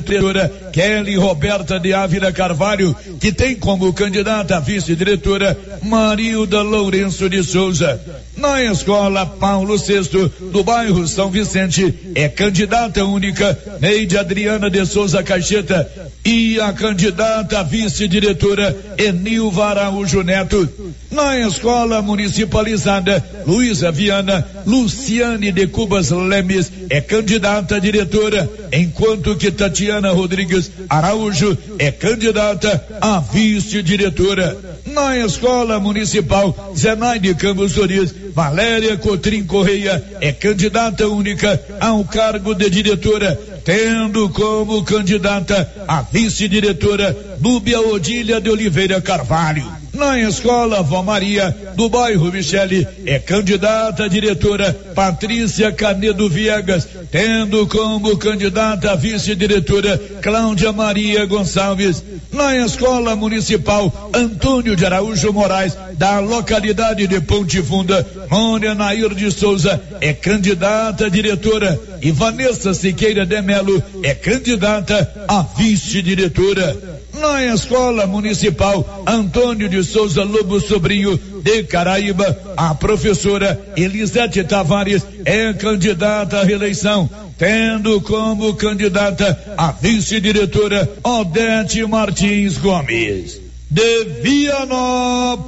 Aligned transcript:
diretora 0.00 0.70
Kelly 0.72 1.16
Roberta 1.16 1.78
de 1.78 1.92
Ávila 1.92 2.32
Carvalho, 2.32 2.94
que 3.20 3.32
tem 3.32 3.56
como 3.56 3.92
candidata 3.92 4.56
a 4.56 4.60
vice-diretora 4.60 5.56
Marilda 5.82 6.62
Lourenço 6.62 7.28
de 7.28 7.42
Souza. 7.42 8.00
Na 8.36 8.62
escola 8.62 9.26
Paulo 9.26 9.76
VI, 9.76 10.30
do 10.50 10.64
bairro 10.64 11.06
São 11.06 11.30
Vicente, 11.30 11.94
é 12.14 12.28
candidata 12.28 13.04
única 13.04 13.58
Neide 13.80 14.16
Adriana 14.16 14.70
de 14.70 14.84
Souza 14.86 15.22
Caixeta 15.22 16.09
e 16.24 16.60
a 16.60 16.72
candidata 16.72 17.62
vice-diretora 17.62 18.76
Enilva 18.98 19.66
Araújo 19.70 20.22
Neto. 20.22 20.68
Na 21.10 21.38
escola 21.38 22.00
municipalizada 22.02 23.24
Luísa 23.46 23.90
Viana, 23.90 24.46
Luciane 24.66 25.50
de 25.50 25.66
Cubas 25.66 26.10
Lemes 26.10 26.70
é 26.88 27.00
candidata 27.00 27.76
a 27.76 27.78
diretora, 27.78 28.48
enquanto 28.72 29.34
que 29.36 29.50
Tatiana 29.50 30.12
Rodrigues 30.12 30.70
Araújo 30.88 31.56
é 31.78 31.90
candidata 31.90 32.86
a 33.00 33.18
vice-diretora. 33.18 34.56
Na 34.86 35.16
escola 35.18 35.80
municipal 35.80 36.74
Zenaide 36.76 37.34
Campos 37.34 37.72
Soris, 37.72 38.14
Valéria 38.32 38.96
Cotrim 38.96 39.44
Correia 39.44 40.02
é 40.20 40.32
candidata 40.32 41.08
única 41.08 41.60
ao 41.80 42.04
cargo 42.04 42.54
de 42.54 42.70
diretora, 42.70 43.38
tendo 43.64 44.30
como 44.30 44.84
candidata 44.84 45.84
a 45.86 46.02
vice-diretora 46.02 47.14
Núbia 47.40 47.80
Odília 47.80 48.40
de 48.40 48.50
Oliveira 48.50 49.00
Carvalho. 49.00 49.79
Na 50.00 50.18
escola 50.18 50.82
Vó 50.82 51.02
Maria, 51.02 51.54
do 51.76 51.86
bairro 51.90 52.32
Michele, 52.32 52.88
é 53.04 53.18
candidata 53.18 54.04
a 54.04 54.08
diretora 54.08 54.72
Patrícia 54.94 55.70
Canedo 55.72 56.26
Viegas, 56.26 56.88
tendo 57.10 57.66
como 57.66 58.16
candidata 58.16 58.92
a 58.92 58.96
vice-diretora 58.96 59.98
Cláudia 60.22 60.72
Maria 60.72 61.26
Gonçalves. 61.26 62.02
Na 62.32 62.56
escola 62.56 63.14
municipal 63.14 64.10
Antônio 64.14 64.74
de 64.74 64.86
Araújo 64.86 65.34
Moraes, 65.34 65.76
da 65.98 66.18
localidade 66.18 67.06
de 67.06 67.20
Ponte 67.20 67.60
Funda, 67.62 68.06
Mônia 68.30 68.74
Nair 68.74 69.14
de 69.14 69.30
Souza 69.30 69.82
é 70.00 70.14
candidata 70.14 71.06
a 71.06 71.08
diretora 71.10 71.78
e 72.00 72.10
Vanessa 72.10 72.72
Siqueira 72.72 73.26
de 73.26 73.42
Melo 73.42 73.82
é 74.02 74.14
candidata 74.14 75.26
a 75.28 75.42
vice-diretora 75.42 76.89
na 77.20 77.44
Escola 77.44 78.06
Municipal 78.06 79.04
Antônio 79.06 79.68
de 79.68 79.84
Souza 79.84 80.24
Lobo 80.24 80.58
Sobrinho 80.60 81.20
de 81.42 81.62
Caraíba, 81.64 82.54
a 82.56 82.74
professora 82.74 83.60
Elisete 83.76 84.42
Tavares 84.42 85.06
é 85.24 85.52
candidata 85.52 86.40
à 86.40 86.44
reeleição, 86.44 87.10
tendo 87.36 88.00
como 88.00 88.54
candidata 88.54 89.54
a 89.56 89.70
vice-diretora 89.72 90.90
Odete 91.04 91.84
Martins 91.86 92.56
Gomes. 92.58 93.40
De 93.70 94.04
Vianópolis, 94.22 95.44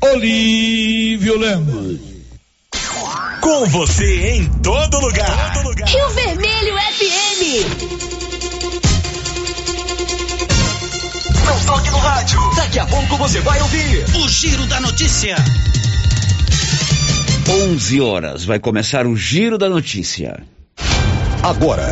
Olívio 0.00 1.38
Lemos. 1.38 2.00
Com 3.40 3.66
você 3.66 4.38
em 4.38 4.46
todo 4.62 4.98
lugar. 5.00 5.54
Todo 5.54 5.68
lugar. 5.68 5.88
Rio 5.88 6.08
Vermelho 6.10 6.74
FM. 6.74 8.15
Não 11.46 11.60
toque 11.64 11.90
no 11.90 11.98
rádio. 11.98 12.40
Daqui 12.56 12.78
a 12.78 12.86
pouco 12.86 13.16
você 13.16 13.40
vai 13.40 13.60
ouvir 13.60 14.04
o 14.16 14.28
Giro 14.28 14.66
da 14.66 14.80
Notícia. 14.80 15.36
11 17.48 18.00
horas 18.00 18.44
vai 18.44 18.58
começar 18.58 19.06
o 19.06 19.16
Giro 19.16 19.56
da 19.56 19.68
Notícia. 19.68 20.42
Agora, 21.42 21.86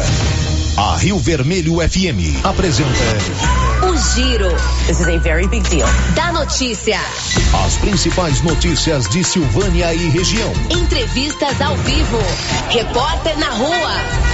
a 0.76 0.96
Rio 0.96 1.18
Vermelho 1.18 1.76
FM 1.76 2.44
apresenta 2.44 2.90
o 3.86 3.96
Giro. 3.96 4.50
This 4.86 4.98
is 4.98 5.08
a 5.08 5.18
very 5.18 5.46
big 5.46 5.62
deal. 5.70 5.86
Da 6.16 6.32
notícia. 6.32 6.98
As 7.64 7.76
principais 7.76 8.42
notícias 8.42 9.08
de 9.08 9.22
Silvânia 9.22 9.94
e 9.94 10.08
região. 10.08 10.52
Entrevistas 10.70 11.60
ao 11.60 11.76
vivo. 11.76 12.18
Repórter 12.70 13.38
na 13.38 13.50
rua. 13.50 14.33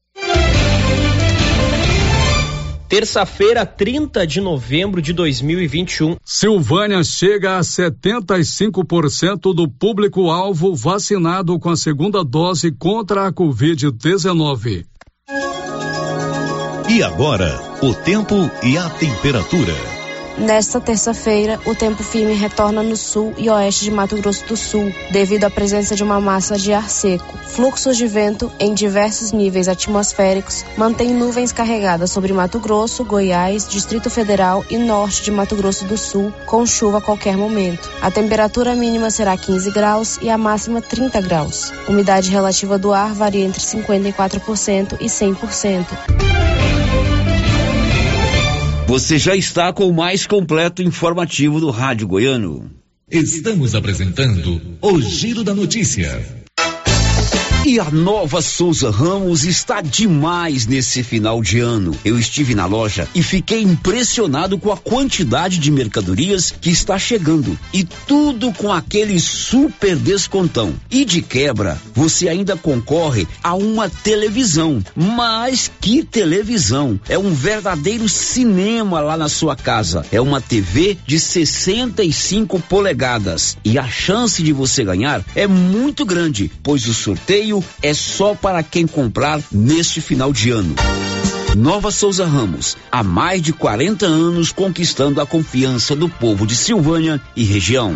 Terça-feira, 2.91 3.65
30 3.65 4.27
de 4.27 4.41
novembro 4.41 5.01
de 5.01 5.13
2021. 5.13 6.17
Silvânia 6.25 7.01
chega 7.05 7.55
a 7.57 7.61
75% 7.61 9.55
do 9.55 9.65
público-alvo 9.65 10.75
vacinado 10.75 11.57
com 11.57 11.69
a 11.69 11.77
segunda 11.77 12.21
dose 12.21 12.69
contra 12.69 13.27
a 13.27 13.31
Covid-19. 13.31 14.83
E 16.89 17.01
agora, 17.01 17.57
o 17.81 17.93
tempo 17.93 18.51
e 18.61 18.77
a 18.77 18.89
temperatura. 18.89 19.90
Nesta 20.37 20.79
terça-feira, 20.79 21.59
o 21.65 21.75
tempo 21.75 22.03
firme 22.03 22.33
retorna 22.33 22.81
no 22.81 22.95
sul 22.95 23.33
e 23.37 23.49
oeste 23.49 23.83
de 23.83 23.91
Mato 23.91 24.15
Grosso 24.17 24.45
do 24.45 24.55
Sul, 24.55 24.93
devido 25.11 25.43
à 25.43 25.49
presença 25.49 25.95
de 25.95 26.03
uma 26.03 26.19
massa 26.21 26.57
de 26.57 26.73
ar 26.73 26.89
seco. 26.89 27.37
Fluxos 27.37 27.97
de 27.97 28.07
vento 28.07 28.49
em 28.59 28.73
diversos 28.73 29.33
níveis 29.33 29.67
atmosféricos 29.67 30.63
mantêm 30.77 31.13
nuvens 31.13 31.51
carregadas 31.51 32.11
sobre 32.11 32.31
Mato 32.31 32.59
Grosso, 32.59 33.03
Goiás, 33.03 33.67
Distrito 33.67 34.09
Federal 34.09 34.63
e 34.69 34.77
norte 34.77 35.21
de 35.21 35.31
Mato 35.31 35.55
Grosso 35.55 35.85
do 35.85 35.97
Sul, 35.97 36.33
com 36.45 36.65
chuva 36.65 36.99
a 36.99 37.01
qualquer 37.01 37.35
momento. 37.35 37.91
A 38.01 38.09
temperatura 38.09 38.73
mínima 38.73 39.11
será 39.11 39.35
15 39.35 39.69
graus 39.71 40.17
e 40.21 40.29
a 40.29 40.37
máxima 40.37 40.81
30 40.81 41.19
graus. 41.21 41.73
Umidade 41.87 42.31
relativa 42.31 42.77
do 42.77 42.93
ar 42.93 43.13
varia 43.13 43.45
entre 43.45 43.61
54% 43.61 44.97
e 45.01 45.05
100%. 45.05 46.60
Você 48.91 49.17
já 49.17 49.33
está 49.33 49.71
com 49.71 49.87
o 49.87 49.93
mais 49.93 50.27
completo 50.27 50.83
informativo 50.83 51.61
do 51.61 51.69
Rádio 51.69 52.05
Goiano. 52.05 52.69
Estamos 53.09 53.73
apresentando 53.73 54.61
o 54.81 55.01
Giro 55.01 55.45
da 55.45 55.55
Notícia. 55.55 56.40
E 57.71 57.79
a 57.79 57.89
nova 57.89 58.41
Souza 58.41 58.91
Ramos 58.91 59.45
está 59.45 59.79
demais 59.79 60.67
nesse 60.67 61.03
final 61.03 61.41
de 61.41 61.61
ano. 61.61 61.97
Eu 62.03 62.19
estive 62.19 62.53
na 62.53 62.65
loja 62.65 63.07
e 63.15 63.23
fiquei 63.23 63.61
impressionado 63.61 64.57
com 64.57 64.73
a 64.73 64.77
quantidade 64.77 65.57
de 65.57 65.71
mercadorias 65.71 66.51
que 66.51 66.69
está 66.69 66.99
chegando. 66.99 67.57
E 67.73 67.85
tudo 67.85 68.51
com 68.51 68.73
aquele 68.73 69.21
super 69.21 69.95
descontão. 69.95 70.75
E 70.91 71.05
de 71.05 71.21
quebra, 71.21 71.81
você 71.93 72.27
ainda 72.27 72.57
concorre 72.57 73.25
a 73.41 73.53
uma 73.53 73.89
televisão. 73.89 74.83
Mas 74.93 75.71
que 75.79 76.03
televisão! 76.03 76.99
É 77.07 77.17
um 77.17 77.33
verdadeiro 77.33 78.09
cinema 78.09 78.99
lá 78.99 79.15
na 79.15 79.29
sua 79.29 79.55
casa. 79.55 80.05
É 80.11 80.19
uma 80.19 80.41
TV 80.41 80.97
de 81.07 81.17
65 81.17 82.59
polegadas. 82.59 83.55
E 83.63 83.79
a 83.79 83.87
chance 83.87 84.43
de 84.43 84.51
você 84.51 84.83
ganhar 84.83 85.23
é 85.33 85.47
muito 85.47 86.05
grande, 86.05 86.51
pois 86.61 86.85
o 86.85 86.93
sorteio 86.93 87.60
é 87.81 87.93
só 87.93 88.35
para 88.35 88.63
quem 88.63 88.85
comprar 88.87 89.41
neste 89.51 90.01
final 90.01 90.31
de 90.33 90.49
ano. 90.49 90.75
Nova 91.55 91.91
Souza 91.91 92.25
Ramos, 92.25 92.77
há 92.91 93.03
mais 93.03 93.41
de 93.41 93.51
40 93.51 94.05
anos 94.05 94.51
conquistando 94.51 95.19
a 95.19 95.25
confiança 95.25 95.95
do 95.95 96.07
povo 96.07 96.47
de 96.47 96.55
Silvânia 96.55 97.21
e 97.35 97.43
região. 97.43 97.95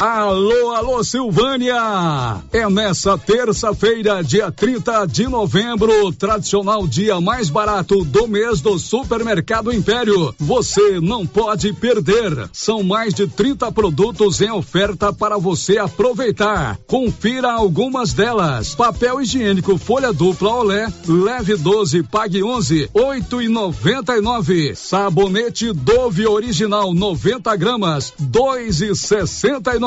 Alô, 0.00 0.72
alô, 0.72 1.04
Silvânia! 1.04 2.42
É 2.52 2.68
nessa 2.68 3.16
terça-feira, 3.16 4.22
dia 4.22 4.50
30 4.50 5.06
de 5.06 5.28
novembro, 5.28 6.12
tradicional 6.12 6.86
dia 6.86 7.20
mais 7.20 7.48
barato 7.48 8.04
do 8.04 8.26
mês 8.26 8.60
do 8.60 8.78
Supermercado 8.78 9.72
Império. 9.72 10.34
Você 10.38 11.00
não 11.00 11.24
pode 11.24 11.72
perder. 11.72 12.50
São 12.52 12.82
mais 12.82 13.14
de 13.14 13.26
30 13.26 13.70
produtos 13.72 14.40
em 14.40 14.50
oferta 14.50 15.12
para 15.12 15.38
você 15.38 15.78
aproveitar. 15.78 16.76
Confira 16.86 17.52
algumas 17.52 18.12
delas. 18.12 18.74
Papel 18.74 19.22
higiênico 19.22 19.78
folha 19.78 20.12
dupla 20.12 20.54
Olé, 20.54 20.92
leve 21.06 21.56
12, 21.56 22.02
pague 22.02 22.42
11, 22.42 22.90
8 22.92 23.42
e 23.42 23.48
99. 23.48 24.74
Sabonete 24.74 25.72
Dove 25.72 26.26
original 26.26 26.92
90 26.92 27.56
gramas, 27.56 28.12
2 28.18 28.80
e 28.82 28.94
69 28.94 29.83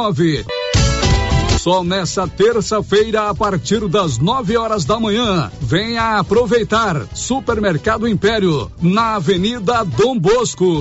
só 1.67 1.83
nessa 1.83 2.27
terça-feira, 2.27 3.29
a 3.29 3.35
partir 3.35 3.87
das 3.89 4.17
9 4.19 4.55
horas 4.55 4.85
da 4.85 4.99
manhã, 4.99 5.51
venha 5.59 6.17
aproveitar 6.17 7.05
Supermercado 7.13 8.07
Império, 8.07 8.71
na 8.81 9.15
Avenida 9.15 9.83
Dom 9.83 10.17
Bosco. 10.17 10.79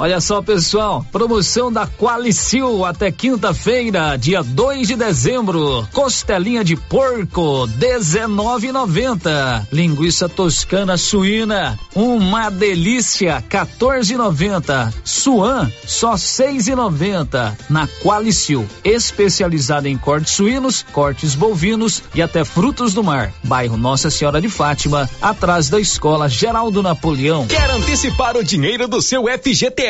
Olha 0.00 0.18
só, 0.18 0.40
pessoal, 0.40 1.04
promoção 1.12 1.70
da 1.70 1.86
Qualicil 1.86 2.86
até 2.86 3.12
quinta-feira, 3.12 4.16
dia 4.16 4.42
2 4.42 4.88
de 4.88 4.96
dezembro. 4.96 5.86
Costelinha 5.92 6.64
de 6.64 6.74
porco, 6.74 7.68
19,90. 7.78 9.66
Linguiça 9.70 10.26
toscana 10.26 10.96
suína, 10.96 11.78
uma 11.94 12.48
delícia, 12.48 13.44
14,90. 13.46 14.90
Suan, 15.04 15.70
só 15.84 16.14
6,90. 16.14 17.52
Na 17.68 17.86
Qualicil, 18.02 18.66
especializada 18.82 19.86
em 19.86 19.98
cortes 19.98 20.32
suínos, 20.32 20.82
cortes 20.94 21.34
bovinos 21.34 22.02
e 22.14 22.22
até 22.22 22.42
frutos 22.42 22.94
do 22.94 23.04
mar. 23.04 23.34
Bairro 23.44 23.76
Nossa 23.76 24.08
Senhora 24.08 24.40
de 24.40 24.48
Fátima, 24.48 25.10
atrás 25.20 25.68
da 25.68 25.78
Escola 25.78 26.26
Geraldo 26.26 26.82
Napoleão. 26.82 27.46
Quer 27.46 27.70
antecipar 27.70 28.34
o 28.38 28.42
dinheiro 28.42 28.88
do 28.88 29.02
seu 29.02 29.24
FGTS? 29.24 29.89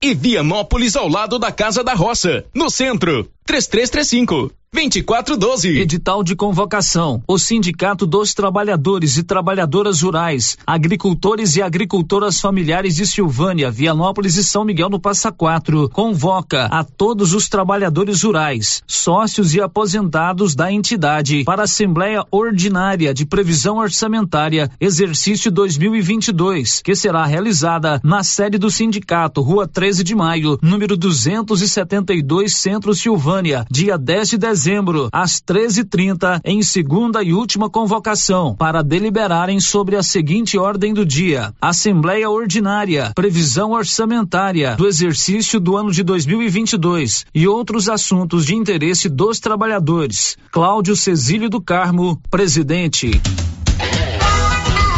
e 0.00 0.14
Vianópolis 0.14 0.96
ao 0.96 1.08
lado 1.08 1.38
da 1.38 1.50
Casa 1.50 1.82
da 1.82 1.94
Roça, 1.94 2.44
no 2.54 2.70
centro. 2.70 3.30
3335 3.44 4.52
2412. 4.70 5.80
Edital 5.80 6.22
de 6.22 6.36
convocação. 6.36 7.22
O 7.26 7.38
Sindicato 7.38 8.06
dos 8.06 8.34
Trabalhadores 8.34 9.16
e 9.16 9.22
Trabalhadoras 9.22 10.02
Rurais, 10.02 10.58
Agricultores 10.66 11.56
e 11.56 11.62
Agricultoras 11.62 12.38
Familiares 12.38 12.94
de 12.94 13.06
Silvânia, 13.06 13.70
Vianópolis 13.70 14.36
e 14.36 14.44
São 14.44 14.66
Miguel 14.66 14.90
no 14.90 15.00
Passa 15.00 15.32
Quatro 15.32 15.88
convoca 15.88 16.66
a 16.66 16.84
todos 16.84 17.32
os 17.32 17.48
trabalhadores 17.48 18.22
rurais, 18.22 18.82
sócios 18.86 19.54
e 19.54 19.60
aposentados 19.60 20.54
da 20.54 20.70
entidade 20.70 21.44
para 21.44 21.62
a 21.62 21.64
Assembleia 21.64 22.22
Ordinária 22.30 23.14
de 23.14 23.24
Previsão 23.24 23.78
Orçamentária, 23.78 24.70
exercício 24.78 25.50
2022, 25.50 26.82
que 26.82 26.94
será 26.94 27.24
realizada 27.24 28.00
na 28.04 28.22
sede 28.22 28.58
do 28.58 28.70
sindicato, 28.70 29.40
Rua 29.40 29.66
13 29.66 30.04
de 30.04 30.14
Maio, 30.14 30.58
número 30.60 30.94
272, 30.94 32.54
Centro 32.54 32.94
Silvânia, 32.94 33.64
dia 33.70 33.96
10 33.96 34.28
de 34.28 34.38
dezembro 34.38 34.57
dezembro, 34.58 35.08
às 35.12 35.40
13h30, 35.40 36.40
em 36.44 36.62
segunda 36.62 37.22
e 37.22 37.32
última 37.32 37.70
convocação, 37.70 38.56
para 38.56 38.82
deliberarem 38.82 39.60
sobre 39.60 39.94
a 39.94 40.02
seguinte 40.02 40.58
ordem 40.58 40.92
do 40.92 41.06
dia: 41.06 41.54
Assembleia 41.60 42.28
Ordinária, 42.28 43.12
Previsão 43.14 43.70
Orçamentária 43.70 44.74
do 44.74 44.88
exercício 44.88 45.60
do 45.60 45.76
ano 45.76 45.92
de 45.92 46.02
2022 46.02 47.26
e 47.32 47.46
outros 47.46 47.88
assuntos 47.88 48.44
de 48.44 48.56
interesse 48.56 49.08
dos 49.08 49.38
trabalhadores. 49.38 50.36
Cláudio 50.50 50.96
Cesílio 50.96 51.48
do 51.48 51.60
Carmo, 51.60 52.20
presidente. 52.28 53.12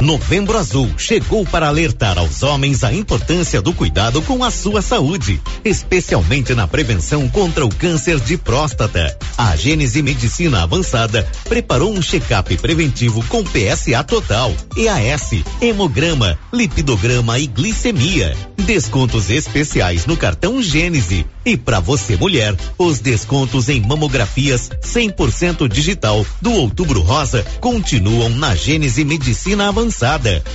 Novembro 0.00 0.56
Azul 0.56 0.88
chegou 0.96 1.44
para 1.44 1.68
alertar 1.68 2.16
aos 2.18 2.42
homens 2.42 2.82
a 2.82 2.92
importância 2.92 3.60
do 3.60 3.74
cuidado 3.74 4.22
com 4.22 4.42
a 4.42 4.50
sua 4.50 4.80
saúde, 4.80 5.38
especialmente 5.62 6.54
na 6.54 6.66
prevenção 6.66 7.28
contra 7.28 7.66
o 7.66 7.74
câncer 7.74 8.18
de 8.18 8.38
próstata. 8.38 9.14
A 9.36 9.54
Gênese 9.56 10.00
Medicina 10.00 10.62
Avançada 10.62 11.28
preparou 11.46 11.92
um 11.92 12.00
check-up 12.00 12.56
preventivo 12.56 13.22
com 13.26 13.44
PSA 13.44 14.02
total, 14.02 14.54
EAS, 14.74 15.42
hemograma, 15.60 16.38
lipidograma 16.50 17.38
e 17.38 17.46
glicemia. 17.46 18.34
Descontos 18.56 19.30
especiais 19.30 20.06
no 20.06 20.16
cartão 20.16 20.62
Gênese. 20.62 21.26
E 21.44 21.56
para 21.56 21.80
você 21.80 22.16
mulher, 22.16 22.54
os 22.78 23.00
descontos 23.00 23.68
em 23.68 23.80
mamografias 23.80 24.70
100% 24.82 25.68
digital 25.68 26.24
do 26.40 26.52
Outubro 26.52 27.00
Rosa 27.00 27.44
continuam 27.60 28.28
na 28.28 28.54
Gênese 28.54 29.04
Medicina 29.04 29.68
Avançada. 29.68 29.89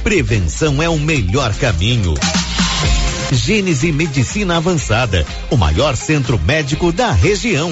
Prevenção 0.04 0.82
é 0.82 0.88
o 0.88 0.98
melhor 0.98 1.54
caminho. 1.56 2.14
Gênese 3.32 3.92
Medicina 3.92 4.58
Avançada, 4.58 5.26
o 5.50 5.58
maior 5.58 5.96
centro 5.96 6.40
médico 6.40 6.92
da 6.92 7.12
região. 7.12 7.72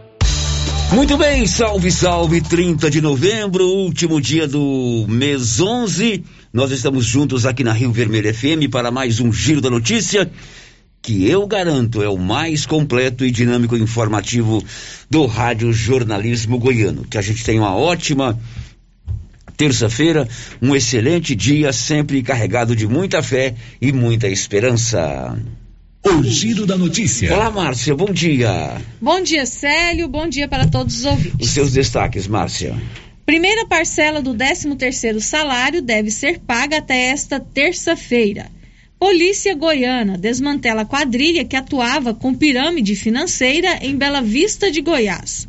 Muito 0.93 1.17
bem, 1.17 1.47
salve, 1.47 1.89
salve, 1.89 2.41
30 2.41 2.91
de 2.91 2.99
novembro, 2.99 3.65
último 3.65 4.19
dia 4.19 4.45
do 4.45 5.05
mês 5.07 5.61
11. 5.61 6.21
Nós 6.51 6.69
estamos 6.71 7.05
juntos 7.05 7.45
aqui 7.45 7.63
na 7.63 7.71
Rio 7.71 7.93
Vermelho 7.93 8.33
FM 8.33 8.69
para 8.69 8.91
mais 8.91 9.21
um 9.21 9.31
Giro 9.31 9.61
da 9.61 9.69
Notícia, 9.69 10.29
que 11.01 11.29
eu 11.29 11.47
garanto 11.47 12.03
é 12.03 12.09
o 12.09 12.17
mais 12.17 12.65
completo 12.65 13.23
e 13.23 13.31
dinâmico 13.31 13.77
informativo 13.77 14.61
do 15.09 15.25
Rádio 15.27 15.71
Jornalismo 15.71 16.59
Goiano. 16.59 17.05
Que 17.05 17.17
a 17.17 17.21
gente 17.21 17.41
tenha 17.45 17.61
uma 17.61 17.73
ótima 17.73 18.37
terça-feira, 19.55 20.27
um 20.61 20.75
excelente 20.75 21.33
dia, 21.35 21.71
sempre 21.71 22.21
carregado 22.21 22.75
de 22.75 22.85
muita 22.85 23.23
fé 23.23 23.55
e 23.79 23.93
muita 23.93 24.27
esperança. 24.27 25.39
O 26.03 26.23
Giro 26.23 26.65
da 26.65 26.75
Notícia. 26.75 27.31
Olá, 27.31 27.51
Márcia, 27.51 27.95
bom 27.95 28.11
dia. 28.11 28.81
Bom 28.99 29.21
dia, 29.21 29.45
Célio, 29.45 30.07
bom 30.07 30.27
dia 30.27 30.47
para 30.47 30.67
todos 30.67 30.97
os 30.97 31.05
ouvintes. 31.05 31.47
Os 31.47 31.53
seus 31.53 31.71
destaques, 31.73 32.25
Márcia. 32.27 32.75
Primeira 33.23 33.67
parcela 33.67 34.19
do 34.19 34.33
13º 34.33 35.19
salário 35.19 35.79
deve 35.79 36.09
ser 36.09 36.39
paga 36.39 36.79
até 36.79 37.09
esta 37.09 37.39
terça-feira. 37.39 38.49
Polícia 38.97 39.53
Goiana 39.53 40.17
desmantela 40.17 40.81
a 40.81 40.85
quadrilha 40.85 41.45
que 41.45 41.55
atuava 41.55 42.15
com 42.15 42.33
pirâmide 42.33 42.95
financeira 42.95 43.77
em 43.81 43.95
Bela 43.95 44.21
Vista 44.21 44.71
de 44.71 44.81
Goiás. 44.81 45.47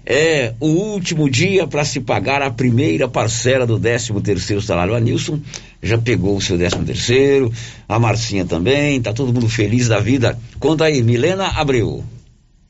é 0.06 0.54
o 0.60 0.68
último 0.68 1.30
dia 1.30 1.66
para 1.66 1.86
se 1.86 2.02
pagar 2.02 2.42
a 2.42 2.52
primeira 2.52 3.08
parcela 3.08 3.66
do 3.66 3.80
13 3.80 4.12
terceiro 4.22 4.62
salário. 4.62 4.94
A 4.94 5.00
Nilson 5.00 5.40
já 5.82 5.98
pegou 5.98 6.36
o 6.36 6.42
seu 6.42 6.58
13 6.58 6.80
terceiro, 6.80 7.50
a 7.88 7.98
Marcinha 7.98 8.44
também, 8.44 9.02
tá 9.02 9.14
todo 9.14 9.34
mundo 9.34 9.48
feliz 9.48 9.88
da 9.88 10.02
vida. 10.02 10.38
Conta 10.60 10.84
aí, 10.84 11.02
Milena 11.02 11.48
Abreu. 11.48 12.04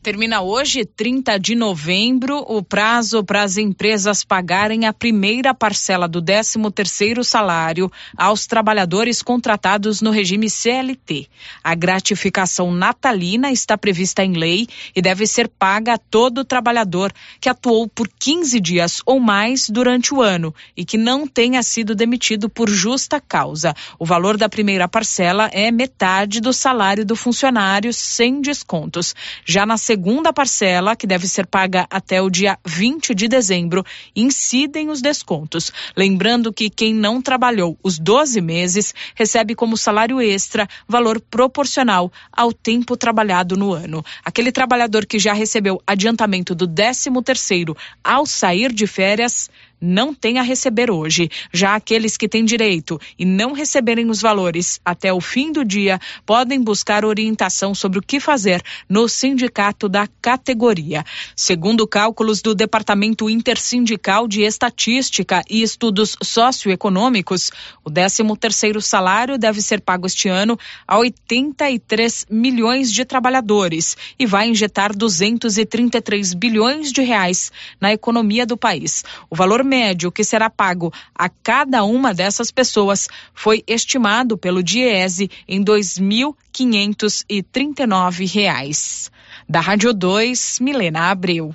Termina 0.05 0.39
hoje, 0.39 0.85
30 0.85 1.39
de 1.39 1.55
novembro, 1.55 2.38
o 2.47 2.62
prazo 2.62 3.24
para 3.24 3.41
as 3.41 3.57
empresas 3.57 4.24
pagarem 4.24 4.85
a 4.85 4.93
primeira 4.93 5.51
parcela 5.51 6.07
do 6.07 6.21
13º 6.21 7.24
salário 7.24 7.91
aos 8.15 8.45
trabalhadores 8.45 9.24
contratados 9.24 10.01
no 10.01 10.12
regime 10.12 10.47
CLT. 10.47 11.27
A 11.63 11.74
gratificação 11.74 12.71
natalina 12.71 13.51
está 13.51 13.75
prevista 13.75 14.24
em 14.24 14.33
lei 14.33 14.67
e 14.95 15.01
deve 15.01 15.25
ser 15.25 15.47
paga 15.47 15.95
a 15.95 15.97
todo 15.97 16.45
trabalhador 16.45 17.12
que 17.41 17.50
atuou 17.50 17.88
por 17.89 18.07
15 18.07 18.59
dias 18.59 19.01
ou 19.07 19.19
mais 19.19 19.67
durante 19.71 20.13
o 20.13 20.21
ano 20.21 20.53
e 20.77 20.85
que 20.85 21.00
não 21.00 21.25
tenha 21.25 21.63
sido 21.63 21.95
demitido 21.95 22.47
por 22.47 22.69
justa 22.69 23.19
causa. 23.19 23.74
O 23.97 24.05
valor 24.05 24.38
da 24.38 24.47
primeira 24.47 24.88
parcela 24.88 25.50
é 25.51 25.71
metade 25.71 26.39
do 26.39 26.53
salário 26.53 27.03
do 27.03 27.15
funcionário 27.15 27.91
sem 27.91 28.39
descontos. 28.39 29.15
Já 29.43 29.65
na 29.65 29.79
segunda 29.79 29.94
parcela, 30.33 30.95
que 30.95 31.07
deve 31.07 31.27
ser 31.27 31.45
paga 31.45 31.87
até 31.89 32.21
o 32.21 32.29
dia 32.29 32.57
20 32.65 33.13
de 33.13 33.27
dezembro, 33.27 33.85
incidem 34.15 34.89
os 34.89 35.01
descontos. 35.01 35.71
Lembrando 35.95 36.51
que 36.51 36.69
quem 36.69 36.93
não 36.93 37.21
trabalhou 37.21 37.77
os 37.83 37.97
12 37.99 38.41
meses 38.41 38.93
recebe 39.13 39.55
como 39.55 39.77
salário 39.77 40.21
extra 40.21 40.67
valor 40.87 41.19
proporcional 41.21 42.11
ao 42.31 42.51
tempo 42.51 42.97
trabalhado 42.97 43.55
no 43.55 43.73
ano. 43.73 44.03
Aquele 44.23 44.51
trabalhador 44.51 45.05
que 45.05 45.19
já 45.19 45.33
recebeu 45.33 45.81
adiantamento 45.85 46.53
do 46.53 46.67
13 46.67 47.09
terceiro 47.23 47.75
ao 48.03 48.25
sair 48.25 48.71
de 48.71 48.87
férias 48.87 49.49
não 49.79 50.13
tem 50.13 50.39
a 50.39 50.41
receber 50.41 50.89
hoje. 50.89 51.29
Já 51.53 51.75
aqueles 51.75 52.17
que 52.17 52.27
têm 52.27 52.46
direito 52.46 53.00
e 53.17 53.25
não 53.25 53.53
receberem 53.53 54.10
os 54.10 54.22
valores 54.22 54.79
até 54.84 55.12
o 55.13 55.20
fim 55.20 55.51
do 55.51 55.65
dia 55.65 56.00
podem 56.25 56.62
buscar 56.62 57.03
orientação 57.03 57.75
sobre 57.75 58.00
o 58.00 58.01
que 58.01 58.20
fazer 58.20 58.63
no 58.89 59.08
sindicato 59.08 59.89
da 59.89 60.08
categoria. 60.22 61.03
Segundo 61.36 61.88
cálculos 61.88 62.41
do 62.41 62.55
Departamento 62.55 63.29
Intersindical 63.29 64.27
de 64.27 64.41
Estatística 64.41 65.41
e 65.50 65.62
Estudos 65.62 66.15
Socioeconômicos, 66.22 67.51
o 67.84 67.91
13º 67.91 68.82
salário 68.82 69.38
deve 69.38 69.62
ser 69.62 69.82
pago 69.82 70.08
este 70.08 70.29
ano 70.29 70.58
a 70.88 70.98
83 70.98 72.27
milhões 72.29 72.91
de 72.91 73.03
trabalhadores 73.03 73.98
e 74.17 74.25
vai 74.25 74.48
injetar 74.48 74.96
233 74.96 76.34
bilhões 76.34 76.91
de 76.91 77.01
reais 77.01 77.51
na 77.79 77.91
economia 77.91 78.46
do 78.46 78.55
país. 78.55 79.03
O 79.29 79.36
valor 79.36 79.63
médio 79.65 80.12
que 80.12 80.24
será 80.24 80.48
pago 80.50 80.93
a 81.13 81.27
cada 81.27 81.84
uma 81.84 82.13
dessas 82.13 82.50
pessoas 82.51 83.10
foi 83.34 83.62
estimado 83.67 84.38
pelo 84.38 84.63
Diese 84.63 85.29
em 85.48 85.62
2.539 85.63 88.31
reais. 88.31 89.12
Da 89.48 89.60
Rádio 89.60 89.93
2, 89.93 90.60
Milena 90.62 91.12
Abreu. 91.12 91.53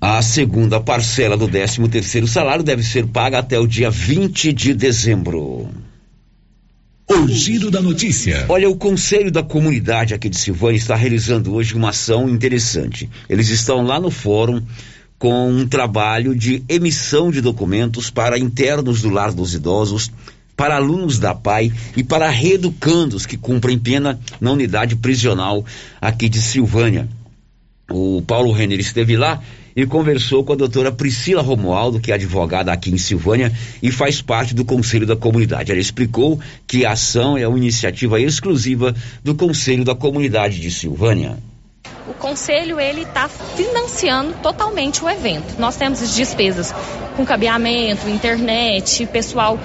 A 0.00 0.22
segunda 0.22 0.80
parcela 0.80 1.36
do 1.36 1.48
13 1.48 1.88
terceiro 1.88 2.28
salário 2.28 2.62
deve 2.62 2.84
ser 2.84 3.08
paga 3.08 3.40
até 3.40 3.58
o 3.58 3.66
dia 3.66 3.90
20 3.90 4.52
de 4.52 4.72
dezembro. 4.72 5.68
O 7.10 7.26
Giro 7.26 7.70
da 7.70 7.80
Notícia. 7.80 8.44
Olha, 8.48 8.68
o 8.68 8.76
Conselho 8.76 9.32
da 9.32 9.42
Comunidade 9.42 10.12
aqui 10.12 10.28
de 10.28 10.36
Silvânia 10.36 10.76
está 10.76 10.94
realizando 10.94 11.54
hoje 11.54 11.74
uma 11.74 11.88
ação 11.88 12.28
interessante. 12.28 13.08
Eles 13.28 13.48
estão 13.48 13.82
lá 13.82 13.98
no 13.98 14.10
fórum 14.10 14.62
com 15.18 15.50
um 15.50 15.66
trabalho 15.66 16.34
de 16.34 16.62
emissão 16.68 17.30
de 17.30 17.40
documentos 17.40 18.08
para 18.10 18.38
internos 18.38 19.02
do 19.02 19.10
lar 19.10 19.32
dos 19.32 19.54
idosos, 19.54 20.10
para 20.56 20.76
alunos 20.76 21.18
da 21.18 21.34
PAI 21.34 21.72
e 21.96 22.04
para 22.04 22.28
reeducandos 22.28 23.26
que 23.26 23.36
cumprem 23.36 23.78
pena 23.78 24.18
na 24.40 24.52
unidade 24.52 24.96
prisional 24.96 25.64
aqui 26.00 26.28
de 26.28 26.40
Silvânia. 26.40 27.08
O 27.90 28.22
Paulo 28.22 28.52
Renner 28.52 28.78
esteve 28.78 29.16
lá 29.16 29.40
e 29.74 29.86
conversou 29.86 30.44
com 30.44 30.52
a 30.52 30.56
doutora 30.56 30.90
Priscila 30.90 31.42
Romualdo, 31.42 32.00
que 32.00 32.10
é 32.10 32.14
advogada 32.14 32.72
aqui 32.72 32.90
em 32.90 32.98
Silvânia 32.98 33.52
e 33.82 33.92
faz 33.92 34.20
parte 34.20 34.52
do 34.54 34.64
Conselho 34.64 35.06
da 35.06 35.16
Comunidade. 35.16 35.70
Ela 35.70 35.80
explicou 35.80 36.40
que 36.66 36.84
a 36.84 36.92
ação 36.92 37.38
é 37.38 37.46
uma 37.46 37.58
iniciativa 37.58 38.20
exclusiva 38.20 38.94
do 39.22 39.34
Conselho 39.34 39.84
da 39.84 39.94
Comunidade 39.94 40.60
de 40.60 40.70
Silvânia 40.70 41.38
o 42.08 42.14
conselho 42.14 42.80
ele 42.80 43.02
está 43.02 43.28
financiando 43.28 44.34
totalmente 44.42 45.04
o 45.04 45.10
evento. 45.10 45.58
Nós 45.58 45.76
temos 45.76 46.02
as 46.02 46.14
despesas 46.14 46.74
com 47.16 47.24
cabeamento, 47.24 48.08
internet, 48.08 49.06
pessoal, 49.06 49.58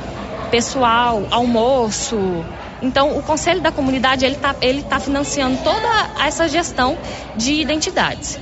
pessoal, 0.52 1.26
almoço. 1.32 2.18
Então, 2.82 3.18
o 3.18 3.24
conselho 3.24 3.62
da 3.62 3.72
comunidade 3.72 4.26
ele 4.26 4.36
está 4.36 4.56
ele 4.62 4.84
tá 4.84 5.00
financiando 5.00 5.58
toda 5.64 6.26
essa 6.26 6.48
gestão 6.50 6.98
de 7.36 7.54
identidades. 7.54 8.38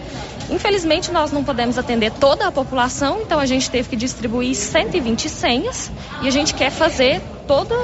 Infelizmente, 0.50 1.12
nós 1.12 1.32
não 1.32 1.44
podemos 1.44 1.78
atender 1.78 2.12
toda 2.12 2.48
a 2.48 2.52
população, 2.52 3.22
então 3.22 3.40
a 3.40 3.46
gente 3.46 3.70
teve 3.70 3.88
que 3.88 3.96
distribuir 3.96 4.56
120 4.56 5.30
senhas 5.30 5.92
e 6.22 6.28
a 6.28 6.32
gente 6.32 6.54
quer 6.54 6.72
fazer 6.72 7.22
toda 7.48 7.76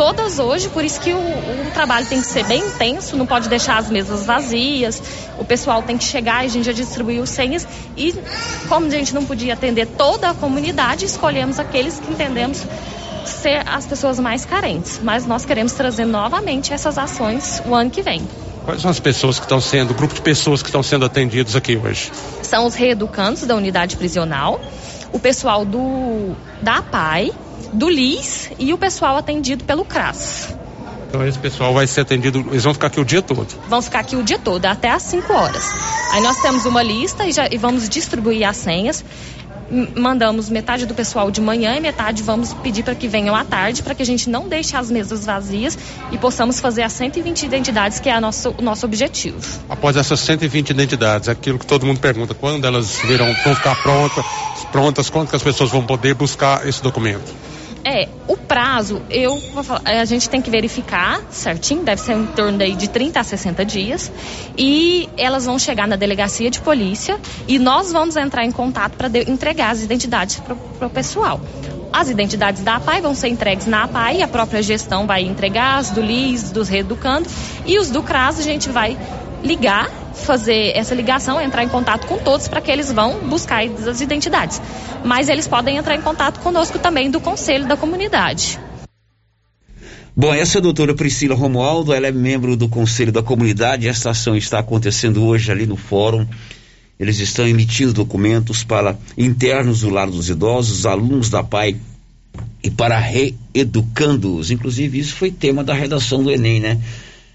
todas 0.00 0.38
hoje, 0.38 0.66
por 0.70 0.82
isso 0.82 0.98
que 0.98 1.12
o, 1.12 1.18
o, 1.18 1.70
trabalho 1.74 2.06
tem 2.06 2.22
que 2.22 2.26
ser 2.26 2.42
bem 2.46 2.64
intenso, 2.64 3.18
não 3.18 3.26
pode 3.26 3.50
deixar 3.50 3.76
as 3.76 3.90
mesas 3.90 4.24
vazias, 4.24 5.02
o 5.38 5.44
pessoal 5.44 5.82
tem 5.82 5.98
que 5.98 6.04
chegar, 6.04 6.38
a 6.38 6.48
gente 6.48 6.64
já 6.64 6.72
distribuiu 6.72 7.26
senhas 7.26 7.68
e 7.98 8.14
como 8.66 8.86
a 8.86 8.88
gente 8.88 9.14
não 9.14 9.26
podia 9.26 9.52
atender 9.52 9.84
toda 9.84 10.30
a 10.30 10.34
comunidade, 10.34 11.04
escolhemos 11.04 11.58
aqueles 11.58 12.00
que 12.00 12.10
entendemos 12.10 12.64
ser 13.26 13.62
as 13.68 13.86
pessoas 13.86 14.18
mais 14.18 14.46
carentes. 14.46 14.98
Mas 15.02 15.26
nós 15.26 15.44
queremos 15.44 15.72
trazer 15.72 16.06
novamente 16.06 16.72
essas 16.72 16.96
ações 16.96 17.62
o 17.66 17.74
ano 17.74 17.90
que 17.90 18.00
vem. 18.00 18.26
Quais 18.64 18.80
são 18.80 18.90
as 18.90 19.00
pessoas 19.00 19.38
que 19.38 19.44
estão 19.44 19.60
sendo, 19.60 19.90
o 19.90 19.94
grupo 19.94 20.14
de 20.14 20.22
pessoas 20.22 20.62
que 20.62 20.68
estão 20.70 20.82
sendo 20.82 21.04
atendidos 21.04 21.54
aqui 21.54 21.76
hoje? 21.76 22.10
São 22.42 22.64
os 22.64 22.74
reeducantes 22.74 23.46
da 23.46 23.54
unidade 23.54 23.98
prisional, 23.98 24.62
o 25.12 25.18
pessoal 25.18 25.66
do 25.66 26.34
da 26.62 26.78
APAI, 26.78 27.32
do 27.72 27.88
LIS 27.88 28.50
e 28.58 28.72
o 28.72 28.78
pessoal 28.78 29.16
atendido 29.16 29.64
pelo 29.64 29.84
CRAS. 29.84 30.54
Então 31.08 31.26
esse 31.26 31.38
pessoal 31.38 31.74
vai 31.74 31.86
ser 31.86 32.02
atendido, 32.02 32.46
eles 32.50 32.62
vão 32.62 32.72
ficar 32.72 32.86
aqui 32.86 33.00
o 33.00 33.04
dia 33.04 33.20
todo? 33.20 33.48
Vão 33.68 33.82
ficar 33.82 34.00
aqui 34.00 34.14
o 34.14 34.22
dia 34.22 34.38
todo, 34.38 34.64
até 34.66 34.90
às 34.90 35.02
5 35.02 35.32
horas. 35.32 35.64
Aí 36.12 36.22
nós 36.22 36.40
temos 36.40 36.64
uma 36.66 36.82
lista 36.82 37.26
e, 37.26 37.32
já, 37.32 37.48
e 37.50 37.58
vamos 37.58 37.88
distribuir 37.88 38.48
as 38.48 38.56
senhas 38.56 39.04
mandamos 39.96 40.50
metade 40.50 40.84
do 40.84 40.94
pessoal 40.94 41.30
de 41.30 41.40
manhã 41.40 41.76
e 41.76 41.80
metade 41.80 42.22
vamos 42.22 42.52
pedir 42.52 42.82
para 42.82 42.94
que 42.94 43.06
venham 43.06 43.34
à 43.34 43.44
tarde, 43.44 43.82
para 43.82 43.94
que 43.94 44.02
a 44.02 44.06
gente 44.06 44.28
não 44.28 44.48
deixe 44.48 44.76
as 44.76 44.90
mesas 44.90 45.24
vazias 45.24 45.78
e 46.10 46.18
possamos 46.18 46.58
fazer 46.58 46.82
as 46.82 46.92
120 46.92 47.44
identidades, 47.44 48.00
que 48.00 48.08
é 48.08 48.12
a 48.12 48.20
nosso, 48.20 48.54
o 48.58 48.62
nosso 48.62 48.84
objetivo. 48.84 49.38
Após 49.68 49.96
essas 49.96 50.20
120 50.20 50.70
identidades, 50.70 51.28
aquilo 51.28 51.58
que 51.58 51.66
todo 51.66 51.86
mundo 51.86 52.00
pergunta, 52.00 52.34
quando 52.34 52.64
elas 52.64 52.98
virão, 53.04 53.32
vão 53.44 53.54
ficar 53.54 53.80
prontas, 53.80 54.24
prontas, 54.72 55.10
quando 55.10 55.30
que 55.30 55.36
as 55.36 55.42
pessoas 55.42 55.70
vão 55.70 55.84
poder 55.84 56.14
buscar 56.14 56.66
esse 56.66 56.82
documento? 56.82 57.49
É, 57.84 58.08
o 58.28 58.36
prazo, 58.36 59.00
eu 59.08 59.40
falar, 59.64 59.82
a 59.84 60.04
gente 60.04 60.28
tem 60.28 60.42
que 60.42 60.50
verificar 60.50 61.22
certinho, 61.30 61.82
deve 61.82 62.00
ser 62.00 62.12
em 62.12 62.26
torno 62.26 62.62
aí 62.62 62.74
de 62.74 62.88
30 62.88 63.18
a 63.18 63.24
60 63.24 63.64
dias. 63.64 64.12
E 64.56 65.08
elas 65.16 65.46
vão 65.46 65.58
chegar 65.58 65.88
na 65.88 65.96
delegacia 65.96 66.50
de 66.50 66.60
polícia 66.60 67.18
e 67.48 67.58
nós 67.58 67.90
vamos 67.90 68.16
entrar 68.16 68.44
em 68.44 68.52
contato 68.52 68.96
para 68.96 69.08
entregar 69.26 69.70
as 69.70 69.82
identidades 69.82 70.40
para 70.78 70.86
o 70.86 70.90
pessoal. 70.90 71.40
As 71.92 72.08
identidades 72.08 72.62
da 72.62 72.76
APAI 72.76 73.00
vão 73.00 73.14
ser 73.14 73.28
entregues 73.28 73.66
na 73.66 73.84
APAI, 73.84 74.22
a 74.22 74.28
própria 74.28 74.62
gestão 74.62 75.06
vai 75.06 75.22
entregar 75.22 75.78
as 75.78 75.90
do 75.90 76.00
LIS, 76.00 76.52
dos 76.52 76.68
reeducando, 76.68 77.28
e 77.66 77.78
os 77.78 77.90
do 77.90 78.00
CRAS 78.02 78.38
a 78.38 78.42
gente 78.42 78.68
vai 78.68 78.96
ligar, 79.42 79.90
fazer 80.14 80.72
essa 80.76 80.94
ligação, 80.94 81.40
entrar 81.40 81.64
em 81.64 81.68
contato 81.68 82.06
com 82.06 82.18
todos 82.18 82.48
para 82.48 82.60
que 82.60 82.70
eles 82.70 82.92
vão 82.92 83.20
buscar 83.28 83.62
as 83.62 84.00
identidades. 84.00 84.60
Mas 85.04 85.28
eles 85.28 85.46
podem 85.48 85.76
entrar 85.76 85.94
em 85.94 86.02
contato 86.02 86.40
conosco 86.40 86.78
também 86.78 87.10
do 87.10 87.20
conselho 87.20 87.66
da 87.66 87.76
comunidade. 87.76 88.58
Bom, 90.16 90.34
essa 90.34 90.58
é 90.58 90.60
a 90.60 90.62
doutora 90.62 90.94
Priscila 90.94 91.34
Romualdo, 91.34 91.94
ela 91.94 92.06
é 92.06 92.12
membro 92.12 92.56
do 92.56 92.68
Conselho 92.68 93.12
da 93.12 93.22
Comunidade. 93.22 93.88
Esta 93.88 94.10
ação 94.10 94.36
está 94.36 94.58
acontecendo 94.58 95.24
hoje 95.24 95.50
ali 95.50 95.66
no 95.66 95.76
fórum. 95.76 96.26
Eles 96.98 97.18
estão 97.20 97.46
emitindo 97.46 97.94
documentos 97.94 98.62
para 98.62 98.98
internos 99.16 99.80
do 99.80 99.88
lar 99.88 100.10
dos 100.10 100.28
idosos, 100.28 100.84
alunos 100.84 101.30
da 101.30 101.42
PAI 101.42 101.76
e 102.62 102.70
para 102.70 102.98
reeducando-os. 102.98 104.50
Inclusive, 104.50 104.98
isso 104.98 105.14
foi 105.14 105.30
tema 105.30 105.64
da 105.64 105.72
redação 105.72 106.22
do 106.22 106.30
Enem, 106.30 106.60
né? 106.60 106.78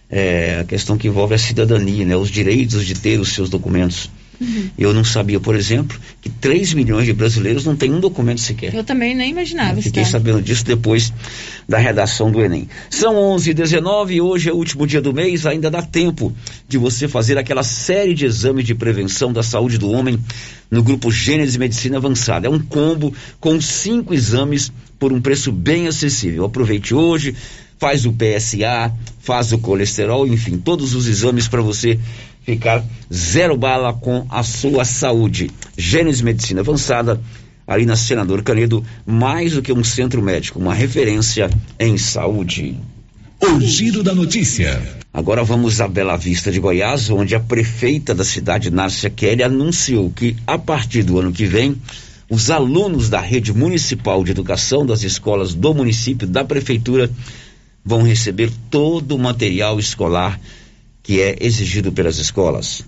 É, 0.09 0.59
a 0.61 0.63
questão 0.63 0.97
que 0.97 1.07
envolve 1.07 1.33
a 1.33 1.37
cidadania, 1.37 2.05
né? 2.05 2.15
Os 2.15 2.29
direitos 2.29 2.85
de 2.85 2.93
ter 2.93 3.19
os 3.19 3.29
seus 3.29 3.49
documentos. 3.49 4.09
Uhum. 4.39 4.69
Eu 4.77 4.93
não 4.93 5.03
sabia, 5.03 5.39
por 5.39 5.55
exemplo, 5.55 5.97
que 6.21 6.29
3 6.29 6.73
milhões 6.73 7.05
de 7.05 7.13
brasileiros 7.13 7.65
não 7.65 7.75
têm 7.75 7.91
um 7.91 7.99
documento 7.99 8.41
sequer. 8.41 8.73
Eu 8.73 8.83
também 8.83 9.15
nem 9.15 9.31
imaginava. 9.31 9.79
Eu 9.79 9.83
fiquei 9.83 10.03
sabendo 10.03 10.41
disso 10.41 10.65
depois 10.65 11.13
da 11.67 11.77
redação 11.77 12.31
do 12.31 12.41
Enem. 12.41 12.67
São 12.89 13.15
11 13.15 13.51
h 13.51 13.63
19 13.63 14.15
e 14.15 14.21
hoje 14.21 14.49
é 14.49 14.53
o 14.53 14.55
último 14.55 14.85
dia 14.85 15.01
do 15.01 15.13
mês, 15.13 15.45
ainda 15.45 15.71
dá 15.71 15.81
tempo 15.81 16.33
de 16.67 16.77
você 16.77 17.07
fazer 17.07 17.37
aquela 17.37 17.63
série 17.63 18.13
de 18.13 18.25
exames 18.25 18.65
de 18.65 18.75
prevenção 18.75 19.31
da 19.31 19.41
saúde 19.41 19.77
do 19.77 19.89
homem 19.89 20.19
no 20.69 20.83
grupo 20.83 21.11
Gênesis 21.11 21.57
Medicina 21.57 21.97
Avançada. 21.97 22.47
É 22.47 22.49
um 22.49 22.59
combo 22.59 23.13
com 23.39 23.59
cinco 23.61 24.13
exames 24.13 24.71
por 24.99 25.13
um 25.13 25.21
preço 25.21 25.51
bem 25.51 25.87
acessível. 25.87 26.45
Aproveite 26.45 26.93
hoje, 26.93 27.35
faz 27.85 28.03
o 28.03 28.11
PSA, 28.11 28.91
faz 29.19 29.51
o 29.51 29.59
colesterol, 29.59 30.25
enfim, 30.25 30.57
todos 30.57 30.95
os 30.95 31.05
exames 31.05 31.47
para 31.47 31.61
você 31.61 31.99
ficar 32.41 32.83
zero 33.13 33.55
bala 33.55 33.93
com 33.93 34.25
a 34.27 34.41
sua 34.41 34.83
saúde. 34.83 35.51
Gênesis 35.77 36.23
Medicina 36.23 36.61
Avançada, 36.61 37.21
ali 37.67 37.85
na 37.85 37.95
Senador 37.95 38.41
Canedo, 38.41 38.83
mais 39.05 39.53
do 39.53 39.61
que 39.61 39.71
um 39.71 39.83
centro 39.83 40.19
médico, 40.19 40.57
uma 40.57 40.73
referência 40.73 41.47
em 41.79 41.95
saúde. 41.95 42.75
O 43.39 43.61
giro 43.61 44.01
da 44.01 44.15
notícia. 44.15 44.81
Agora 45.13 45.43
vamos 45.43 45.79
a 45.79 45.87
Bela 45.87 46.17
Vista 46.17 46.51
de 46.51 46.59
Goiás, 46.59 47.11
onde 47.11 47.35
a 47.35 47.39
prefeita 47.39 48.15
da 48.15 48.23
cidade, 48.23 48.71
Nárcia 48.71 49.11
Kelly, 49.11 49.43
anunciou 49.43 50.09
que 50.09 50.35
a 50.47 50.57
partir 50.57 51.03
do 51.03 51.19
ano 51.19 51.31
que 51.31 51.45
vem, 51.45 51.79
os 52.27 52.49
alunos 52.49 53.09
da 53.11 53.19
rede 53.19 53.53
municipal 53.53 54.23
de 54.23 54.31
educação 54.31 54.83
das 54.83 55.03
escolas 55.03 55.53
do 55.53 55.71
município, 55.71 56.27
da 56.27 56.43
prefeitura, 56.43 57.11
vão 57.85 58.01
receber 58.01 58.51
todo 58.71 59.15
o 59.15 59.19
material 59.19 59.79
escolar 59.79 60.39
que 61.03 61.21
é 61.21 61.35
exigido 61.39 61.91
pelas 61.91 62.17
escolas. 62.17 62.83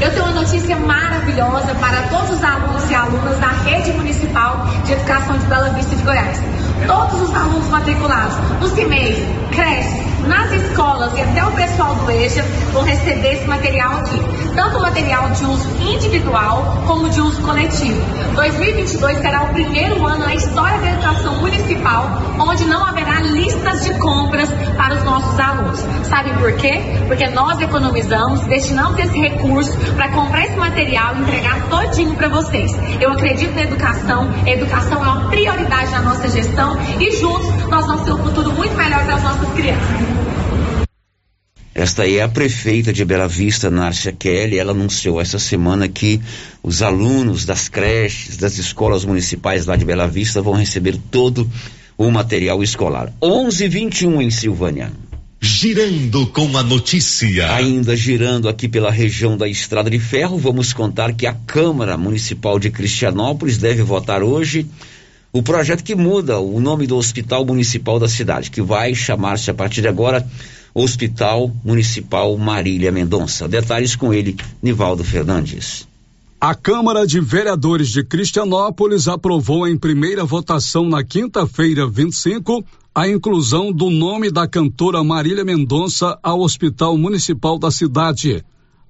Eu 0.00 0.10
tenho 0.10 0.24
uma 0.24 0.42
notícia 0.42 0.76
maravilhosa 0.76 1.74
para 1.74 2.02
todos 2.08 2.36
os 2.36 2.44
alunos 2.44 2.88
e 2.88 2.94
alunas 2.94 3.38
da 3.40 3.48
Rede 3.48 3.90
Municipal 3.92 4.66
de 4.84 4.92
Educação 4.92 5.36
de 5.38 5.46
Bela 5.46 5.70
Vista 5.70 5.96
de 5.96 6.02
Goiás. 6.02 6.38
Todos 6.86 7.28
os 7.28 7.34
alunos 7.34 7.66
matriculados 7.68 8.60
nos 8.60 8.72
CIMEIs, 8.72 9.18
creches, 9.50 10.01
nas 10.26 10.52
escolas 10.52 11.12
e 11.16 11.20
até 11.20 11.44
o 11.44 11.52
pessoal 11.52 11.94
do 11.94 12.10
EJA 12.10 12.42
vão 12.72 12.84
receber 12.84 13.34
esse 13.34 13.46
material 13.46 13.98
aqui. 13.98 14.20
Tanto 14.54 14.80
material 14.80 15.30
de 15.30 15.44
uso 15.44 15.68
individual 15.80 16.82
como 16.86 17.08
de 17.08 17.20
uso 17.20 17.40
coletivo. 17.42 18.00
2022 18.34 19.18
será 19.18 19.44
o 19.44 19.48
primeiro 19.48 20.06
ano 20.06 20.24
na 20.24 20.34
história 20.34 20.78
da 20.78 20.90
educação 20.90 21.34
municipal 21.36 22.22
onde 22.38 22.64
não 22.64 22.84
haverá 22.84 23.20
listas 23.20 23.84
de 23.84 23.94
compras 23.98 24.48
para 24.76 24.94
os 24.94 25.04
nossos 25.04 25.38
alunos. 25.38 25.80
Sabem 26.08 26.34
por 26.34 26.52
quê? 26.54 26.80
Porque 27.06 27.28
nós 27.28 27.60
economizamos, 27.60 28.40
destinamos 28.42 28.98
esse 28.98 29.18
recurso 29.18 29.76
para 29.96 30.10
comprar 30.10 30.44
esse 30.44 30.56
material 30.56 31.16
e 31.16 31.20
entregar 31.22 31.68
todinho 31.68 32.14
para 32.14 32.28
vocês. 32.28 32.70
Eu 33.00 33.12
acredito 33.12 33.54
na 33.54 33.62
educação, 33.62 34.28
a 34.44 34.50
educação 34.50 35.04
é 35.04 35.08
uma 35.08 35.28
prioridade 35.28 35.90
na 35.90 36.02
nossa 36.02 36.28
gestão 36.28 36.76
e 36.98 37.10
juntos 37.12 37.48
nós 37.68 37.86
vamos 37.86 38.02
ter 38.02 38.12
um 38.12 38.18
futuro 38.18 38.52
muito 38.52 38.74
melhor 38.76 39.04
para 39.04 39.14
as 39.14 39.22
nossas 39.22 39.48
crianças. 39.54 40.11
Esta 41.74 42.02
aí 42.02 42.18
é 42.18 42.22
a 42.22 42.28
prefeita 42.28 42.92
de 42.92 43.02
Bela 43.02 43.26
Vista, 43.26 43.70
Nárcia 43.70 44.12
Kelly. 44.12 44.58
Ela 44.58 44.72
anunciou 44.72 45.20
essa 45.20 45.38
semana 45.38 45.88
que 45.88 46.20
os 46.62 46.82
alunos 46.82 47.46
das 47.46 47.68
creches, 47.68 48.36
das 48.36 48.58
escolas 48.58 49.04
municipais 49.04 49.64
lá 49.64 49.74
de 49.74 49.84
Bela 49.84 50.06
Vista 50.06 50.42
vão 50.42 50.52
receber 50.52 50.98
todo 51.10 51.50
o 51.96 52.10
material 52.10 52.62
escolar. 52.62 53.10
11:21 53.22 54.20
em 54.20 54.30
Silvânia. 54.30 54.92
Girando 55.40 56.26
com 56.26 56.56
a 56.56 56.62
notícia. 56.62 57.52
Ainda 57.54 57.96
girando 57.96 58.48
aqui 58.48 58.68
pela 58.68 58.90
região 58.90 59.36
da 59.36 59.48
Estrada 59.48 59.90
de 59.90 59.98
Ferro, 59.98 60.38
vamos 60.38 60.72
contar 60.72 61.14
que 61.14 61.26
a 61.26 61.32
Câmara 61.32 61.96
Municipal 61.96 62.58
de 62.58 62.70
Cristianópolis 62.70 63.58
deve 63.58 63.82
votar 63.82 64.22
hoje 64.22 64.66
o 65.32 65.42
projeto 65.42 65.82
que 65.82 65.94
muda 65.94 66.38
o 66.38 66.60
nome 66.60 66.86
do 66.86 66.96
Hospital 66.96 67.44
Municipal 67.46 67.98
da 67.98 68.06
cidade, 68.06 68.50
que 68.50 68.60
vai 68.60 68.94
chamar-se 68.94 69.50
a 69.50 69.54
partir 69.54 69.80
de 69.80 69.88
agora 69.88 70.24
Hospital 70.74 71.52
Municipal 71.64 72.36
Marília 72.38 72.90
Mendonça. 72.90 73.46
Detalhes 73.46 73.94
com 73.94 74.12
ele, 74.12 74.36
Nivaldo 74.62 75.04
Fernandes. 75.04 75.86
A 76.40 76.54
Câmara 76.54 77.06
de 77.06 77.20
Vereadores 77.20 77.88
de 77.88 78.02
Cristianópolis 78.02 79.06
aprovou 79.06 79.68
em 79.68 79.78
primeira 79.78 80.24
votação 80.24 80.88
na 80.88 81.04
quinta-feira, 81.04 81.86
25, 81.86 82.64
a 82.94 83.08
inclusão 83.08 83.72
do 83.72 83.88
nome 83.90 84.30
da 84.30 84.48
cantora 84.48 85.04
Marília 85.04 85.44
Mendonça 85.44 86.18
ao 86.22 86.40
Hospital 86.40 86.98
Municipal 86.98 87.58
da 87.58 87.70
cidade. 87.70 88.44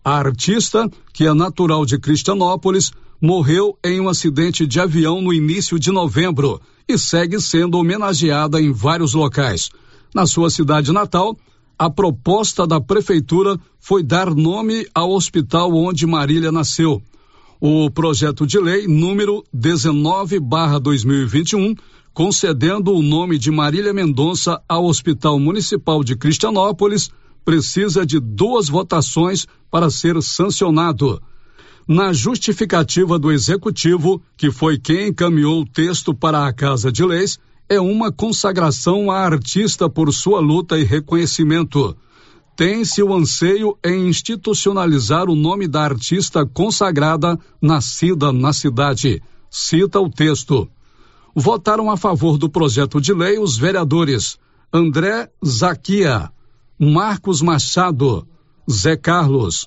A 0.04 0.16
artista, 0.16 0.90
que 1.12 1.26
é 1.26 1.34
natural 1.34 1.84
de 1.84 1.98
Cristianópolis, 1.98 2.90
morreu 3.20 3.78
em 3.84 4.00
um 4.00 4.08
acidente 4.08 4.66
de 4.66 4.80
avião 4.80 5.20
no 5.20 5.32
início 5.32 5.78
de 5.78 5.92
novembro 5.92 6.60
e 6.88 6.98
segue 6.98 7.40
sendo 7.40 7.78
homenageada 7.78 8.60
em 8.60 8.72
vários 8.72 9.14
locais. 9.14 9.70
Na 10.14 10.26
sua 10.26 10.50
cidade 10.50 10.90
natal, 10.90 11.36
a 11.82 11.90
proposta 11.90 12.64
da 12.64 12.80
prefeitura 12.80 13.58
foi 13.80 14.04
dar 14.04 14.32
nome 14.32 14.86
ao 14.94 15.10
hospital 15.10 15.74
onde 15.74 16.06
Marília 16.06 16.52
nasceu. 16.52 17.02
O 17.60 17.90
projeto 17.90 18.46
de 18.46 18.56
lei 18.60 18.86
número 18.86 19.42
19/2021, 19.52 21.74
concedendo 22.14 22.94
o 22.94 23.02
nome 23.02 23.36
de 23.36 23.50
Marília 23.50 23.92
Mendonça 23.92 24.62
ao 24.68 24.84
Hospital 24.84 25.40
Municipal 25.40 26.04
de 26.04 26.14
Cristianópolis, 26.14 27.10
precisa 27.44 28.06
de 28.06 28.20
duas 28.20 28.68
votações 28.68 29.44
para 29.68 29.90
ser 29.90 30.22
sancionado. 30.22 31.20
Na 31.88 32.12
justificativa 32.12 33.18
do 33.18 33.32
executivo, 33.32 34.22
que 34.36 34.52
foi 34.52 34.78
quem 34.78 35.08
encaminhou 35.08 35.62
o 35.62 35.66
texto 35.66 36.14
para 36.14 36.46
a 36.46 36.52
Casa 36.52 36.92
de 36.92 37.04
Leis, 37.04 37.40
é 37.72 37.80
uma 37.80 38.12
consagração 38.12 39.10
à 39.10 39.20
artista 39.20 39.88
por 39.88 40.12
sua 40.12 40.40
luta 40.40 40.78
e 40.78 40.84
reconhecimento. 40.84 41.96
Tem-se 42.54 43.02
o 43.02 43.14
anseio 43.14 43.78
em 43.82 44.08
institucionalizar 44.08 45.30
o 45.30 45.34
nome 45.34 45.66
da 45.66 45.82
artista 45.82 46.44
consagrada 46.44 47.38
nascida 47.62 48.30
na 48.30 48.52
cidade. 48.52 49.22
Cita 49.50 49.98
o 49.98 50.10
texto. 50.10 50.68
Votaram 51.34 51.90
a 51.90 51.96
favor 51.96 52.36
do 52.36 52.50
projeto 52.50 53.00
de 53.00 53.14
lei 53.14 53.38
os 53.38 53.56
vereadores 53.56 54.38
André 54.70 55.30
Zaquia, 55.44 56.30
Marcos 56.78 57.40
Machado, 57.40 58.28
Zé 58.70 58.96
Carlos, 58.96 59.66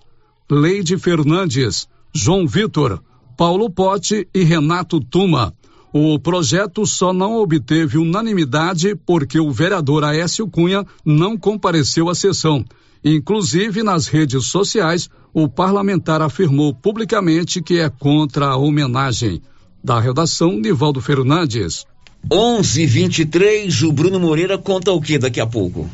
Leide 0.50 0.96
Fernandes, 1.00 1.88
João 2.14 2.46
Vitor, 2.46 3.02
Paulo 3.36 3.68
Pote 3.68 4.28
e 4.32 4.44
Renato 4.44 5.00
Tuma. 5.00 5.56
O 5.98 6.20
projeto 6.20 6.86
só 6.86 7.14
não 7.14 7.38
obteve 7.38 7.98
unanimidade 7.98 8.98
porque 9.06 9.40
o 9.40 9.50
vereador 9.50 10.04
Aécio 10.04 10.46
Cunha 10.46 10.86
não 11.06 11.38
compareceu 11.38 12.10
à 12.10 12.14
sessão. 12.14 12.66
Inclusive, 13.02 13.82
nas 13.82 14.06
redes 14.08 14.48
sociais, 14.48 15.10
o 15.34 15.48
parlamentar 15.48 16.22
afirmou 16.22 16.74
publicamente 16.74 17.62
que 17.62 17.80
é 17.80 17.90
contra 17.90 18.48
a 18.48 18.58
homenagem. 18.58 19.42
Da 19.82 19.98
redação, 19.98 20.60
Nivaldo 20.60 21.00
Fernandes. 21.00 21.86
11:23 22.30 23.88
o 23.88 23.94
Bruno 23.94 24.20
Moreira 24.20 24.58
conta 24.58 24.92
o 24.92 25.00
que 25.00 25.18
daqui 25.18 25.40
a 25.40 25.48
pouco? 25.48 25.90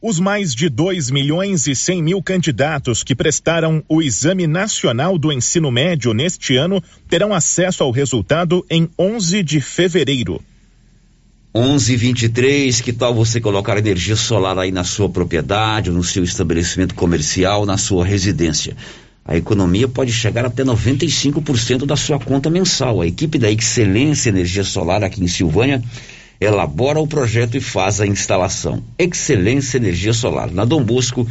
Os 0.00 0.20
mais 0.20 0.54
de 0.54 0.68
2 0.68 1.10
milhões 1.10 1.66
e 1.66 1.74
100 1.74 2.02
mil 2.02 2.22
candidatos 2.22 3.02
que 3.02 3.14
prestaram 3.14 3.82
o 3.88 4.02
Exame 4.02 4.46
Nacional 4.46 5.16
do 5.16 5.32
Ensino 5.32 5.70
Médio 5.70 6.12
neste 6.12 6.54
ano 6.54 6.82
terão 7.08 7.32
acesso 7.32 7.82
ao 7.82 7.90
resultado 7.90 8.64
em 8.68 8.90
11 8.98 9.42
de 9.42 9.58
fevereiro. 9.58 10.42
11:23 11.54 12.82
que 12.82 12.92
tal 12.92 13.14
você 13.14 13.40
colocar 13.40 13.78
energia 13.78 14.16
solar 14.16 14.58
aí 14.58 14.70
na 14.70 14.84
sua 14.84 15.08
propriedade, 15.08 15.90
no 15.90 16.04
seu 16.04 16.22
estabelecimento 16.22 16.94
comercial, 16.94 17.64
na 17.64 17.78
sua 17.78 18.04
residência? 18.04 18.76
A 19.24 19.34
economia 19.34 19.88
pode 19.88 20.12
chegar 20.12 20.44
até 20.44 20.62
95% 20.62 21.86
da 21.86 21.96
sua 21.96 22.20
conta 22.20 22.50
mensal. 22.50 23.00
A 23.00 23.06
equipe 23.06 23.38
da 23.38 23.50
Excelência 23.50 24.28
Energia 24.28 24.62
Solar 24.62 25.02
aqui 25.02 25.24
em 25.24 25.26
Silvânia 25.26 25.82
elabora 26.40 27.00
o 27.00 27.06
projeto 27.06 27.56
e 27.56 27.60
faz 27.60 28.00
a 28.00 28.06
instalação. 28.06 28.82
Excelência 28.98 29.78
Energia 29.78 30.12
Solar, 30.12 30.50
na 30.50 30.64
Dom 30.64 30.82
Bosco, 30.82 31.26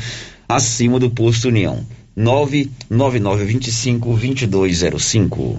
acima 0.47 0.99
do 0.99 1.09
posto 1.09 1.47
União. 1.47 1.85
99925 2.15 4.17
2205. 4.17 5.57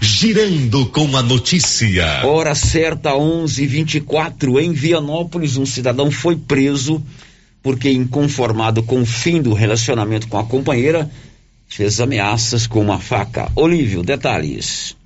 girando 0.00 0.86
com 0.86 1.16
a 1.16 1.22
notícia. 1.22 2.24
Hora 2.24 2.54
certa, 2.54 3.14
11:24 3.14 4.58
em 4.58 4.72
Vianópolis, 4.72 5.56
um 5.56 5.66
cidadão 5.66 6.10
foi 6.10 6.36
preso 6.36 7.02
porque, 7.62 7.90
inconformado 7.90 8.82
com 8.82 9.02
o 9.02 9.06
fim 9.06 9.42
do 9.42 9.52
relacionamento 9.52 10.28
com 10.28 10.38
a 10.38 10.44
companheira, 10.44 11.10
fez 11.68 12.00
ameaças 12.00 12.66
com 12.66 12.80
uma 12.80 12.98
faca. 12.98 13.52
Olívio, 13.54 14.02
detalhes. 14.02 14.96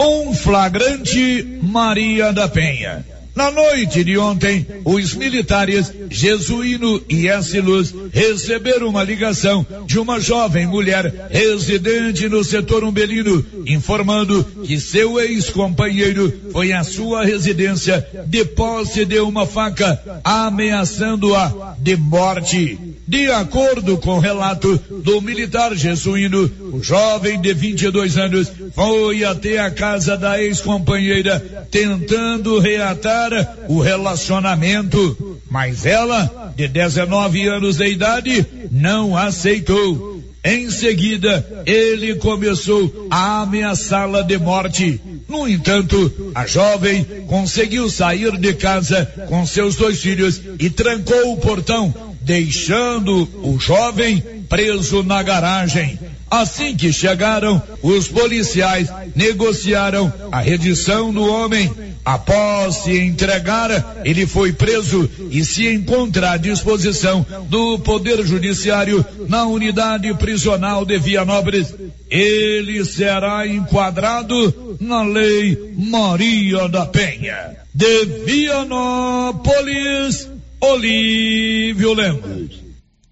Um 0.00 0.32
flagrante 0.32 1.58
Maria 1.62 2.32
da 2.32 2.48
Penha. 2.48 3.04
Na 3.38 3.52
noite 3.52 4.02
de 4.02 4.18
ontem, 4.18 4.66
os 4.84 5.14
militares 5.14 5.92
Jesuíno 6.10 7.00
e 7.08 7.28
Écilos 7.28 7.94
receberam 8.12 8.88
uma 8.88 9.04
ligação 9.04 9.64
de 9.86 9.96
uma 9.96 10.18
jovem 10.18 10.66
mulher 10.66 11.28
residente 11.30 12.28
no 12.28 12.42
setor 12.42 12.82
umbelino, 12.82 13.46
informando 13.64 14.42
que 14.64 14.80
seu 14.80 15.20
ex-companheiro 15.20 16.32
foi 16.50 16.72
à 16.72 16.82
sua 16.82 17.24
residência 17.24 18.04
de 18.26 18.44
posse 18.44 19.04
de 19.04 19.20
uma 19.20 19.46
faca, 19.46 20.20
ameaçando-a 20.24 21.76
de 21.78 21.96
morte. 21.96 22.76
De 23.06 23.30
acordo 23.30 23.96
com 23.98 24.16
o 24.16 24.20
relato 24.20 24.76
do 25.02 25.22
militar 25.22 25.74
jesuíno, 25.76 26.50
o 26.72 26.82
jovem 26.82 27.40
de 27.40 27.54
22 27.54 28.18
anos 28.18 28.52
foi 28.74 29.24
até 29.24 29.60
a 29.60 29.70
casa 29.70 30.16
da 30.16 30.42
ex-companheira 30.42 31.66
tentando 31.70 32.58
reatar 32.58 33.27
o 33.68 33.80
relacionamento, 33.80 35.40
mas 35.50 35.86
ela, 35.86 36.52
de 36.56 36.68
19 36.68 37.46
anos 37.48 37.76
de 37.76 37.86
idade, 37.86 38.46
não 38.70 39.16
aceitou. 39.16 40.22
Em 40.44 40.70
seguida, 40.70 41.64
ele 41.66 42.14
começou 42.14 43.08
a 43.10 43.42
ameaçá-la 43.42 44.22
de 44.22 44.38
morte. 44.38 45.00
No 45.28 45.48
entanto, 45.48 46.32
a 46.34 46.46
jovem 46.46 47.04
conseguiu 47.26 47.90
sair 47.90 48.36
de 48.38 48.54
casa 48.54 49.04
com 49.28 49.44
seus 49.44 49.76
dois 49.76 50.00
filhos 50.00 50.40
e 50.58 50.70
trancou 50.70 51.32
o 51.32 51.36
portão, 51.36 51.92
deixando 52.20 53.28
o 53.42 53.58
jovem 53.58 54.22
preso 54.48 55.02
na 55.02 55.22
garagem. 55.22 55.98
Assim 56.30 56.76
que 56.76 56.92
chegaram, 56.92 57.60
os 57.82 58.08
policiais 58.08 58.88
negociaram 59.14 60.12
a 60.30 60.40
redição 60.40 61.12
do 61.12 61.26
homem. 61.26 61.70
Após 62.08 62.84
se 62.84 62.98
entregar, 62.98 64.00
ele 64.02 64.26
foi 64.26 64.50
preso 64.50 65.10
e 65.30 65.44
se 65.44 65.68
encontra 65.68 66.30
à 66.30 66.36
disposição 66.38 67.26
do 67.50 67.78
Poder 67.80 68.24
Judiciário 68.24 69.04
na 69.28 69.44
unidade 69.44 70.14
prisional 70.14 70.86
de 70.86 70.98
Vianópolis. 70.98 71.74
Ele 72.08 72.82
será 72.86 73.46
enquadrado 73.46 74.78
na 74.80 75.02
Lei 75.02 75.74
Maria 75.76 76.66
da 76.66 76.86
Penha. 76.86 77.58
De 77.74 78.06
Vianópolis, 78.24 80.30
Olívio 80.62 81.92
Lemos. 81.92 82.68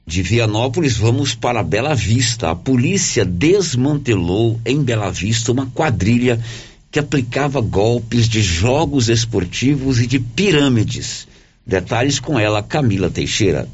De 0.07 0.23
Vianópolis, 0.23 0.97
vamos 0.97 1.35
para 1.35 1.63
Bela 1.63 1.95
Vista. 1.95 2.51
A 2.51 2.57
polícia 2.57 3.27
desmantelou 3.27 4.59
em 4.65 4.83
Bela 4.83 5.11
Vista 5.11 5.53
uma 5.53 5.67
quadrilha 5.67 6.41
que 6.97 7.01
aplicava 7.01 7.61
golpes 7.61 8.27
de 8.27 8.41
jogos 8.41 9.11
esportivos 9.11 10.01
e 10.01 10.07
de 10.07 10.19
pirâmides. 10.19 11.29
Detalhes 11.67 12.19
com 12.19 12.39
ela, 12.39 12.63
Camila 12.63 13.11
Teixeira. 13.11 13.69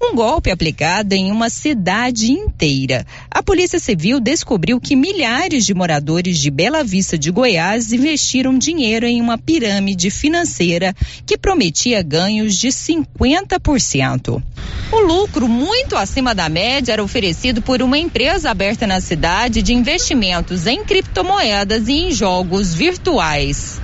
Um 0.00 0.14
golpe 0.14 0.50
aplicado 0.50 1.12
em 1.12 1.30
uma 1.30 1.50
cidade 1.50 2.30
inteira. 2.30 3.04
A 3.28 3.42
Polícia 3.42 3.80
Civil 3.80 4.20
descobriu 4.20 4.80
que 4.80 4.94
milhares 4.94 5.66
de 5.66 5.74
moradores 5.74 6.38
de 6.38 6.50
Bela 6.50 6.84
Vista 6.84 7.18
de 7.18 7.32
Goiás 7.32 7.92
investiram 7.92 8.56
dinheiro 8.56 9.06
em 9.06 9.20
uma 9.20 9.36
pirâmide 9.36 10.08
financeira 10.08 10.94
que 11.26 11.36
prometia 11.36 12.00
ganhos 12.00 12.56
de 12.56 12.68
50%. 12.68 14.40
O 14.92 15.00
lucro 15.00 15.48
muito 15.48 15.96
acima 15.96 16.32
da 16.32 16.48
média 16.48 16.92
era 16.92 17.02
oferecido 17.02 17.60
por 17.60 17.82
uma 17.82 17.98
empresa 17.98 18.50
aberta 18.50 18.86
na 18.86 19.00
cidade 19.00 19.62
de 19.62 19.74
investimentos 19.74 20.66
em 20.66 20.84
criptomoedas 20.84 21.88
e 21.88 21.92
em 21.92 22.12
jogos 22.12 22.72
virtuais. 22.72 23.80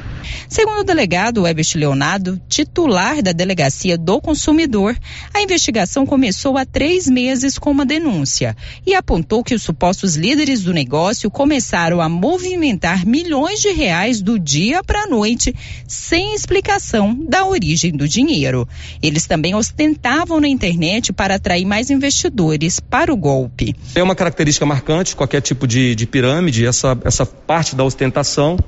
Segundo 0.49 0.81
o 0.81 0.85
delegado 0.85 1.43
Webst 1.43 1.75
Leonardo, 1.77 2.41
titular 2.49 3.23
da 3.23 3.33
Delegacia 3.33 3.97
do 3.99 4.21
Consumidor, 4.21 4.97
a 5.33 5.41
investigação 5.41 6.07
começou 6.07 6.57
há 6.57 6.65
três 6.65 7.09
meses 7.09 7.59
com 7.59 7.71
uma 7.71 7.87
denúncia 7.87 8.57
e 8.87 8.95
apontou 8.95 9.43
que 9.43 9.55
os 9.55 9.63
supostos 9.63 10.17
líderes 10.17 10.63
do 10.63 10.73
negócio 10.73 11.31
começaram 11.31 12.01
a 12.01 12.09
movimentar 12.09 13.07
milhões 13.07 13.61
de 13.61 13.71
reais 13.71 14.21
do 14.21 14.39
dia 14.39 14.83
para 14.83 15.03
a 15.03 15.07
noite, 15.07 15.55
sem 15.87 16.35
explicação 16.35 17.15
da 17.29 17.45
origem 17.45 17.93
do 17.93 18.09
dinheiro. 18.09 18.69
Eles 19.03 19.27
também 19.27 19.55
ostentavam 19.55 20.41
na 20.41 20.49
internet 20.49 21.13
para 21.13 21.37
atrair 21.37 21.65
mais 21.65 21.91
investidores 21.91 22.81
para 22.81 23.13
o 23.13 23.17
golpe. 23.17 23.75
É 23.95 24.03
uma 24.03 24.15
característica 24.15 24.67
marcante, 24.67 25.17
qualquer 25.17 25.41
tipo 25.41 25.67
de, 25.67 25.95
de 25.95 26.07
pirâmide, 26.07 26.67
essa, 26.67 26.99
essa 27.05 27.27
parte 27.27 27.75
da 27.75 27.85
ostentação, 27.85 28.59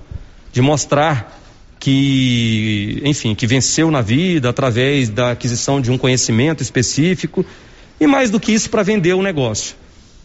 de 0.53 0.63
mostrar 0.63 1.36
que, 1.87 3.01
enfim, 3.05 3.33
que 3.33 3.47
venceu 3.47 3.93
na 3.93 4.01
vida 4.01 4.51
através 4.51 5.09
da 5.09 5.31
aquisição 5.31 5.81
de 5.81 5.89
um 5.89 5.97
conhecimento 5.97 6.61
específico 6.61 7.47
e 8.01 8.09
mais 8.09 8.29
do 8.29 8.41
que 8.41 8.51
isso 8.51 8.69
para 8.69 8.83
vender 8.83 9.15
o 9.15 9.23
negócio. 9.23 9.77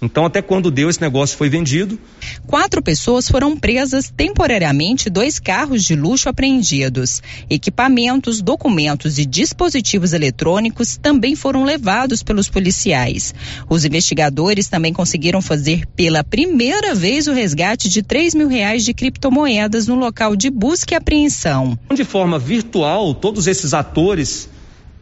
Então, 0.03 0.25
até 0.25 0.41
quando 0.41 0.71
deu 0.71 0.89
esse 0.89 0.99
negócio 0.99 1.37
foi 1.37 1.47
vendido. 1.47 1.99
Quatro 2.47 2.81
pessoas 2.81 3.29
foram 3.29 3.55
presas 3.55 4.09
temporariamente, 4.09 5.11
dois 5.11 5.37
carros 5.37 5.83
de 5.83 5.95
luxo 5.95 6.27
apreendidos. 6.27 7.21
Equipamentos, 7.47 8.41
documentos 8.41 9.19
e 9.19 9.25
dispositivos 9.27 10.13
eletrônicos 10.13 10.97
também 10.97 11.35
foram 11.35 11.63
levados 11.63 12.23
pelos 12.23 12.49
policiais. 12.49 13.35
Os 13.69 13.85
investigadores 13.85 14.67
também 14.67 14.91
conseguiram 14.91 15.39
fazer 15.39 15.85
pela 15.95 16.23
primeira 16.23 16.95
vez 16.95 17.27
o 17.27 17.33
resgate 17.33 17.87
de 17.87 18.01
3 18.01 18.33
mil 18.33 18.47
reais 18.47 18.83
de 18.83 18.95
criptomoedas 18.95 19.85
no 19.85 19.93
local 19.93 20.35
de 20.35 20.49
busca 20.49 20.95
e 20.95 20.97
apreensão. 20.97 21.77
De 21.93 22.03
forma 22.03 22.39
virtual, 22.39 23.13
todos 23.13 23.45
esses 23.45 23.71
atores 23.71 24.49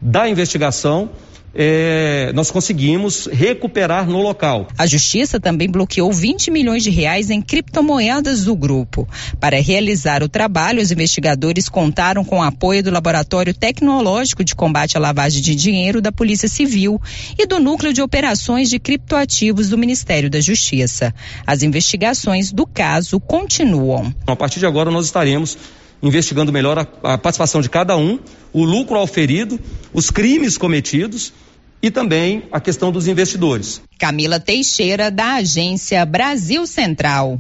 da 0.02 0.28
investigação 0.28 1.10
é, 1.54 2.32
nós 2.34 2.52
conseguimos 2.52 3.28
recuperar 3.32 4.08
no 4.08 4.22
local. 4.22 4.68
A 4.78 4.86
justiça 4.86 5.40
também 5.40 5.70
bloqueou 5.70 6.12
20 6.12 6.52
milhões 6.52 6.84
de 6.84 6.90
reais 6.90 7.30
em 7.30 7.42
criptomoedas 7.42 8.46
do 8.46 8.56
grupo. 8.56 9.08
Para 9.40 9.62
realizar 9.62 10.24
o 10.24 10.30
trabalho, 10.30 10.82
os 10.82 10.92
investigadores 10.92 11.68
contaram 11.70 12.24
com 12.24 12.40
o 12.40 12.44
apoio 12.44 12.84
do 12.84 12.92
Laboratório 12.92 13.54
Tecnológico 13.54 14.44
de 14.44 14.56
Combate 14.56 14.98
à 14.98 15.00
Lavagem 15.00 15.42
de 15.42 15.56
Dinheiro 15.56 16.02
da 16.02 16.12
Polícia 16.12 16.48
Civil 16.48 17.02
e 17.38 17.46
do 17.46 17.60
Núcleo 17.60 17.94
de 17.94 18.02
Operações 18.02 18.70
de 18.70 18.80
Criptoativos 18.80 19.70
do 19.70 19.78
Ministério 19.78 20.30
da 20.30 20.40
Justiça. 20.40 21.14
As 21.46 21.64
investigações 21.64 22.52
do 22.52 22.66
caso 22.66 23.20
continuam. 23.20 24.14
A 24.28 24.36
partir 24.36 24.60
de 24.60 24.66
agora, 24.66 24.92
nós 24.92 25.06
estaremos 25.06 25.58
investigando 26.02 26.52
melhor 26.52 26.78
a, 26.78 27.14
a 27.14 27.18
participação 27.18 27.62
de 27.62 27.70
cada 27.70 27.96
um, 27.98 28.20
o 28.54 28.64
lucro 28.64 28.98
auferido, 28.98 29.60
os 29.94 30.10
crimes 30.10 30.58
cometidos 30.58 31.34
e 31.82 31.90
também 31.90 32.44
a 32.52 32.60
questão 32.60 32.92
dos 32.92 33.08
investidores. 33.08 33.82
Camila 33.98 34.40
Teixeira, 34.40 35.10
da 35.10 35.36
agência 35.36 36.06
Brasil 36.06 36.66
Central. 36.68 37.40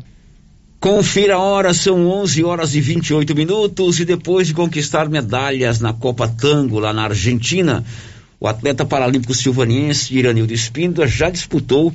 Confira 0.79 1.35
a 1.35 1.39
hora, 1.39 1.73
são 1.73 2.07
11 2.07 2.43
horas 2.45 2.73
e 2.73 2.79
28 2.79 3.35
minutos. 3.35 3.99
E 3.99 4.05
depois 4.05 4.47
de 4.47 4.53
conquistar 4.53 5.09
medalhas 5.09 5.81
na 5.81 5.91
Copa 5.91 6.25
Tango, 6.25 6.79
lá 6.79 6.93
na 6.93 7.03
Argentina, 7.03 7.83
o 8.39 8.47
atleta 8.47 8.85
paralímpico 8.85 9.33
silvaniense 9.33 10.15
Iranildo 10.15 10.53
Espíndola 10.53 11.05
já 11.05 11.29
disputou 11.29 11.93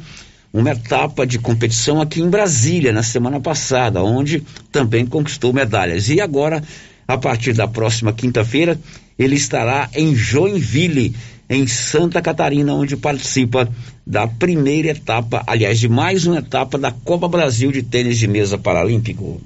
uma 0.54 0.70
etapa 0.70 1.26
de 1.26 1.36
competição 1.36 2.00
aqui 2.00 2.20
em 2.20 2.30
Brasília 2.30 2.92
na 2.92 3.02
semana 3.02 3.40
passada, 3.40 4.04
onde 4.04 4.40
também 4.70 5.04
conquistou 5.04 5.52
medalhas. 5.52 6.08
E 6.08 6.20
agora, 6.20 6.62
a 7.08 7.18
partir 7.18 7.52
da 7.54 7.66
próxima 7.66 8.12
quinta-feira, 8.12 8.78
ele 9.18 9.34
estará 9.34 9.90
em 9.92 10.14
Joinville, 10.14 11.16
em 11.50 11.66
Santa 11.66 12.22
Catarina, 12.22 12.72
onde 12.72 12.96
participa 12.96 13.68
da 14.06 14.28
primeira 14.28 14.90
etapa, 14.90 15.42
aliás, 15.44 15.80
de 15.80 15.88
mais 15.88 16.24
uma 16.24 16.38
etapa 16.38 16.78
da 16.78 16.92
Copa 16.92 17.26
Brasil 17.26 17.72
de 17.72 17.82
Tênis 17.82 18.16
de 18.16 18.28
Mesa 18.28 18.56
Paralímpico. 18.56 19.40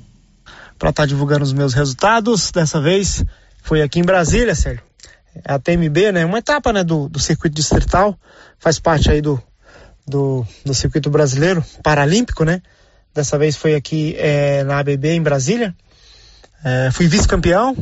Para 0.79 0.91
estar 0.91 1.05
tá 1.05 1.07
divulgando 1.07 1.43
os 1.43 1.55
meus 1.55 1.73
resultados, 1.73 2.51
dessa 2.53 2.83
vez 2.83 3.25
foi 3.63 3.81
aqui 3.81 3.99
em 3.99 4.05
Brasília, 4.05 4.55
Sérgio. 4.55 4.83
É 5.35 5.55
a 5.55 5.59
TMB, 5.59 6.13
né? 6.13 6.27
Uma 6.27 6.39
etapa 6.39 6.71
né, 6.71 6.85
do, 6.85 7.09
do 7.09 7.19
circuito 7.19 7.57
distrital, 7.57 8.15
faz 8.59 8.79
parte 8.79 9.11
aí 9.11 9.23
do, 9.23 9.43
do, 10.09 10.47
do 10.65 10.75
circuito 10.75 11.11
brasileiro 11.11 11.65
paralímpico, 11.83 12.45
né? 12.45 12.63
Dessa 13.15 13.39
vez 13.39 13.57
foi 13.57 13.75
aqui 13.75 14.15
é, 14.19 14.65
na 14.65 14.79
ABB 14.79 15.09
em 15.11 15.23
Brasília. 15.23 15.75
É, 16.65 16.91
fui 16.91 17.07
vice-campeão. 17.07 17.77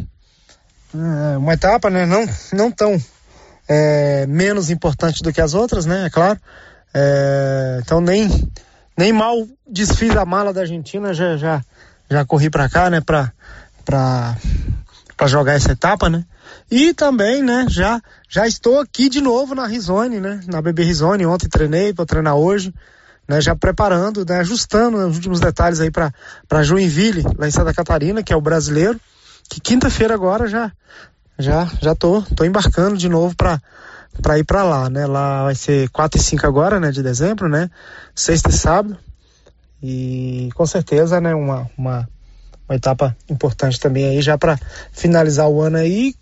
É, 0.95 1.37
uma 1.37 1.55
etapa, 1.55 1.91
né? 1.91 2.07
Não, 2.07 2.27
não 2.53 2.71
tão 2.71 3.01
é, 3.69 4.27
menos 4.27 4.71
importante 4.71 5.23
do 5.23 5.33
que 5.33 5.41
as 5.41 5.55
outras, 5.55 5.87
né? 5.87 6.07
É 6.07 6.11
claro. 6.11 6.39
É, 6.95 7.81
então 7.83 8.01
nem, 8.01 8.29
nem 8.97 9.13
mal 9.13 9.47
desfiz 9.69 10.17
a 10.17 10.25
mala 10.25 10.53
da 10.53 10.63
Argentina, 10.63 11.13
já, 11.13 11.37
já, 11.37 11.63
já 12.11 12.25
corri 12.25 12.49
para 12.49 12.69
cá, 12.69 12.89
né, 12.89 13.01
para 13.01 13.33
para 13.85 14.37
para 15.17 15.27
jogar 15.27 15.55
essa 15.55 15.73
etapa, 15.73 16.11
né? 16.11 16.25
E 16.71 16.93
também, 16.93 17.43
né, 17.43 17.67
já 17.69 18.01
já 18.29 18.47
estou 18.47 18.81
aqui 18.81 19.09
de 19.09 19.21
novo 19.21 19.55
na 19.55 19.67
Rizone, 19.67 20.19
né, 20.21 20.41
na 20.47 20.61
BB 20.61 20.83
Rizone, 20.83 21.25
ontem 21.25 21.49
treinei, 21.49 21.93
vou 21.93 22.05
treinar 22.05 22.35
hoje, 22.35 22.75
né, 23.29 23.41
já 23.41 23.55
preparando, 23.55 24.25
né, 24.25 24.39
ajustando 24.39 24.97
os 25.07 25.17
últimos 25.17 25.39
detalhes 25.39 25.81
aí 25.81 25.91
para 25.91 26.63
Joinville, 26.63 27.25
lá 27.39 27.47
em 27.47 27.53
Santa 27.53 27.73
Catarina, 27.73 28.23
que 28.23 28.33
é 28.33 28.37
o 28.37 28.41
brasileiro, 28.41 29.01
que 29.49 29.61
quinta-feira 29.61 30.15
agora 30.15 30.49
já 30.49 30.73
já 31.39 31.71
já 31.81 31.95
tô 31.95 32.23
tô 32.35 32.45
embarcando 32.45 32.97
de 32.97 33.09
novo 33.09 33.37
para 33.37 33.61
para 34.21 34.39
ir 34.39 34.45
para 34.45 34.65
lá, 34.65 34.89
né? 34.89 35.07
Lá 35.07 35.45
vai 35.45 35.55
ser 35.55 35.89
4 35.91 36.19
e 36.19 36.23
5 36.23 36.47
agora, 36.47 36.81
né, 36.81 36.91
de 36.91 37.03
dezembro, 37.03 37.49
né? 37.49 37.71
Sexta 38.15 38.51
e 38.51 38.53
sábado. 38.53 38.97
E 39.83 40.49
com 40.55 40.67
certeza, 40.67 41.21
né, 41.21 41.35
uma, 41.35 41.71
uma, 41.77 42.09
uma 42.69 42.77
etapa 42.77 43.17
importante 43.29 43.79
também 43.79 44.07
aí 44.07 44.23
já 44.23 44.39
para 44.39 44.59
finalizar 44.93 45.49
o 45.49 45.61
ano 45.61 45.77
aí. 45.77 46.15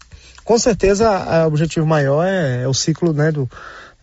Com 0.45 0.59
certeza, 0.59 1.09
o 1.45 1.47
objetivo 1.47 1.87
maior 1.87 2.25
é, 2.25 2.63
é 2.63 2.69
o 2.69 2.75
ciclo, 2.75 3.13
né, 3.13 3.33
do, 3.33 3.49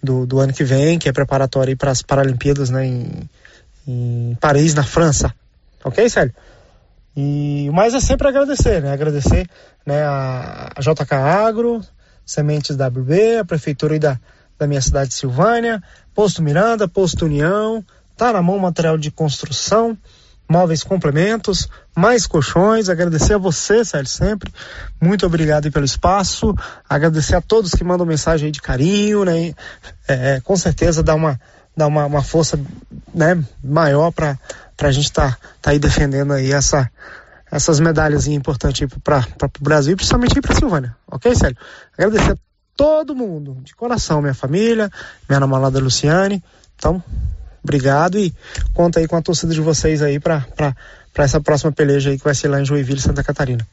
do, 0.01 0.25
do, 0.25 0.39
ano 0.39 0.51
que 0.53 0.63
vem, 0.63 0.97
que 0.97 1.07
é 1.07 1.13
preparatório 1.13 1.77
para 1.77 1.91
as 1.91 2.01
Paralimpíadas, 2.01 2.69
né, 2.69 2.85
em, 2.85 3.29
em 3.87 4.37
Paris, 4.39 4.73
na 4.73 4.83
França. 4.83 5.33
Ok, 5.83 6.09
Célio? 6.09 6.33
E 7.15 7.69
mais 7.73 7.93
é 7.93 7.99
sempre 7.99 8.27
agradecer, 8.27 8.81
né? 8.81 8.93
Agradecer 8.93 9.49
né, 9.85 10.01
a, 10.03 10.69
a 10.75 10.81
JK 10.81 11.13
Agro, 11.13 11.81
Sementes 12.25 12.75
WB, 12.75 13.39
a 13.39 13.45
prefeitura 13.45 13.99
da, 13.99 14.19
da 14.57 14.67
minha 14.67 14.81
cidade 14.81 15.09
de 15.09 15.15
Silvânia, 15.15 15.83
Posto 16.13 16.41
Miranda, 16.41 16.87
Posto 16.87 17.25
União, 17.25 17.83
tá 18.15 18.31
na 18.31 18.41
mão 18.41 18.57
material 18.57 18.97
de 18.97 19.11
construção, 19.11 19.97
móveis 20.51 20.83
complementos, 20.83 21.69
mais 21.95 22.27
colchões, 22.27 22.89
agradecer 22.89 23.35
a 23.35 23.37
você, 23.37 23.85
Sérgio, 23.85 24.11
sempre, 24.11 24.53
muito 24.99 25.25
obrigado 25.25 25.71
pelo 25.71 25.85
espaço, 25.85 26.53
agradecer 26.89 27.35
a 27.35 27.41
todos 27.41 27.71
que 27.71 27.83
mandam 27.83 28.05
mensagem 28.05 28.51
de 28.51 28.61
carinho, 28.61 29.23
né, 29.23 29.53
é, 30.07 30.35
é 30.35 30.41
com 30.41 30.57
certeza 30.57 31.01
dá 31.01 31.15
uma, 31.15 31.39
dá 31.75 31.87
uma, 31.87 32.05
uma 32.05 32.21
força, 32.21 32.59
né, 33.15 33.41
maior 33.63 34.11
para 34.11 34.37
a 34.81 34.91
gente 34.91 35.05
estar 35.05 35.31
tá, 35.31 35.37
tá 35.61 35.71
aí 35.71 35.79
defendendo 35.79 36.33
aí 36.33 36.51
essa, 36.51 36.91
essas 37.49 37.79
medalhas 37.79 38.27
importantes 38.27 38.85
para 39.01 39.25
o 39.45 39.63
Brasil 39.63 39.93
e 39.93 39.95
principalmente 39.95 40.41
para 40.41 40.55
Silvânia. 40.55 40.95
Ok, 41.07 41.33
Célio? 41.33 41.57
Agradecer 41.97 42.33
a 42.33 42.37
todo 42.75 43.15
mundo, 43.15 43.57
de 43.63 43.73
coração, 43.73 44.21
minha 44.21 44.33
família, 44.33 44.89
minha 45.29 45.39
namorada 45.39 45.79
Luciane. 45.79 46.43
Então, 46.75 47.01
obrigado 47.63 48.19
e 48.19 48.33
conta 48.73 48.99
aí 48.99 49.07
com 49.07 49.15
a 49.15 49.21
torcida 49.21 49.53
de 49.53 49.61
vocês 49.61 50.01
aí 50.01 50.19
para 50.19 50.45
essa 51.15 51.39
próxima 51.39 51.71
peleja 51.71 52.09
aí 52.09 52.17
que 52.17 52.23
vai 52.23 52.35
ser 52.35 52.47
lá 52.47 52.61
em 52.61 52.65
Joinville, 52.65 52.99
Santa 52.99 53.23
Catarina. 53.23 53.65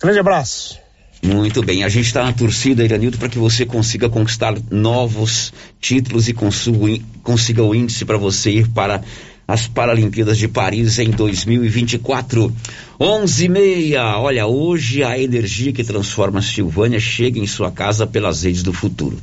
Grande 0.00 0.18
abraço. 0.18 0.78
Muito 1.22 1.62
bem, 1.62 1.84
a 1.84 1.88
gente 1.88 2.06
está 2.06 2.24
na 2.24 2.32
torcida, 2.32 2.82
Iranildo, 2.82 3.18
para 3.18 3.28
que 3.28 3.38
você 3.38 3.66
consiga 3.66 4.08
conquistar 4.08 4.54
novos 4.70 5.52
títulos 5.78 6.28
e 6.28 6.32
consiga, 6.32 7.62
o 7.62 7.74
índice 7.74 8.06
para 8.06 8.16
você 8.16 8.50
ir 8.50 8.68
para 8.68 9.02
as 9.46 9.66
Paralimpíadas 9.66 10.38
de 10.38 10.48
Paris 10.48 10.98
em 10.98 11.10
2024. 11.10 12.54
11 12.98 13.44
e 13.44 13.48
meia. 13.48 14.18
Olha, 14.18 14.46
hoje 14.46 15.02
a 15.02 15.18
energia 15.18 15.72
que 15.72 15.84
transforma 15.84 16.38
a 16.38 16.42
Silvânia 16.42 17.00
chega 17.00 17.38
em 17.38 17.46
sua 17.46 17.70
casa 17.70 18.06
pelas 18.06 18.44
redes 18.44 18.62
do 18.62 18.72
futuro. 18.72 19.18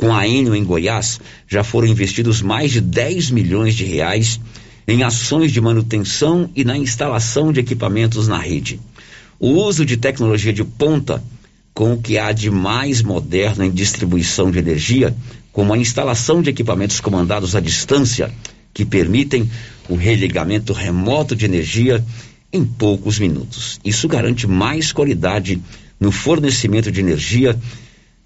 Com 0.00 0.14
a 0.14 0.26
Enio 0.26 0.54
em 0.54 0.64
Goiás, 0.64 1.20
já 1.46 1.62
foram 1.62 1.86
investidos 1.86 2.40
mais 2.40 2.70
de 2.70 2.80
10 2.80 3.30
milhões 3.32 3.74
de 3.74 3.84
reais 3.84 4.40
em 4.88 5.02
ações 5.02 5.52
de 5.52 5.60
manutenção 5.60 6.48
e 6.56 6.64
na 6.64 6.74
instalação 6.74 7.52
de 7.52 7.60
equipamentos 7.60 8.26
na 8.26 8.38
rede. 8.38 8.80
O 9.38 9.50
uso 9.50 9.84
de 9.84 9.98
tecnologia 9.98 10.54
de 10.54 10.64
ponta, 10.64 11.22
com 11.74 11.92
o 11.92 12.00
que 12.00 12.16
há 12.16 12.32
de 12.32 12.50
mais 12.50 13.02
moderno 13.02 13.62
em 13.62 13.70
distribuição 13.70 14.50
de 14.50 14.58
energia, 14.58 15.14
como 15.52 15.74
a 15.74 15.78
instalação 15.78 16.40
de 16.40 16.48
equipamentos 16.48 16.98
comandados 16.98 17.54
à 17.54 17.60
distância, 17.60 18.32
que 18.72 18.86
permitem 18.86 19.50
o 19.86 19.96
religamento 19.96 20.72
remoto 20.72 21.36
de 21.36 21.44
energia 21.44 22.02
em 22.50 22.64
poucos 22.64 23.18
minutos. 23.18 23.78
Isso 23.84 24.08
garante 24.08 24.46
mais 24.46 24.92
qualidade 24.92 25.60
no 26.00 26.10
fornecimento 26.10 26.90
de 26.90 27.00
energia 27.00 27.54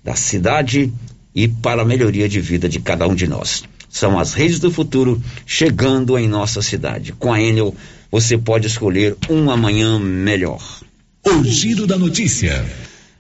da 0.05 0.15
cidade 0.15 0.93
e 1.35 1.49
para 1.49 1.83
a 1.83 1.85
melhoria 1.85 2.29
de 2.29 2.41
vida 2.41 2.69
de 2.69 2.81
cada 2.81 3.07
um 3.09 3.15
de 3.15 3.27
nós. 3.27 3.65
São 3.89 4.19
as 4.19 4.35
redes 4.35 4.59
do 4.59 4.71
futuro 4.71 5.23
chegando 5.47 6.19
em 6.19 6.29
nossa 6.29 6.61
cidade. 6.63 7.13
Com 7.13 7.33
a 7.33 7.41
Enel, 7.41 7.75
você 8.11 8.37
pode 8.37 8.67
escolher 8.67 9.17
um 9.29 9.51
amanhã 9.51 9.99
melhor. 9.99 10.81
O 11.27 11.45
giro 11.45 11.87
da 11.87 11.97
notícia. 11.97 12.65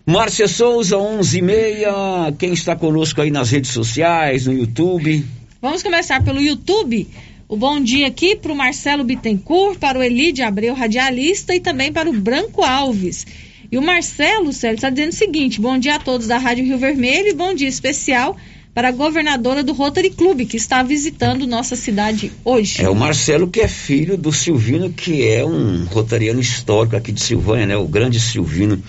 Márcia 0.07 0.47
Souza, 0.47 0.99
onze 0.99 1.39
e 1.39 1.43
meia. 1.43 2.33
Quem 2.39 2.53
está 2.53 2.77
conosco 2.77 3.23
aí 3.23 3.31
nas 3.31 3.51
redes 3.51 3.71
sociais, 3.71 4.47
no 4.47 4.53
YouTube? 4.53 5.25
Vamos 5.63 5.83
começar 5.83 6.23
pelo 6.23 6.41
YouTube. 6.41 7.09
O 7.49 7.57
bom 7.57 7.81
dia 7.81 8.07
aqui 8.07 8.37
para 8.37 8.53
o 8.53 8.57
Marcelo 8.57 9.05
Bittencourt, 9.05 9.79
para 9.79 9.99
o 9.99 10.03
Elide 10.03 10.43
Abreu, 10.43 10.75
radialista, 10.75 11.55
e 11.55 11.61
também 11.61 11.93
para 11.93 12.11
o 12.11 12.13
Branco 12.13 12.63
Alves. 12.63 13.27
E 13.71 13.79
o 13.79 13.83
Marcelo, 13.83 14.53
Célio, 14.53 14.77
está 14.77 14.91
dizendo 14.91 15.11
o 15.11 15.15
seguinte: 15.15 15.61
bom 15.61 15.79
dia 15.79 15.97
a 15.97 15.99
todos 15.99 16.27
da 16.27 16.39
Rádio 16.39 16.65
Rio 16.65 16.79
Vermelho 16.79 17.29
e 17.29 17.35
bom 17.35 17.55
dia 17.55 17.69
especial 17.69 18.37
para 18.75 18.89
a 18.89 18.93
governadora 18.93 19.63
do 19.63 19.73
Rotary 19.73 20.11
Club, 20.11 20.47
que 20.47 20.57
está 20.57 20.83
visitando 20.83 21.47
nossa 21.47 21.77
cidade 21.77 22.33
hoje. 22.45 22.83
É 22.83 22.89
o 22.91 22.95
Marcelo, 22.95 23.47
que 23.47 23.61
é 23.61 23.69
filho 23.69 24.19
do 24.19 24.33
Silvino, 24.33 24.91
que 24.91 25.29
é 25.29 25.45
um 25.45 25.85
rotariano 25.85 26.41
histórico 26.41 26.97
aqui 26.97 27.13
de 27.13 27.21
Silvânia, 27.21 27.67
né? 27.67 27.77
O 27.77 27.87
grande 27.87 28.19
Silvino 28.19 28.83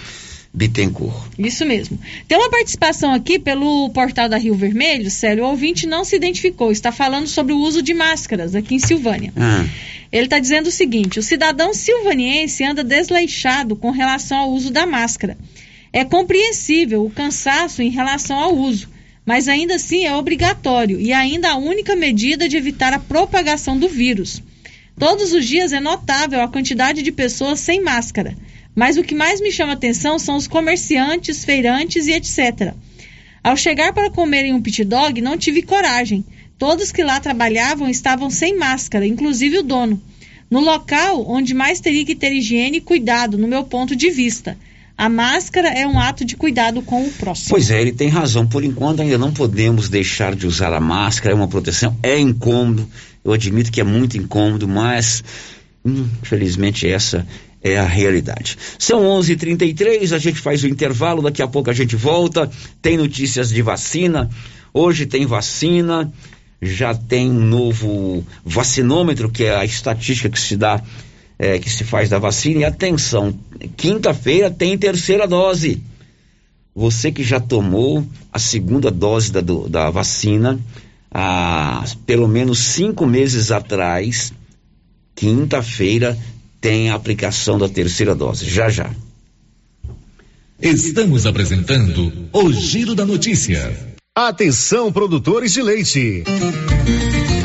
Bittencourt. 0.56 1.32
Isso 1.38 1.66
mesmo. 1.66 2.00
Tem 2.28 2.38
uma 2.38 2.50
participação 2.50 3.14
aqui 3.14 3.38
pelo 3.38 3.90
portal 3.90 4.30
da 4.30 4.38
Rio 4.38 4.56
Vermelho, 4.56 5.12
sério, 5.12 5.44
o 5.44 5.50
ouvinte 5.50 5.86
não 5.86 6.06
se 6.06 6.16
identificou, 6.16 6.72
está 6.72 6.92
falando 6.92 7.28
sobre 7.28 7.54
o 7.54 7.60
uso 7.60 7.82
de 7.82 7.94
máscaras 7.94 8.56
aqui 8.56 8.76
em 8.76 8.80
Silvânia. 8.80 9.34
Ah. 9.36 9.66
Ele 10.12 10.26
está 10.26 10.40
dizendo 10.40 10.68
o 10.68 10.72
seguinte: 10.72 11.20
o 11.20 11.24
cidadão 11.24 11.74
silvaniense 11.74 12.64
anda 12.64 12.86
desleixado 12.86 13.76
com 13.76 13.92
relação 13.92 14.38
ao 14.38 14.52
uso 14.52 14.72
da 14.72 14.86
máscara. 14.86 15.38
É 15.92 16.06
compreensível 16.06 17.06
o 17.06 17.12
cansaço 17.12 17.82
em 17.82 17.90
relação 17.90 18.38
ao 18.38 18.56
uso, 18.56 18.88
mas 19.26 19.50
ainda 19.50 19.76
assim 19.76 20.06
é 20.06 20.16
obrigatório 20.16 21.00
e 21.00 21.12
ainda 21.12 21.52
a 21.52 21.58
única 21.58 21.98
medida 21.98 22.48
de 22.48 22.56
evitar 22.56 22.94
a 22.94 23.00
propagação 23.00 23.78
do 23.78 23.90
vírus. 23.90 24.42
Todos 24.98 25.34
os 25.34 25.46
dias 25.46 25.74
é 25.74 25.82
notável 25.82 26.42
a 26.42 26.48
quantidade 26.48 27.02
de 27.02 27.12
pessoas 27.12 27.60
sem 27.60 27.82
máscara. 27.82 28.38
Mas 28.76 28.98
o 28.98 29.04
que 29.04 29.16
mais 29.16 29.40
me 29.40 29.52
chama 29.52 29.74
atenção 29.74 30.20
são 30.20 30.36
os 30.36 30.48
comerciantes, 30.48 31.46
feirantes 31.46 32.08
e 32.08 32.12
etc. 32.12 32.74
Ao 33.42 33.56
chegar 33.56 33.94
para 33.94 34.10
comer 34.10 34.44
em 34.46 34.54
um 34.54 34.62
pit 34.62 34.84
dog, 34.84 35.22
não 35.22 35.38
tive 35.38 35.62
coragem. 35.62 36.26
Todos 36.58 36.92
que 36.92 37.04
lá 37.04 37.20
trabalhavam 37.20 37.90
estavam 37.90 38.30
sem 38.30 38.58
máscara, 38.58 39.06
inclusive 39.06 39.60
o 39.60 39.64
dono. 39.64 40.02
No 40.50 40.60
local 40.60 41.26
onde 41.28 41.54
mais 41.54 41.80
teria 41.80 42.06
que 42.06 42.16
ter 42.16 42.34
higiene 42.34 42.78
e 42.78 42.82
cuidado, 42.82 43.38
no 43.38 43.48
meu 43.48 43.64
ponto 43.64 43.96
de 43.96 44.10
vista. 44.10 44.58
A 44.98 45.10
máscara 45.10 45.68
é 45.70 45.86
um 45.86 46.00
ato 46.00 46.24
de 46.24 46.38
cuidado 46.38 46.82
com 46.82 47.06
o 47.06 47.12
próximo. 47.12 47.50
Pois 47.50 47.70
é, 47.70 47.82
ele 47.82 47.92
tem 47.92 48.08
razão. 48.08 48.48
Por 48.48 48.64
enquanto 48.64 49.02
ainda 49.02 49.18
não 49.18 49.34
podemos 49.34 49.90
deixar 49.90 50.36
de 50.36 50.48
usar 50.48 50.72
a 50.72 50.80
máscara, 50.80 51.34
é 51.34 51.36
uma 51.36 51.48
proteção, 51.48 51.98
é 52.02 52.18
incômodo. 52.18 52.88
Eu 53.24 53.34
admito 53.34 53.72
que 53.72 53.82
é 53.82 53.84
muito 53.84 54.18
incômodo, 54.18 54.68
mas 54.68 55.24
infelizmente 55.84 56.88
essa 56.88 57.28
é 57.66 57.80
a 57.80 57.84
realidade. 57.84 58.56
São 58.78 59.02
11:33, 59.04 60.14
a 60.14 60.20
gente 60.20 60.40
faz 60.40 60.64
o 60.64 60.68
intervalo, 60.68 61.24
daqui 61.24 61.42
a 61.42 61.48
pouco 61.48 61.72
a 61.72 61.74
gente 61.74 61.96
volta. 61.96 62.48
Tem 62.80 62.96
notícias 62.96 63.50
de 63.50 63.60
vacina. 63.64 64.30
Hoje 64.72 65.08
tem 65.08 65.26
vacina, 65.26 66.14
já 66.62 66.94
tem 66.94 67.32
um 67.32 67.44
novo 67.44 68.24
vacinômetro, 68.46 69.32
que 69.32 69.46
é 69.46 69.56
a 69.56 69.66
estatística 69.66 70.30
que 70.30 70.40
se 70.40 70.56
dá, 70.56 70.80
é, 71.40 71.58
que 71.58 71.68
se 71.68 71.84
faz 71.84 72.08
da 72.08 72.20
vacina. 72.20 72.60
E 72.60 72.66
atenção, 72.66 73.34
quinta-feira 73.76 74.52
tem 74.52 74.78
terceira 74.78 75.28
dose. 75.28 75.82
Você 76.76 77.12
que 77.12 77.24
já 77.24 77.40
tomou 77.40 78.06
a 78.32 78.38
segunda 78.38 78.92
dose 78.92 79.32
da, 79.32 79.42
do, 79.42 79.68
da 79.68 79.90
vacina, 79.90 80.60
há 81.10 81.84
pelo 82.06 82.28
menos 82.28 82.60
cinco 82.60 83.08
meses 83.08 83.50
atrás, 83.50 84.32
quinta-feira 85.16 86.16
tem 86.66 86.90
a 86.90 86.96
aplicação 86.96 87.60
da 87.60 87.70
terceira 87.70 88.16
dose. 88.16 88.50
Já 88.50 88.70
já. 88.70 88.90
Estamos 90.60 91.28
apresentando 91.28 92.12
o 92.34 92.52
Giro 92.52 92.96
da 92.96 93.06
Notícia. 93.06 93.72
Atenção, 94.16 94.92
produtores 94.92 95.54
de 95.54 95.62
leite. 95.62 96.24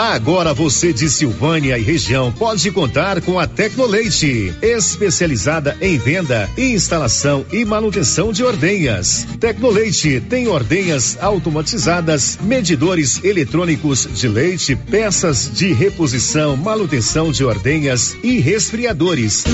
Agora 0.01 0.55
você 0.55 0.95
de 0.95 1.11
Silvânia 1.11 1.77
e 1.77 1.83
região 1.83 2.33
pode 2.33 2.71
contar 2.71 3.21
com 3.21 3.39
a 3.39 3.47
Tecnoleite, 3.47 4.55
especializada 4.63 5.77
em 5.79 5.99
venda, 5.99 6.49
instalação 6.57 7.45
e 7.53 7.67
manutenção 7.67 8.33
de 8.33 8.43
ordenhas. 8.43 9.27
Tecnoleite 9.39 10.19
tem 10.27 10.49
ordenhas 10.49 11.19
automatizadas, 11.21 12.39
medidores 12.41 13.23
eletrônicos 13.23 14.09
de 14.11 14.27
leite, 14.27 14.75
peças 14.75 15.51
de 15.53 15.71
reposição, 15.75 16.57
manutenção 16.57 17.31
de 17.31 17.45
ordenhas 17.45 18.17
e 18.23 18.41
resfriadores. 18.41 19.45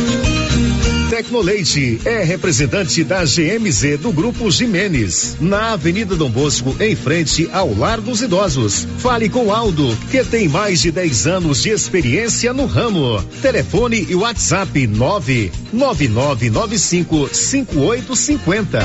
Tecnoleite 1.08 2.00
é 2.04 2.24
representante 2.24 3.04
da 3.04 3.24
GMZ 3.24 3.98
do 4.00 4.12
Grupo 4.12 4.50
Jimenez, 4.50 5.36
na 5.40 5.72
Avenida 5.72 6.16
Dom 6.16 6.28
Bosco, 6.28 6.76
em 6.80 6.96
frente 6.96 7.48
ao 7.52 7.72
Lar 7.72 8.00
dos 8.00 8.22
Idosos. 8.22 8.86
Fale 8.98 9.28
com 9.28 9.52
Aldo, 9.52 9.96
que 10.10 10.22
tem 10.24 10.35
mais 10.44 10.82
de 10.82 10.90
10 10.90 11.26
anos 11.26 11.62
de 11.62 11.70
experiência 11.70 12.52
no 12.52 12.66
ramo. 12.66 13.22
Telefone 13.40 14.06
e 14.08 14.14
WhatsApp 14.14 14.86
99995 14.86 17.30
5850. 17.32 18.84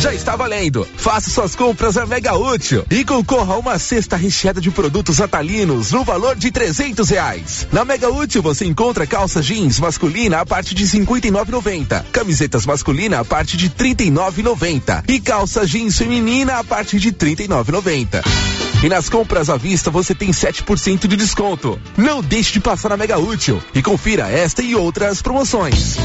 Já 0.00 0.12
está 0.12 0.34
valendo. 0.36 0.86
Faça 0.96 1.30
suas 1.30 1.54
compras 1.54 1.96
a 1.96 2.04
Mega 2.04 2.34
Útil 2.34 2.84
e 2.90 3.04
concorra 3.04 3.54
a 3.54 3.58
uma 3.58 3.78
cesta 3.78 4.16
recheada 4.16 4.60
de 4.60 4.68
produtos 4.70 5.20
atalinos 5.20 5.92
no 5.92 6.02
valor 6.02 6.34
de 6.34 6.50
trezentos 6.50 7.10
reais. 7.10 7.68
Na 7.72 7.84
Mega 7.84 8.10
Útil 8.10 8.42
você 8.42 8.66
encontra 8.66 9.06
calça 9.06 9.40
jeans 9.40 9.78
masculina 9.78 10.40
a 10.40 10.46
partir 10.46 10.74
de 10.74 10.84
cinquenta 10.86 11.28
e 11.28 11.32
camisetas 12.12 12.66
masculina 12.66 13.20
a 13.20 13.24
partir 13.24 13.56
de 13.56 13.68
trinta 13.68 14.02
e 14.02 14.10
nove 14.10 14.42
noventa 14.42 15.04
e 15.06 15.20
calça 15.20 15.64
jeans 15.66 15.96
feminina 15.96 16.58
a 16.58 16.64
partir 16.64 16.98
de 16.98 17.12
trinta 17.12 17.44
e 17.44 17.48
nove 17.48 17.70
noventa. 17.70 18.22
E 18.84 18.88
nas 18.90 19.08
compras 19.08 19.48
à 19.48 19.56
vista 19.56 19.90
você 19.90 20.14
tem 20.14 20.30
7% 20.62 21.08
de 21.08 21.16
desconto. 21.16 21.80
Não 21.96 22.22
deixe 22.22 22.52
de 22.52 22.60
passar 22.60 22.90
na 22.90 22.96
Mega 22.96 23.18
Útil 23.18 23.60
e 23.74 23.82
confira 23.82 24.30
esta 24.30 24.62
e 24.62 24.74
outras 24.74 25.20
promoções. 25.20 25.96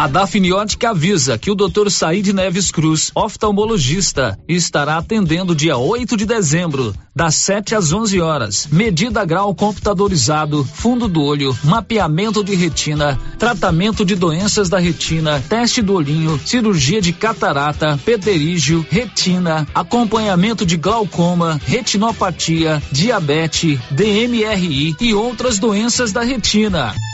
A 0.00 0.06
Dafniótica 0.06 0.88
avisa 0.88 1.36
que 1.36 1.50
o 1.50 1.54
Dr. 1.54 1.90
Said 1.90 2.32
Neves 2.32 2.70
Cruz, 2.70 3.12
oftalmologista, 3.14 4.38
estará 4.48 4.96
atendendo 4.96 5.54
dia 5.54 5.76
8 5.76 6.16
de 6.16 6.24
dezembro, 6.24 6.94
das 7.14 7.34
7 7.34 7.74
às 7.74 7.92
11 7.92 8.18
horas. 8.18 8.66
Medida 8.72 9.22
grau 9.26 9.54
computadorizado, 9.54 10.64
fundo 10.64 11.06
do 11.06 11.22
olho, 11.22 11.54
mapeamento 11.62 12.42
de 12.42 12.54
retina, 12.54 13.20
tratamento 13.38 14.02
de 14.02 14.14
doenças 14.14 14.70
da 14.70 14.78
retina, 14.78 15.38
teste 15.50 15.82
do 15.82 15.92
olhinho, 15.92 16.40
cirurgia 16.46 17.02
de 17.02 17.12
catarata, 17.12 18.00
pterígio, 18.02 18.86
retina, 18.88 19.68
acompanhamento 19.74 20.64
de 20.64 20.78
glaucoma, 20.78 21.60
retinopatia, 21.66 22.82
diabetes, 22.90 23.78
DMRI 23.90 24.96
e 24.98 25.12
outras 25.12 25.58
doenças 25.58 26.10
da 26.10 26.22
retina. 26.22 26.94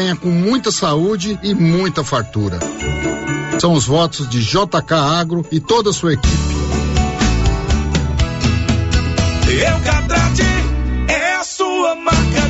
venha 0.00 0.16
com 0.16 0.30
muita 0.30 0.70
saúde 0.70 1.38
e 1.42 1.52
muita 1.54 2.02
fartura. 2.02 2.58
São 3.58 3.74
os 3.74 3.84
votos 3.84 4.26
de 4.30 4.42
JK 4.42 4.94
Agro 4.94 5.44
e 5.52 5.60
toda 5.60 5.90
a 5.90 5.92
sua 5.92 6.14
equipe. 6.14 6.36
É 11.06 11.34
a 11.34 11.44
sua 11.44 11.94
marca 11.96 12.49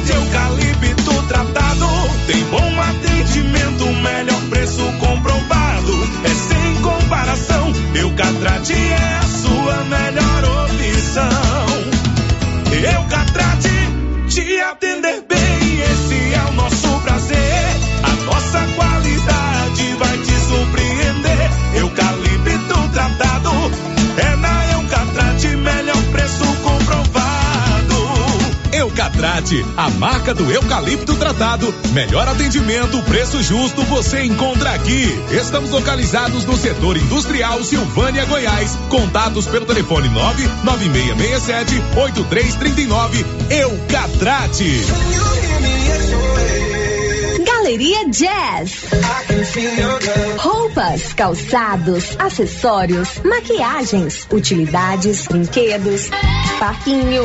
Eucatrate, 29.51 29.65
a 29.77 29.91
marca 29.91 30.33
do 30.33 30.51
eucalipto 30.51 31.15
tratado. 31.17 31.75
Melhor 31.93 32.27
atendimento, 32.29 33.03
preço 33.03 33.43
justo, 33.43 33.83
você 33.85 34.23
encontra 34.23 34.71
aqui. 34.71 35.07
Estamos 35.31 35.71
localizados 35.71 36.45
no 36.45 36.57
setor 36.57 36.97
industrial 36.97 37.63
Silvânia, 37.65 38.25
Goiás. 38.27 38.77
Contatos 38.89 39.47
pelo 39.47 39.67
telefone 39.67 40.09
99667 40.09 41.83
8339. 41.97 43.27
Eucatrate. 43.51 44.85
Galeria 47.45 48.09
Jazz. 48.09 48.85
Roupas, 50.39 51.13
calçados, 51.13 52.17
acessórios, 52.19 53.21
maquiagens, 53.25 54.27
utilidades, 54.31 55.27
brinquedos, 55.27 56.09
parquinho. 56.59 57.25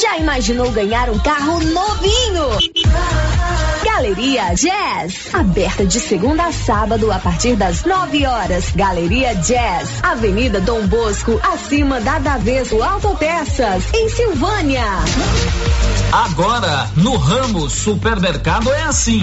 Já 0.00 0.18
imaginou 0.18 0.70
ganhar 0.72 1.08
um 1.08 1.18
carro 1.18 1.58
novinho? 1.58 2.50
Galeria 3.82 4.52
Jazz, 4.52 5.32
aberta 5.32 5.86
de 5.86 5.98
segunda 6.00 6.44
a 6.44 6.52
sábado 6.52 7.10
a 7.10 7.18
partir 7.18 7.56
das 7.56 7.84
9 7.84 8.26
horas. 8.26 8.72
Galeria 8.74 9.34
Jazz, 9.36 9.88
Avenida 10.02 10.60
Dom 10.60 10.86
Bosco, 10.86 11.40
acima 11.42 11.98
da 12.02 12.18
Daveso 12.18 12.82
Autopeças, 12.82 13.84
em 13.94 14.08
Silvânia. 14.10 14.84
Agora, 16.12 16.90
no 16.96 17.16
ramo 17.16 17.70
supermercado 17.70 18.70
é 18.70 18.82
assim. 18.82 19.22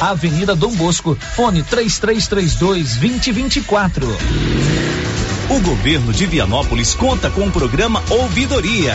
Avenida 0.00 0.54
Dom 0.54 0.74
Bosco, 0.76 1.16
fone 1.34 1.62
3332 1.62 2.96
2024. 2.96 4.06
O 5.50 5.60
governo 5.60 6.12
de 6.12 6.26
Vianópolis 6.26 6.94
conta 6.94 7.30
com 7.30 7.46
o 7.46 7.50
programa 7.50 8.02
Ouvidoria. 8.10 8.94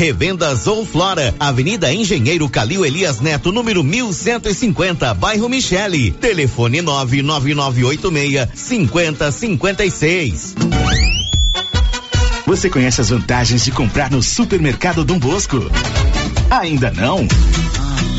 Revendas 0.00 0.66
ou 0.66 0.86
Flora, 0.86 1.34
Avenida 1.38 1.92
Engenheiro 1.92 2.48
Calil 2.48 2.86
Elias 2.86 3.20
Neto, 3.20 3.52
número 3.52 3.84
1150, 3.84 5.12
bairro 5.12 5.46
Michele. 5.46 6.10
Telefone 6.12 6.80
99986 6.80 8.48
5056. 8.54 10.54
Você 12.46 12.70
conhece 12.70 13.02
as 13.02 13.10
vantagens 13.10 13.62
de 13.62 13.72
comprar 13.72 14.10
no 14.10 14.22
supermercado 14.22 15.04
Dom 15.04 15.18
Bosco? 15.18 15.70
Ainda 16.48 16.90
não? 16.90 17.28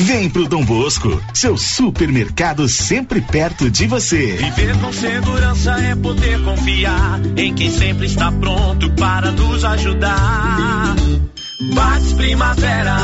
Vem 0.00 0.30
pro 0.30 0.46
Dom 0.46 0.64
Bosco, 0.64 1.20
seu 1.34 1.56
supermercado 1.56 2.68
sempre 2.68 3.20
perto 3.20 3.68
de 3.68 3.88
você. 3.88 4.36
Viver 4.36 4.78
com 4.78 4.92
segurança 4.92 5.72
é 5.72 5.96
poder 5.96 6.40
confiar 6.44 7.20
em 7.36 7.52
quem 7.52 7.68
sempre 7.68 8.06
está 8.06 8.30
pronto 8.30 8.88
para 8.92 9.32
nos 9.32 9.64
ajudar. 9.64 10.94
Bates 11.74 12.12
Primavera, 12.12 12.96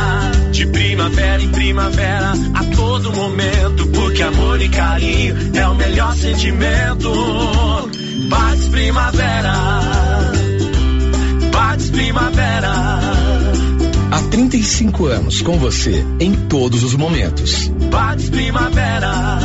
de 0.53 0.66
primavera 0.68 1.42
em 1.42 1.49
primavera, 1.51 2.32
a 2.55 2.64
todo 2.76 3.12
momento, 3.12 3.88
porque 3.88 4.22
amor 4.22 4.62
e 4.62 4.68
carinho 4.68 5.36
é 5.53 5.66
o 5.66 5.74
melhor 5.74 6.14
sentimento. 6.16 7.11
Bates 8.28 8.68
Primavera, 8.68 9.53
Bates 11.51 11.90
Primavera. 11.90 13.13
Há 14.14 14.22
35 14.22 15.06
anos 15.06 15.42
com 15.42 15.58
você 15.58 16.04
em 16.20 16.46
todos 16.46 16.84
os 16.84 16.94
momentos. 16.94 17.66
Bates 17.90 18.30
Primavera. 18.30 19.40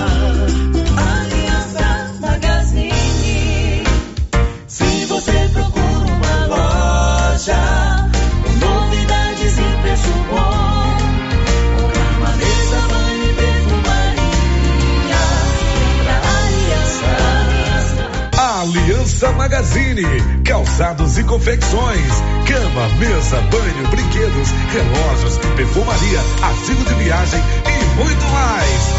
Aliança 19.19 19.31
Magazine, 19.33 20.03
calçados 20.45 21.17
e 21.17 21.23
confecções, 21.25 22.11
cama, 22.47 22.87
mesa, 22.99 23.41
banho, 23.51 23.87
brinquedos, 23.89 24.49
relógios, 24.71 25.37
perfumaria, 25.57 26.19
artigo 26.41 26.85
de 26.85 26.93
viagem 27.03 27.41
e 27.65 27.95
muito 27.97 28.25
mais. 28.27 28.98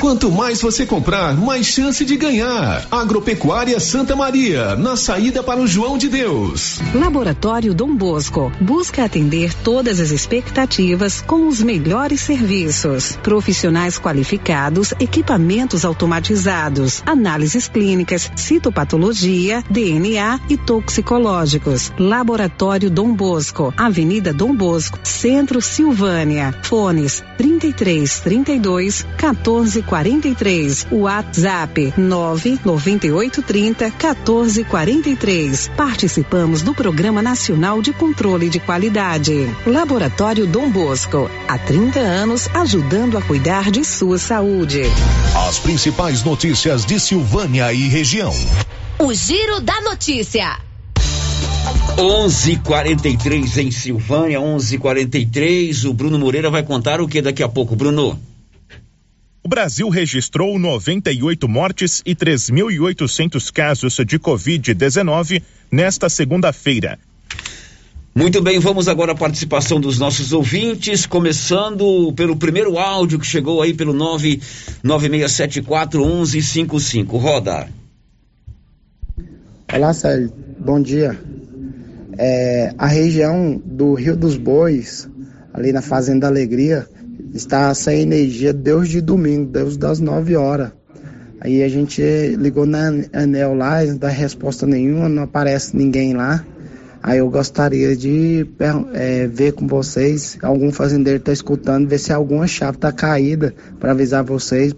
Quanto 0.00 0.30
mais 0.30 0.62
você 0.62 0.86
comprar, 0.86 1.36
mais 1.36 1.66
chance 1.66 2.04
de 2.04 2.16
ganhar. 2.16 2.86
Agropecuária 2.88 3.80
Santa 3.80 4.14
Maria, 4.14 4.76
na 4.76 4.94
saída 4.94 5.42
para 5.42 5.60
o 5.60 5.66
João 5.66 5.98
de 5.98 6.08
Deus. 6.08 6.78
Laboratório 6.94 7.74
Dom 7.74 7.96
Bosco 7.96 8.52
busca 8.60 9.04
atender 9.04 9.52
todas 9.52 9.98
as 9.98 10.12
expectativas 10.12 11.20
com 11.20 11.48
os 11.48 11.60
melhores 11.60 12.20
serviços. 12.20 13.18
Profissionais 13.24 13.98
qualificados, 13.98 14.94
equipamentos 15.00 15.84
automatizados, 15.84 17.02
análises 17.04 17.66
clínicas, 17.66 18.30
citopatologia, 18.36 19.64
DNA 19.68 20.38
e 20.48 20.56
toxicológicos. 20.56 21.92
Laboratório 21.98 22.88
Dom 22.88 23.12
Bosco, 23.12 23.74
Avenida 23.76 24.32
Dom 24.32 24.54
Bosco, 24.54 25.00
Centro 25.02 25.60
Silvânia. 25.60 26.54
Fones 26.62 27.24
33 27.36 28.20
32 28.20 29.04
14 29.16 29.87
1443. 29.88 30.86
WhatsApp 30.90 31.94
99830 31.96 33.90
1443. 33.90 35.70
Participamos 35.76 36.62
do 36.62 36.74
Programa 36.74 37.22
Nacional 37.22 37.80
de 37.80 37.92
Controle 37.92 38.48
de 38.50 38.60
Qualidade. 38.60 39.48
Laboratório 39.66 40.46
Dom 40.46 40.70
Bosco. 40.70 41.30
Há 41.48 41.58
30 41.58 41.98
anos 41.98 42.48
ajudando 42.54 43.16
a 43.16 43.22
cuidar 43.22 43.70
de 43.70 43.84
sua 43.84 44.18
saúde. 44.18 44.82
As 45.48 45.58
principais 45.58 46.22
notícias 46.22 46.84
de 46.84 47.00
Silvânia 47.00 47.72
e 47.72 47.88
região. 47.88 48.34
O 48.98 49.12
Giro 49.14 49.60
da 49.60 49.80
Notícia. 49.80 50.58
11:43 51.96 53.56
em 53.58 53.70
Silvânia, 53.70 54.40
11:43. 54.40 55.84
O 55.84 55.92
Bruno 55.92 56.18
Moreira 56.18 56.50
vai 56.50 56.62
contar 56.62 57.00
o 57.00 57.08
que 57.08 57.20
daqui 57.20 57.42
a 57.42 57.48
pouco, 57.48 57.74
Bruno? 57.74 58.18
O 59.48 59.56
Brasil 59.58 59.88
registrou 59.88 60.58
98 60.58 61.48
mortes 61.48 62.02
e 62.04 62.14
3.800 62.14 63.50
casos 63.50 63.94
de 64.06 64.18
Covid-19 64.18 65.42
nesta 65.72 66.10
segunda-feira. 66.10 66.98
Muito 68.14 68.42
bem, 68.42 68.58
vamos 68.58 68.88
agora 68.88 69.12
à 69.12 69.14
participação 69.14 69.80
dos 69.80 69.98
nossos 69.98 70.34
ouvintes, 70.34 71.06
começando 71.06 72.12
pelo 72.12 72.36
primeiro 72.36 72.78
áudio 72.78 73.18
que 73.18 73.24
chegou 73.24 73.62
aí 73.62 73.72
pelo 73.72 73.94
996741155. 74.84 77.18
Roda. 77.18 77.70
Olá, 79.72 79.94
Célio. 79.94 80.30
Bom 80.58 80.78
dia. 80.78 81.18
É, 82.18 82.74
a 82.76 82.86
região 82.86 83.58
do 83.64 83.94
Rio 83.94 84.14
dos 84.14 84.36
Bois, 84.36 85.08
ali 85.54 85.72
na 85.72 85.80
Fazenda 85.80 86.26
Alegria, 86.26 86.86
está 87.34 87.72
sem 87.74 88.00
energia 88.00 88.52
desde 88.52 89.00
domingo, 89.00 89.50
desde 89.50 89.78
das 89.78 90.00
9 90.00 90.36
horas. 90.36 90.72
Aí 91.40 91.62
a 91.62 91.68
gente 91.68 92.02
ligou 92.36 92.66
na 92.66 92.90
Anel 93.12 93.54
lá, 93.54 93.84
não 93.84 93.96
dá 93.96 94.08
resposta 94.08 94.66
nenhuma, 94.66 95.08
não 95.08 95.22
aparece 95.22 95.76
ninguém 95.76 96.14
lá. 96.14 96.44
Aí 97.00 97.18
eu 97.18 97.30
gostaria 97.30 97.96
de 97.96 98.44
é, 98.92 99.26
ver 99.28 99.52
com 99.52 99.66
vocês, 99.66 100.36
algum 100.42 100.72
fazendeiro 100.72 101.20
está 101.20 101.32
escutando, 101.32 101.88
ver 101.88 101.98
se 101.98 102.12
alguma 102.12 102.46
chave 102.46 102.76
está 102.76 102.90
caída 102.90 103.54
para 103.78 103.92
avisar 103.92 104.24
vocês. 104.24 104.74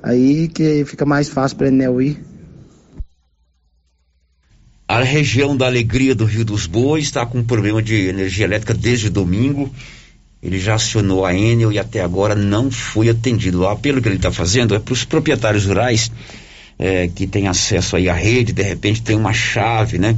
Aí 0.00 0.46
que 0.46 0.84
fica 0.84 1.04
mais 1.04 1.28
fácil 1.28 1.56
para 1.56 1.68
Enel 1.68 2.00
ir. 2.00 2.20
A 4.88 5.02
região 5.02 5.56
da 5.56 5.66
Alegria 5.66 6.14
do 6.14 6.24
Rio 6.24 6.44
dos 6.44 6.66
Bois 6.66 7.04
está 7.04 7.26
com 7.26 7.42
problema 7.42 7.82
de 7.82 8.06
energia 8.06 8.44
elétrica 8.44 8.72
desde 8.72 9.10
domingo. 9.10 9.68
Ele 10.46 10.60
já 10.60 10.76
acionou 10.76 11.26
a 11.26 11.34
Enel 11.34 11.72
e 11.72 11.78
até 11.78 12.00
agora 12.00 12.36
não 12.36 12.70
foi 12.70 13.08
atendido. 13.08 13.62
O 13.62 13.68
apelo 13.68 14.00
que 14.00 14.06
ele 14.06 14.14
está 14.14 14.30
fazendo 14.30 14.76
é 14.76 14.78
para 14.78 14.92
os 14.92 15.04
proprietários 15.04 15.66
rurais 15.66 16.12
é, 16.78 17.08
que 17.08 17.26
têm 17.26 17.48
acesso 17.48 17.96
aí 17.96 18.08
à 18.08 18.14
rede, 18.14 18.52
de 18.52 18.62
repente 18.62 19.02
tem 19.02 19.16
uma 19.16 19.32
chave, 19.32 19.98
né? 19.98 20.16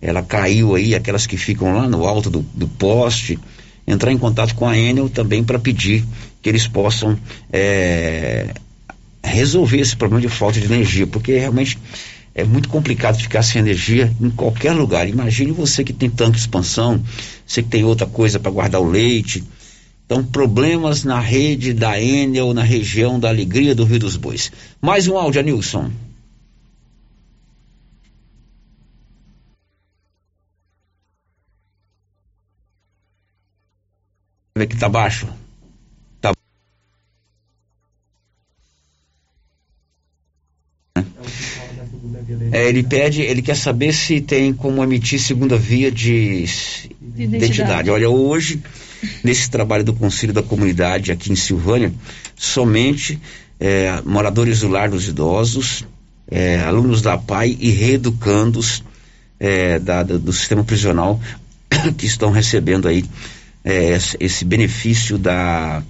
Ela 0.00 0.20
caiu 0.20 0.74
aí, 0.74 0.96
aquelas 0.96 1.28
que 1.28 1.36
ficam 1.36 1.76
lá 1.76 1.88
no 1.88 2.04
alto 2.04 2.28
do, 2.28 2.40
do 2.52 2.66
poste, 2.66 3.38
entrar 3.86 4.10
em 4.10 4.18
contato 4.18 4.52
com 4.56 4.66
a 4.66 4.76
Enel 4.76 5.08
também 5.08 5.44
para 5.44 5.60
pedir 5.60 6.04
que 6.42 6.48
eles 6.48 6.66
possam 6.66 7.16
é, 7.52 8.52
resolver 9.22 9.78
esse 9.78 9.94
problema 9.94 10.20
de 10.20 10.28
falta 10.28 10.58
de 10.58 10.66
energia, 10.66 11.06
porque 11.06 11.38
realmente 11.38 11.78
é 12.34 12.44
muito 12.44 12.68
complicado 12.68 13.20
ficar 13.20 13.42
sem 13.42 13.60
energia 13.60 14.14
em 14.20 14.30
qualquer 14.30 14.72
lugar. 14.72 15.08
Imagine 15.08 15.52
você 15.52 15.84
que 15.84 15.92
tem 15.92 16.08
tanque 16.08 16.32
de 16.32 16.38
expansão, 16.38 17.02
você 17.46 17.62
que 17.62 17.68
tem 17.68 17.84
outra 17.84 18.06
coisa 18.06 18.40
para 18.40 18.50
guardar 18.50 18.80
o 18.80 18.90
leite. 18.90 19.44
Então, 20.06 20.24
problemas 20.24 21.04
na 21.04 21.20
rede 21.20 21.72
da 21.72 22.00
Enel, 22.00 22.54
na 22.54 22.62
região 22.62 23.20
da 23.20 23.28
Alegria 23.28 23.74
do 23.74 23.84
Rio 23.84 24.00
dos 24.00 24.16
Bois. 24.16 24.50
Mais 24.80 25.06
um 25.08 25.16
áudio, 25.16 25.42
Nilson. 25.42 25.90
Vê 34.56 34.66
que 34.66 34.76
tá 34.76 34.88
baixo. 34.88 35.26
É, 42.52 42.68
ele 42.68 42.82
pede, 42.82 43.22
ele 43.22 43.42
quer 43.42 43.56
saber 43.56 43.92
se 43.92 44.20
tem 44.20 44.52
como 44.52 44.82
emitir 44.82 45.18
segunda 45.18 45.56
via 45.56 45.90
de, 45.90 46.44
de 46.44 47.22
identidade. 47.22 47.36
identidade. 47.36 47.90
Olha, 47.90 48.08
hoje, 48.08 48.60
nesse 49.22 49.50
trabalho 49.50 49.84
do 49.84 49.92
Conselho 49.92 50.32
da 50.32 50.42
Comunidade 50.42 51.12
aqui 51.12 51.32
em 51.32 51.36
Silvânia, 51.36 51.92
somente 52.36 53.20
é, 53.58 54.00
moradores 54.04 54.60
do 54.60 54.68
lar 54.68 54.90
dos 54.90 55.08
idosos, 55.08 55.84
é, 56.30 56.60
alunos 56.60 57.02
da 57.02 57.18
PAI 57.18 57.56
e 57.60 57.70
reeducandos 57.70 58.82
é, 59.38 59.78
da, 59.78 60.02
do 60.02 60.32
sistema 60.32 60.64
prisional 60.64 61.20
que 61.98 62.06
estão 62.06 62.30
recebendo 62.30 62.88
aí 62.88 63.04
é, 63.64 63.98
esse 64.20 64.44
benefício 64.44 65.18
da, 65.18 65.82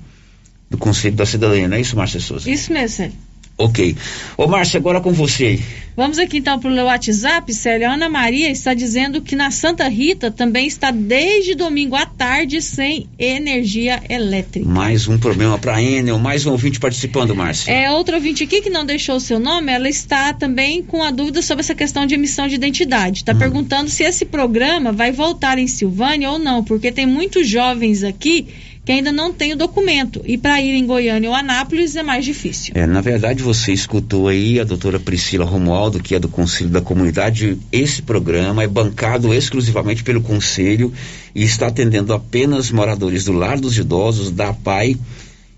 do 0.69 0.79
Conselho 0.79 1.17
da 1.17 1.27
Cidadania, 1.27 1.69
não 1.69 1.77
é 1.77 1.81
isso, 1.81 1.97
Márcia 1.97 2.21
Souza? 2.21 2.51
Isso 2.51 2.73
mesmo. 2.73 3.13
Ok. 3.57 3.97
Ô, 4.37 4.47
Márcia, 4.47 4.79
agora 4.79 5.01
com 5.01 5.13
você. 5.13 5.61
Vamos 5.95 6.19
aqui 6.19 6.39
então 6.39 6.59
para 6.59 6.71
o 6.71 6.85
WhatsApp, 6.87 7.53
Célio. 7.53 7.87
A 7.87 7.93
Ana 7.93 8.09
Maria 8.09 8.51
está 8.51 8.73
dizendo 8.73 9.21
que 9.21 9.37
na 9.37 9.51
Santa 9.51 9.87
Rita 9.89 10.31
também 10.31 10.67
está 10.67 10.91
desde 10.91 11.55
domingo 11.55 11.95
à 11.95 12.07
tarde 12.07 12.63
sem 12.63 13.07
energia 13.19 14.03
elétrica. 14.09 14.67
Mais 14.67 15.07
um 15.07 15.19
problema 15.19 15.59
para 15.59 15.77
a 15.77 15.83
Enel, 15.83 16.19
mais 16.19 16.47
um 16.47 16.53
ouvinte 16.53 16.81
participando, 16.81 17.35
Márcia. 17.35 17.71
É, 17.71 17.91
outro 17.91 18.17
ouvinte 18.17 18.43
aqui 18.43 18.63
que 18.63 18.71
não 18.71 18.87
deixou 18.87 19.17
o 19.17 19.21
seu 19.21 19.39
nome, 19.39 19.71
ela 19.71 19.89
está 19.89 20.33
também 20.33 20.83
com 20.83 21.03
a 21.03 21.11
dúvida 21.11 21.43
sobre 21.43 21.61
essa 21.61 21.75
questão 21.75 22.07
de 22.07 22.15
emissão 22.15 22.49
de 22.49 22.55
identidade. 22.55 23.19
Está 23.19 23.35
hum. 23.35 23.39
perguntando 23.39 23.91
se 23.91 24.03
esse 24.03 24.25
programa 24.25 24.93
vai 24.93 25.13
voltar 25.13 25.59
em 25.59 25.67
Silvânia 25.67 26.31
ou 26.31 26.39
não, 26.39 26.65
porque 26.65 26.91
tem 26.91 27.05
muitos 27.05 27.47
jovens 27.47 28.03
aqui 28.03 28.49
que 28.85 28.93
ainda 28.93 29.13
não 29.13 29.33
tem 29.33 29.53
o 29.53 29.57
documento. 29.57 30.21
E 30.25 30.37
para 30.37 30.61
ir 30.61 30.75
em 30.75 30.85
Goiânia 30.85 31.31
ou 31.31 31.37
Anápolis 31.37 31.95
é 31.95 32.03
mais 32.03 32.25
difícil. 32.25 32.73
É, 32.77 32.85
na 32.87 33.01
verdade, 33.01 33.43
você 33.43 33.73
escutou 33.73 34.29
aí 34.29 34.59
a 34.59 34.65
doutora 34.65 34.99
Priscila 34.99 35.45
Romualdo, 35.45 36.03
que 36.03 36.15
é 36.15 36.19
do 36.19 36.29
Conselho 36.29 36.71
da 36.71 36.81
Comunidade. 36.81 37.59
Esse 37.71 38.03
programa 38.03 38.63
é 38.63 38.67
bancado 38.67 39.33
exclusivamente 39.33 40.03
pelo 40.03 40.21
Conselho 40.21 40.93
e 41.35 41.45
está 41.45 41.69
atendendo 41.69 42.13
apenas 42.13 42.71
moradores 42.71 43.25
do 43.25 43.33
Lar 43.33 43.61
dos 43.61 43.79
Idosos, 43.79 44.31
da 44.31 44.53
PAI 44.53 44.97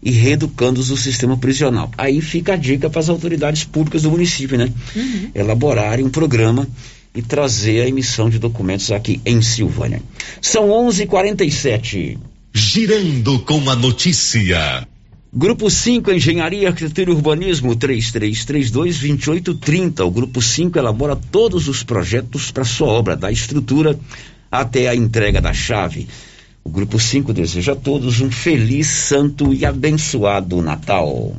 e 0.02 0.10
reeducando-os 0.10 0.88
do 0.88 0.96
sistema 0.98 1.36
prisional. 1.38 1.90
Aí 1.96 2.20
fica 2.20 2.52
a 2.52 2.56
dica 2.56 2.90
para 2.90 3.00
as 3.00 3.08
autoridades 3.08 3.64
públicas 3.64 4.02
do 4.02 4.10
município, 4.10 4.58
né? 4.58 4.70
Uhum. 4.94 5.30
Elaborarem 5.34 6.04
um 6.04 6.10
programa 6.10 6.68
e 7.14 7.22
trazer 7.22 7.80
a 7.80 7.88
emissão 7.88 8.28
de 8.28 8.38
documentos 8.38 8.92
aqui 8.92 9.18
em 9.24 9.40
Silvânia. 9.40 10.02
São 10.42 10.68
11:47. 10.68 12.18
Girando 12.56 13.40
com 13.40 13.68
a 13.68 13.74
notícia. 13.74 14.86
Grupo 15.32 15.68
5, 15.68 16.12
Engenharia, 16.12 16.68
Arquitetura 16.68 17.10
e 17.10 17.12
Urbanismo, 17.12 17.74
3332-2830. 17.74 20.06
O 20.06 20.10
Grupo 20.12 20.40
5 20.40 20.78
elabora 20.78 21.16
todos 21.16 21.66
os 21.66 21.82
projetos 21.82 22.52
para 22.52 22.64
sua 22.64 22.86
obra, 22.86 23.16
da 23.16 23.32
estrutura 23.32 23.98
até 24.52 24.88
a 24.88 24.94
entrega 24.94 25.40
da 25.40 25.52
chave. 25.52 26.06
O 26.62 26.70
Grupo 26.70 27.00
5 27.00 27.32
deseja 27.32 27.72
a 27.72 27.76
todos 27.76 28.20
um 28.20 28.30
feliz, 28.30 28.86
santo 28.86 29.52
e 29.52 29.66
abençoado 29.66 30.62
Natal. 30.62 31.34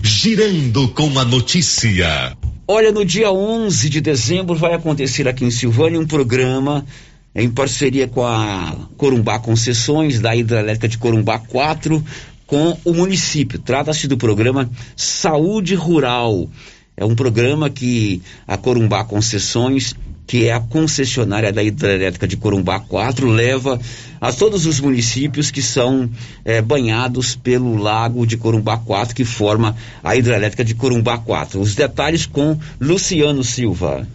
Girando 0.00 0.86
com 0.90 1.18
a 1.18 1.24
notícia. 1.24 2.36
Olha, 2.68 2.92
no 2.92 3.04
dia 3.04 3.32
11 3.32 3.90
de 3.90 4.00
dezembro 4.00 4.54
vai 4.54 4.72
acontecer 4.72 5.26
aqui 5.26 5.44
em 5.44 5.50
Silvânia 5.50 5.98
um 5.98 6.06
programa 6.06 6.86
em 7.34 7.50
parceria 7.50 8.06
com 8.06 8.24
a 8.24 8.76
Corumbá 8.96 9.38
Concessões, 9.38 10.20
da 10.20 10.36
Hidrelétrica 10.36 10.88
de 10.88 10.98
Corumbá 10.98 11.38
4, 11.38 12.02
com 12.46 12.78
o 12.84 12.94
município. 12.94 13.58
Trata-se 13.58 14.06
do 14.06 14.16
programa 14.16 14.70
Saúde 14.96 15.74
Rural. 15.74 16.48
É 16.96 17.04
um 17.04 17.16
programa 17.16 17.68
que 17.68 18.22
a 18.46 18.56
Corumbá 18.56 19.04
Concessões, 19.04 19.96
que 20.28 20.46
é 20.46 20.52
a 20.52 20.60
concessionária 20.60 21.52
da 21.52 21.60
hidrelétrica 21.62 22.28
de 22.28 22.36
Corumbá 22.36 22.78
4, 22.78 23.28
leva 23.28 23.80
a 24.20 24.32
todos 24.32 24.64
os 24.64 24.78
municípios 24.78 25.50
que 25.50 25.60
são 25.60 26.08
é, 26.44 26.62
banhados 26.62 27.34
pelo 27.34 27.76
lago 27.76 28.24
de 28.24 28.36
Corumbá 28.36 28.78
4, 28.78 29.12
que 29.12 29.24
forma 29.24 29.76
a 30.04 30.14
hidrelétrica 30.14 30.64
de 30.64 30.76
Corumbá 30.76 31.18
4. 31.18 31.60
Os 31.60 31.74
detalhes 31.74 32.26
com 32.26 32.56
Luciano 32.80 33.42
Silva. 33.42 34.06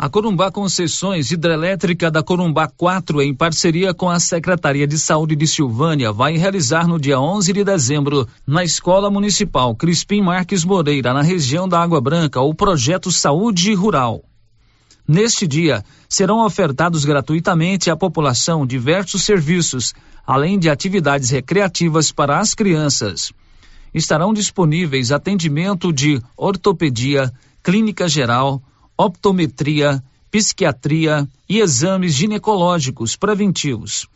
A 0.00 0.08
Corumbá 0.08 0.48
Concessões 0.48 1.32
Hidrelétrica 1.32 2.08
da 2.08 2.22
Corumbá 2.22 2.68
4, 2.68 3.20
em 3.20 3.34
parceria 3.34 3.92
com 3.92 4.08
a 4.08 4.20
Secretaria 4.20 4.86
de 4.86 4.96
Saúde 4.96 5.34
de 5.34 5.44
Silvânia, 5.44 6.12
vai 6.12 6.36
realizar 6.36 6.86
no 6.86 7.00
dia 7.00 7.18
11 7.18 7.52
de 7.52 7.64
dezembro, 7.64 8.24
na 8.46 8.62
Escola 8.62 9.10
Municipal 9.10 9.74
Crispim 9.74 10.22
Marques 10.22 10.64
Moreira, 10.64 11.12
na 11.12 11.20
região 11.20 11.68
da 11.68 11.80
Água 11.80 12.00
Branca, 12.00 12.40
o 12.40 12.54
projeto 12.54 13.10
Saúde 13.10 13.74
Rural. 13.74 14.22
Neste 15.06 15.48
dia, 15.48 15.84
serão 16.08 16.46
ofertados 16.46 17.04
gratuitamente 17.04 17.90
à 17.90 17.96
população 17.96 18.64
diversos 18.64 19.24
serviços, 19.24 19.94
além 20.24 20.60
de 20.60 20.70
atividades 20.70 21.30
recreativas 21.30 22.12
para 22.12 22.38
as 22.38 22.54
crianças. 22.54 23.32
estarão 23.92 24.32
disponíveis 24.32 25.10
atendimento 25.10 25.92
de 25.92 26.22
ortopedia, 26.36 27.32
clínica 27.64 28.06
geral, 28.08 28.62
optometria, 28.98 30.02
psiquiatria 30.28 31.26
e 31.48 31.60
exames 31.60 32.14
ginecológicos 32.14 33.14
preventivos. 33.14 34.08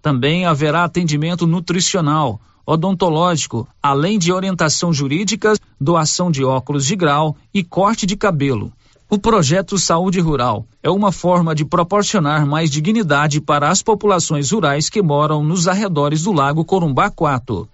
Também 0.00 0.46
haverá 0.46 0.82
atendimento 0.82 1.46
nutricional, 1.46 2.40
odontológico, 2.64 3.68
além 3.82 4.18
de 4.18 4.32
orientação 4.32 4.94
jurídica, 4.94 5.52
doação 5.78 6.30
de 6.30 6.42
óculos 6.42 6.86
de 6.86 6.96
grau 6.96 7.36
e 7.52 7.62
corte 7.62 8.06
de 8.06 8.16
cabelo. 8.16 8.72
O 9.10 9.18
projeto 9.18 9.76
Saúde 9.76 10.20
Rural 10.20 10.64
é 10.82 10.88
uma 10.88 11.12
forma 11.12 11.54
de 11.54 11.64
proporcionar 11.64 12.46
mais 12.46 12.70
dignidade 12.70 13.42
para 13.42 13.68
as 13.68 13.82
populações 13.82 14.52
rurais 14.52 14.88
que 14.88 15.02
moram 15.02 15.44
nos 15.44 15.68
arredores 15.68 16.22
do 16.22 16.32
Lago 16.32 16.64
Corumbá 16.64 17.10
4. 17.10 17.68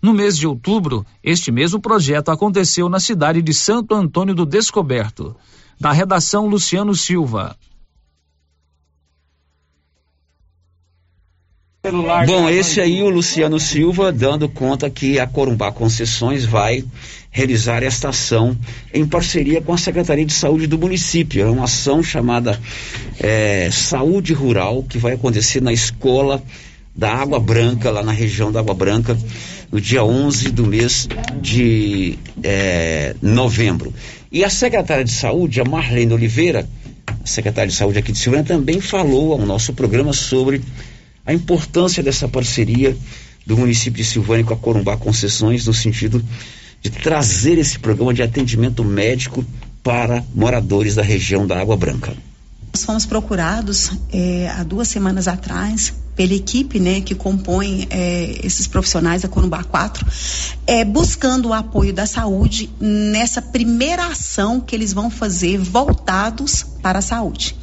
No 0.00 0.12
mês 0.12 0.36
de 0.36 0.46
outubro, 0.46 1.04
este 1.24 1.50
mesmo 1.50 1.80
projeto 1.80 2.28
aconteceu 2.28 2.88
na 2.88 3.00
cidade 3.00 3.40
de 3.42 3.54
Santo 3.54 3.94
Antônio 3.94 4.34
do 4.34 4.46
Descoberto. 4.46 5.34
Da 5.80 5.92
redação 5.92 6.46
Luciano 6.46 6.94
Silva. 6.94 7.56
Bom, 12.26 12.48
esse 12.48 12.80
aí 12.80 13.02
o 13.02 13.10
Luciano 13.10 13.60
Silva 13.60 14.10
dando 14.10 14.48
conta 14.48 14.88
que 14.88 15.18
a 15.20 15.26
Corumbá 15.26 15.70
Concessões 15.70 16.46
vai 16.46 16.82
realizar 17.30 17.82
esta 17.82 18.08
ação 18.08 18.56
em 18.92 19.04
parceria 19.04 19.60
com 19.60 19.74
a 19.74 19.76
Secretaria 19.76 20.24
de 20.24 20.32
Saúde 20.32 20.66
do 20.66 20.78
município. 20.78 21.42
É 21.42 21.50
uma 21.50 21.64
ação 21.64 22.02
chamada 22.02 22.58
é, 23.20 23.68
Saúde 23.70 24.32
Rural 24.32 24.82
que 24.84 24.96
vai 24.96 25.12
acontecer 25.12 25.60
na 25.60 25.74
escola 25.74 26.42
da 26.96 27.12
Água 27.12 27.38
Branca, 27.38 27.90
lá 27.90 28.02
na 28.02 28.12
região 28.12 28.50
da 28.50 28.60
Água 28.60 28.74
Branca, 28.74 29.18
no 29.70 29.80
dia 29.80 30.04
11 30.04 30.50
do 30.50 30.66
mês 30.66 31.08
de 31.40 32.18
é, 32.42 33.14
novembro. 33.20 33.92
E 34.30 34.44
a 34.44 34.50
secretária 34.50 35.04
de 35.04 35.12
Saúde, 35.12 35.60
a 35.60 35.64
Marlene 35.64 36.12
Oliveira, 36.12 36.68
a 37.06 37.26
secretária 37.26 37.70
de 37.70 37.76
Saúde 37.76 37.98
aqui 37.98 38.12
de 38.12 38.18
Silvânia, 38.18 38.44
também 38.44 38.80
falou 38.80 39.32
ao 39.32 39.38
nosso 39.38 39.72
programa 39.72 40.12
sobre 40.12 40.62
a 41.24 41.32
importância 41.32 42.02
dessa 42.02 42.28
parceria 42.28 42.96
do 43.46 43.56
município 43.56 44.02
de 44.02 44.08
Silvânia 44.08 44.44
com 44.44 44.54
a 44.54 44.56
Corumbá 44.56 44.96
Concessões, 44.96 45.66
no 45.66 45.74
sentido 45.74 46.24
de 46.82 46.90
trazer 46.90 47.58
esse 47.58 47.78
programa 47.78 48.12
de 48.12 48.22
atendimento 48.22 48.84
médico 48.84 49.44
para 49.82 50.24
moradores 50.34 50.94
da 50.94 51.02
região 51.02 51.46
da 51.46 51.60
Água 51.60 51.76
Branca. 51.76 52.14
Nós 52.72 52.84
fomos 52.84 53.06
procurados 53.06 53.92
é, 54.12 54.48
há 54.48 54.62
duas 54.64 54.88
semanas 54.88 55.28
atrás 55.28 55.94
pela 56.14 56.32
equipe 56.32 56.78
né, 56.78 57.00
que 57.00 57.14
compõe 57.14 57.86
é, 57.90 58.40
esses 58.42 58.66
profissionais 58.66 59.22
da 59.22 59.28
Corumbá 59.28 59.64
4, 59.64 60.06
é, 60.66 60.84
buscando 60.84 61.48
o 61.48 61.52
apoio 61.52 61.92
da 61.92 62.06
saúde 62.06 62.70
nessa 62.80 63.42
primeira 63.42 64.06
ação 64.06 64.60
que 64.60 64.74
eles 64.74 64.92
vão 64.92 65.10
fazer 65.10 65.58
voltados 65.58 66.64
para 66.82 66.98
a 66.98 67.02
saúde. 67.02 67.56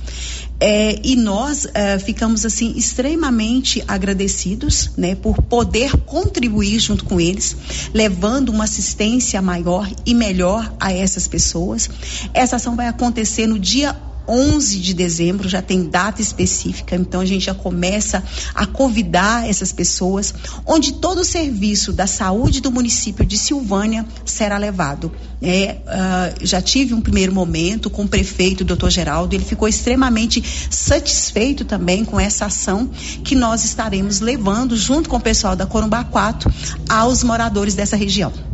É, 0.64 1.00
e 1.04 1.16
nós 1.16 1.68
é, 1.74 1.98
ficamos 1.98 2.46
assim 2.46 2.74
extremamente 2.78 3.84
agradecidos, 3.88 4.92
né, 4.96 5.16
por 5.16 5.42
poder 5.42 5.98
contribuir 5.98 6.80
junto 6.80 7.04
com 7.04 7.20
eles, 7.20 7.58
levando 7.92 8.50
uma 8.50 8.66
assistência 8.66 9.42
maior 9.42 9.90
e 10.06 10.14
melhor 10.14 10.72
a 10.80 10.94
essas 10.94 11.28
pessoas. 11.28 11.90
Essa 12.32 12.58
ação 12.58 12.76
vai 12.76 12.88
acontecer 12.88 13.48
no 13.48 13.58
dia 13.58 13.96
11 14.28 14.80
de 14.80 14.94
dezembro, 14.94 15.50
já 15.50 15.62
tem 15.62 15.84
data 15.84 16.22
específica, 16.22 16.96
então 16.96 17.22
a 17.22 17.26
gente 17.26 17.46
já 17.46 17.54
começa 17.54 18.24
a 18.54 18.66
convidar 18.66 19.48
essas 19.50 19.72
pessoas, 19.72 20.34
onde 20.66 20.94
todo 20.94 21.22
o 21.22 21.26
serviço 21.26 21.92
da 21.92 22.08
saúde 22.08 22.62
do 22.62 22.72
município 22.72 23.26
de 23.26 23.38
Silvânia 23.38 24.06
será 24.26 24.58
levado. 24.58 25.12
É, 25.42 25.78
uh, 25.86 26.46
já 26.46 26.62
tive 26.62 26.94
um 26.94 27.02
primeiro 27.02 27.34
momento 27.34 27.90
com 27.90 28.04
o 28.04 28.08
prefeito, 28.08 28.64
doutor 28.64 28.92
Geraldo, 28.92 29.36
ele 29.36 29.44
ficou 29.44 29.68
extremamente 29.68 30.44
satisfeito 30.70 31.66
também 31.66 32.06
com 32.06 32.20
essa 32.20 32.46
ação 32.46 32.90
que 33.24 33.36
nós 33.36 33.64
estaremos 33.66 34.20
levando, 34.20 34.78
junto 34.78 35.10
com 35.10 35.18
o 35.18 35.22
pessoal 35.22 35.56
da 35.56 35.66
Corumbá 35.66 36.04
4, 36.04 36.52
aos 36.88 37.24
moradores 37.24 37.74
dessa 37.74 37.96
região. 37.96 38.51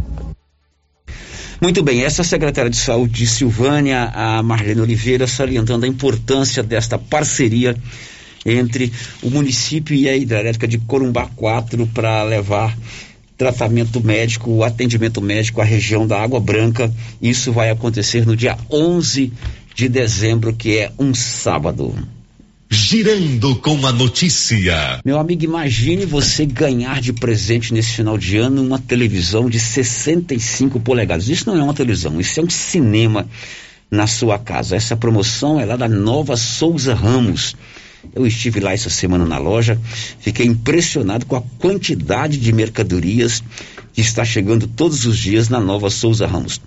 Muito 1.59 1.81
bem, 1.81 2.03
essa 2.03 2.23
secretária 2.23 2.69
de 2.69 2.77
saúde 2.77 3.13
de 3.13 3.27
Silvânia, 3.27 4.11
a 4.13 4.43
Marlene 4.43 4.81
Oliveira, 4.81 5.25
salientando 5.25 5.85
a 5.85 5.89
importância 5.89 6.61
desta 6.61 6.99
parceria 6.99 7.75
entre 8.45 8.93
o 9.23 9.31
município 9.31 9.95
e 9.95 10.07
a 10.07 10.15
hidrelétrica 10.15 10.67
de 10.67 10.77
Corumbá 10.77 11.27
4 11.35 11.87
para 11.87 12.21
levar 12.21 12.77
tratamento 13.35 13.99
médico, 13.99 14.63
atendimento 14.63 15.19
médico 15.19 15.59
à 15.59 15.63
região 15.63 16.05
da 16.05 16.21
Água 16.21 16.39
Branca. 16.39 16.93
Isso 17.19 17.51
vai 17.51 17.71
acontecer 17.71 18.23
no 18.23 18.35
dia 18.35 18.55
11 18.71 19.33
de 19.73 19.89
dezembro, 19.89 20.53
que 20.53 20.77
é 20.77 20.91
um 20.99 21.11
sábado. 21.15 21.95
Girando 22.69 23.55
com 23.55 23.85
a 23.87 23.93
notícia. 23.93 24.99
Meu 25.05 25.17
amigo, 25.17 25.45
imagine 25.45 26.05
você 26.05 26.45
ganhar 26.45 26.99
de 26.99 27.13
presente 27.13 27.73
nesse 27.73 27.93
final 27.93 28.17
de 28.17 28.37
ano 28.37 28.61
uma 28.61 28.77
televisão 28.77 29.49
de 29.49 29.57
65 29.57 30.77
polegadas. 30.81 31.29
Isso 31.29 31.49
não 31.49 31.57
é 31.57 31.63
uma 31.63 31.73
televisão, 31.73 32.19
isso 32.19 32.37
é 32.39 32.43
um 32.43 32.49
cinema 32.49 33.25
na 33.89 34.05
sua 34.05 34.37
casa. 34.37 34.75
Essa 34.75 34.97
promoção 34.97 35.57
é 35.59 35.65
lá 35.65 35.77
da 35.77 35.87
Nova 35.87 36.35
Souza 36.35 36.93
Ramos. 36.93 37.55
Eu 38.13 38.27
estive 38.27 38.59
lá 38.59 38.73
essa 38.73 38.89
semana 38.89 39.25
na 39.25 39.37
loja, 39.37 39.79
fiquei 40.19 40.45
impressionado 40.45 41.25
com 41.25 41.37
a 41.37 41.41
quantidade 41.41 42.37
de 42.37 42.51
mercadorias 42.51 43.41
que 43.93 44.01
está 44.01 44.25
chegando 44.25 44.67
todos 44.67 45.05
os 45.05 45.17
dias 45.17 45.47
na 45.47 45.59
Nova 45.59 45.89
Souza 45.89 46.27
Ramos. 46.27 46.61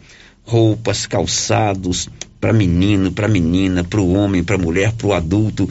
Roupas, 0.45 1.07
calçados, 1.07 2.09
para 2.41 2.53
menino, 2.53 3.13
para 3.13 3.29
menina, 3.29 3.85
para 3.85 4.01
o 4.01 4.13
homem, 4.13 4.43
para 4.43 4.57
a 4.57 4.59
mulher, 4.59 4.93
para 4.93 5.07
o 5.07 5.13
adulto, 5.13 5.69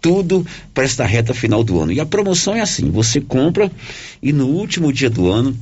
tudo 0.00 0.46
para 0.74 0.84
esta 0.84 1.04
reta 1.04 1.32
final 1.32 1.62
do 1.62 1.80
ano. 1.80 1.92
E 1.92 2.00
a 2.00 2.06
promoção 2.06 2.54
é 2.54 2.60
assim: 2.60 2.90
você 2.90 3.20
compra 3.20 3.70
e 4.22 4.32
no 4.32 4.46
último 4.46 4.92
dia 4.92 5.10
do 5.10 5.30
ano 5.30 5.56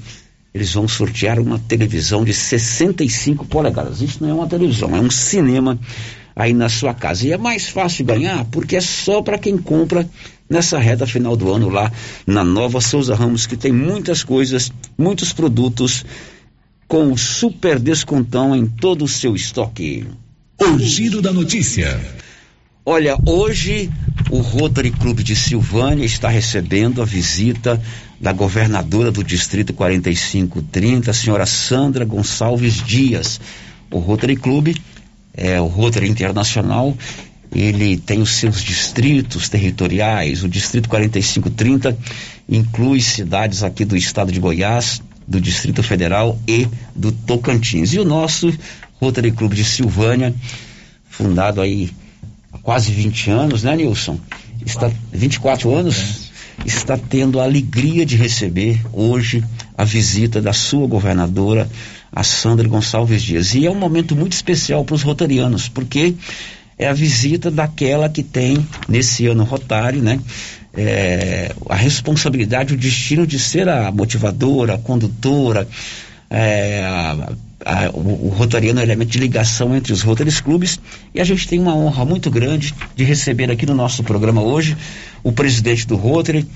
eles 0.55 0.73
vão 0.73 0.89
sortear 0.89 1.39
uma 1.39 1.59
televisão 1.59 2.25
de 2.25 2.33
65 2.33 3.45
polegadas. 3.47 4.01
Isso 4.01 4.23
não 4.23 4.31
é 4.31 4.35
uma 4.35 4.49
televisão, 4.49 4.95
é 4.97 5.01
um 5.01 5.11
cinema 5.11 5.79
aí 6.35 6.53
na 6.53 6.69
sua 6.69 6.95
casa. 6.95 7.27
E 7.27 7.33
é 7.33 7.37
mais 7.37 7.69
fácil 7.69 8.05
ganhar 8.05 8.45
porque 8.47 8.77
é 8.77 8.81
só 8.81 9.23
para 9.23 9.39
quem 9.39 9.59
compra 9.59 10.09
nessa 10.49 10.79
reta 10.79 11.07
final 11.07 11.37
do 11.37 11.53
ano 11.53 11.69
lá 11.69 11.93
na 12.27 12.43
Nova 12.43 12.81
Souza 12.81 13.15
Ramos, 13.15 13.47
que 13.47 13.57
tem 13.57 13.73
muitas 13.73 14.25
coisas, 14.25 14.73
muitos 14.97 15.33
produtos 15.33 16.05
com 16.87 17.15
super 17.17 17.79
descontão 17.79 18.57
em 18.57 18.67
todo 18.67 19.05
o 19.05 19.09
seu 19.09 19.37
estoque. 19.37 20.07
O 20.61 20.77
giro 20.79 21.23
da 21.23 21.33
notícia. 21.33 22.01
Olha, 22.85 23.17
hoje 23.25 23.89
o 24.29 24.39
Rotary 24.39 24.91
Clube 24.91 25.23
de 25.23 25.37
Silvânia 25.37 26.05
está 26.05 26.29
recebendo 26.29 27.01
a 27.01 27.05
visita 27.05 27.81
da 28.21 28.33
governadora 28.33 29.13
do 29.13 29.23
Distrito 29.23 29.73
4530, 29.73 31.11
a 31.11 31.15
senhora 31.15 31.47
Sandra 31.47 32.05
Gonçalves 32.05 32.83
Dias. 32.85 33.41
O 33.89 34.01
Rotary 34.01 34.35
Clube 34.35 34.77
é 35.33 35.61
o 35.61 35.67
Rotary 35.67 36.09
Internacional, 36.09 36.97
ele 37.55 37.97
tem 37.97 38.21
os 38.21 38.31
seus 38.31 38.61
distritos 38.61 39.49
territoriais. 39.49 40.43
O 40.43 40.49
Distrito 40.49 40.89
4530 40.89 41.97
inclui 42.49 43.01
cidades 43.01 43.63
aqui 43.63 43.85
do 43.85 43.97
estado 43.97 44.33
de 44.33 44.41
Goiás, 44.41 45.01
do 45.27 45.41
Distrito 45.41 45.83
Federal 45.83 46.39
e 46.49 46.67
do 46.97 47.13
Tocantins. 47.13 47.93
E 47.93 47.99
o 47.99 48.05
nosso 48.05 48.53
Rotary 49.01 49.33
Clube 49.33 49.55
de 49.55 49.65
Silvânia, 49.65 50.35
fundado 51.09 51.61
aí 51.61 51.91
há 52.53 52.59
quase 52.59 52.93
20 52.93 53.31
anos, 53.31 53.63
né, 53.63 53.77
Nilson? 53.77 54.19
Está 54.65 54.91
24 55.13 55.75
anos, 55.75 56.31
está 56.67 56.97
tendo 56.97 57.41
a 57.41 57.45
alegria 57.45 58.05
de 58.05 58.17
receber 58.17 58.81
hoje 58.93 59.45
a 59.77 59.85
visita 59.85 60.41
da 60.41 60.53
sua 60.53 60.87
governadora, 60.87 61.69
a 62.13 62.25
Sandra 62.25 62.67
Gonçalves 62.67 63.23
Dias. 63.23 63.55
E 63.55 63.67
é 63.67 63.71
um 63.71 63.75
momento 63.75 64.17
muito 64.17 64.33
especial 64.33 64.85
para 64.85 64.95
os 64.95 65.03
rotarianos, 65.03 65.69
porque 65.69 66.15
é 66.79 66.89
a 66.89 66.93
visita 66.93 67.51
daquela 67.51 68.09
que 68.09 68.23
tem 68.23 68.67
nesse 68.89 69.27
ano 69.27 69.45
rotário, 69.45 70.03
né? 70.03 70.21
É, 70.75 71.53
a 71.69 71.75
responsabilidade, 71.75 72.75
o 72.75 72.77
destino 72.77 73.27
de 73.27 73.39
ser 73.39 73.69
a 73.69 73.91
motivadora, 73.91 74.75
a 74.75 74.79
condutora, 74.79 75.67
é, 76.31 76.85
a, 76.85 77.33
a, 77.65 77.91
o, 77.91 78.27
o 78.27 78.29
Rotariano 78.29 78.81
é 78.81 78.83
um 78.83 78.87
elemento 78.87 79.11
de 79.11 79.19
ligação 79.19 79.75
entre 79.77 79.93
os 79.93 80.03
Rotaries 80.03 80.41
Clubes 80.41 80.79
e 81.15 81.21
a 81.21 81.25
gente 81.25 81.47
tem 81.49 81.59
uma 81.59 81.75
honra 81.75 82.05
muito 82.05 82.31
grande 82.31 82.75
de 82.95 83.05
receber 83.05 83.51
aqui 83.51 83.67
no 83.67 83.75
nosso 83.75 84.03
programa 84.05 84.43
hoje 84.43 84.77
o 85.23 85.33
presidente 85.33 85.87
do 85.87 85.97
Rotary 85.97 86.47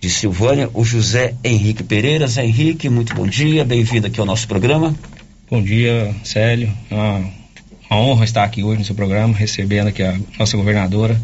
de 0.00 0.10
Silvânia, 0.10 0.68
o 0.74 0.84
José 0.84 1.34
Henrique 1.44 1.82
Pereira. 1.82 2.26
Zé 2.26 2.44
Henrique, 2.44 2.88
muito 2.88 3.14
bom 3.14 3.26
dia, 3.26 3.64
bem-vindo 3.64 4.06
aqui 4.06 4.18
ao 4.18 4.26
nosso 4.26 4.48
programa. 4.48 4.94
Bom 5.48 5.62
dia, 5.62 6.14
Célio. 6.24 6.72
É 6.90 6.94
uma, 6.94 7.24
uma 7.90 8.00
honra 8.00 8.24
estar 8.24 8.42
aqui 8.42 8.64
hoje 8.64 8.80
no 8.80 8.84
seu 8.84 8.94
programa, 8.94 9.32
recebendo 9.34 9.88
aqui 9.88 10.02
a 10.02 10.18
nossa 10.38 10.56
governadora. 10.56 11.20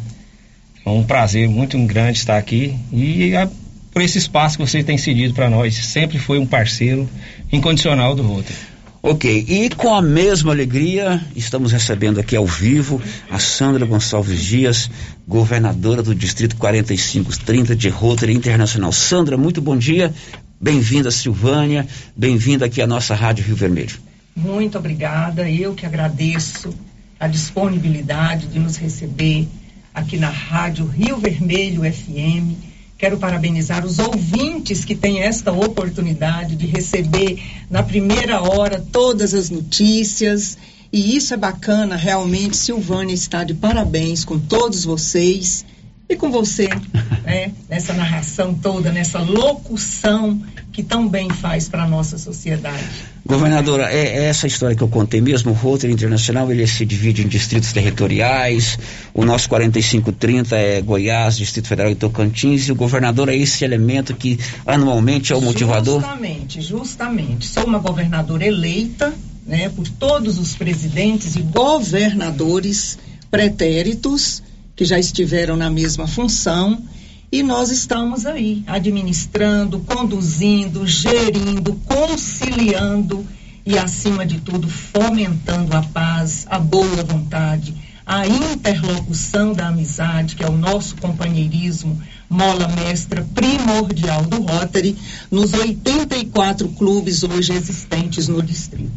É 0.86 0.90
um 0.90 1.02
prazer 1.02 1.48
muito 1.48 1.76
grande 1.86 2.18
estar 2.18 2.38
aqui 2.38 2.76
e 2.92 3.34
a 3.34 3.48
por 3.90 4.02
esse 4.02 4.18
espaço 4.18 4.56
que 4.56 4.64
você 4.64 4.84
tem 4.84 4.96
cedido 4.96 5.34
para 5.34 5.50
nós. 5.50 5.74
Sempre 5.74 6.18
foi 6.18 6.38
um 6.38 6.46
parceiro 6.46 7.08
incondicional 7.50 8.14
do 8.14 8.22
Rotary. 8.22 8.54
Ok, 9.00 9.44
e 9.46 9.70
com 9.70 9.94
a 9.94 10.02
mesma 10.02 10.50
alegria, 10.50 11.24
estamos 11.36 11.70
recebendo 11.70 12.18
aqui 12.18 12.34
ao 12.34 12.44
vivo 12.44 13.00
a 13.30 13.38
Sandra 13.38 13.86
Gonçalves 13.86 14.42
Dias, 14.42 14.90
governadora 15.26 16.02
do 16.02 16.12
Distrito 16.12 16.56
4530 16.56 17.76
de 17.76 17.88
Rotary 17.90 18.34
Internacional. 18.34 18.90
Sandra, 18.90 19.36
muito 19.36 19.62
bom 19.62 19.76
dia, 19.76 20.12
bem-vinda 20.60 21.12
Silvânia, 21.12 21.86
bem-vinda 22.16 22.66
aqui 22.66 22.82
à 22.82 22.88
nossa 22.88 23.14
Rádio 23.14 23.44
Rio 23.44 23.54
Vermelho. 23.54 23.96
Muito 24.34 24.76
obrigada, 24.76 25.48
eu 25.48 25.74
que 25.74 25.86
agradeço 25.86 26.74
a 27.20 27.28
disponibilidade 27.28 28.48
de 28.48 28.58
nos 28.58 28.76
receber 28.76 29.46
aqui 29.94 30.16
na 30.16 30.28
Rádio 30.28 30.84
Rio 30.86 31.18
Vermelho 31.18 31.82
FM 31.82 32.67
Quero 32.98 33.16
parabenizar 33.16 33.86
os 33.86 34.00
ouvintes 34.00 34.84
que 34.84 34.96
têm 34.96 35.20
esta 35.20 35.52
oportunidade 35.52 36.56
de 36.56 36.66
receber 36.66 37.40
na 37.70 37.80
primeira 37.80 38.42
hora 38.42 38.84
todas 38.90 39.32
as 39.34 39.50
notícias. 39.50 40.58
E 40.92 41.14
isso 41.14 41.32
é 41.32 41.36
bacana, 41.36 41.94
realmente. 41.94 42.56
Silvânia 42.56 43.14
está 43.14 43.44
de 43.44 43.54
parabéns 43.54 44.24
com 44.24 44.36
todos 44.36 44.84
vocês 44.84 45.64
e 46.08 46.16
com 46.16 46.30
você, 46.30 46.68
né, 47.22 47.52
nessa 47.68 47.92
narração 47.92 48.54
toda, 48.54 48.90
nessa 48.90 49.18
locução 49.18 50.42
que 50.72 50.82
tão 50.82 51.08
bem 51.08 51.28
faz 51.28 51.68
para 51.68 51.82
a 51.82 51.88
nossa 51.88 52.16
sociedade. 52.16 52.84
Governadora, 53.26 53.92
é, 53.92 54.06
é, 54.06 54.24
essa 54.24 54.46
história 54.46 54.74
que 54.74 54.82
eu 54.82 54.88
contei 54.88 55.20
mesmo, 55.20 55.50
o 55.50 55.54
Rotary 55.54 55.92
Internacional, 55.92 56.50
ele 56.50 56.66
se 56.66 56.86
divide 56.86 57.22
em 57.22 57.28
distritos 57.28 57.72
territoriais, 57.72 58.78
o 59.12 59.24
nosso 59.24 59.48
4530 59.50 60.56
é 60.56 60.80
Goiás, 60.80 61.36
Distrito 61.36 61.68
Federal 61.68 61.90
e 61.90 61.94
Tocantins, 61.94 62.68
e 62.68 62.72
o 62.72 62.74
governador 62.74 63.28
é 63.28 63.36
esse 63.36 63.64
elemento 63.64 64.14
que 64.14 64.38
anualmente 64.64 65.32
é 65.32 65.36
o 65.36 65.42
motivador? 65.42 66.00
Justamente, 66.00 66.62
justamente. 66.62 67.46
Sou 67.46 67.66
uma 67.66 67.80
governadora 67.80 68.46
eleita, 68.46 69.12
né, 69.46 69.68
por 69.68 69.86
todos 69.88 70.38
os 70.38 70.54
presidentes 70.54 71.36
e 71.36 71.42
governadores 71.42 72.98
pretéritos, 73.30 74.42
que 74.78 74.84
já 74.84 74.96
estiveram 74.96 75.56
na 75.56 75.68
mesma 75.68 76.06
função 76.06 76.80
e 77.32 77.42
nós 77.42 77.72
estamos 77.72 78.24
aí 78.24 78.62
administrando, 78.64 79.80
conduzindo, 79.80 80.86
gerindo, 80.86 81.74
conciliando 81.84 83.26
e, 83.66 83.76
acima 83.76 84.24
de 84.24 84.38
tudo, 84.38 84.68
fomentando 84.68 85.76
a 85.76 85.82
paz, 85.82 86.46
a 86.48 86.60
boa 86.60 87.02
vontade, 87.02 87.74
a 88.06 88.24
interlocução 88.24 89.52
da 89.52 89.66
amizade, 89.66 90.36
que 90.36 90.44
é 90.44 90.48
o 90.48 90.56
nosso 90.56 90.94
companheirismo, 90.98 92.00
mola 92.30 92.68
mestra 92.68 93.26
primordial 93.34 94.22
do 94.26 94.42
Rotary, 94.42 94.96
nos 95.28 95.52
84 95.54 96.68
clubes 96.68 97.24
hoje 97.24 97.52
existentes 97.52 98.28
no 98.28 98.40
distrito. 98.40 98.92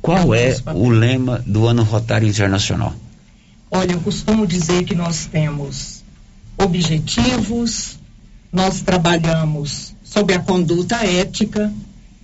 Qual 0.00 0.34
é 0.34 0.56
o 0.74 0.88
lema 0.88 1.44
do 1.46 1.66
ano 1.66 1.82
Rotário 1.82 2.26
Internacional? 2.26 2.94
Olha, 3.70 3.92
eu 3.92 4.00
costumo 4.00 4.46
dizer 4.46 4.84
que 4.84 4.94
nós 4.94 5.26
temos 5.26 6.02
objetivos, 6.56 7.98
nós 8.50 8.80
trabalhamos 8.80 9.94
sobre 10.02 10.34
a 10.34 10.40
conduta 10.40 10.96
ética 11.04 11.72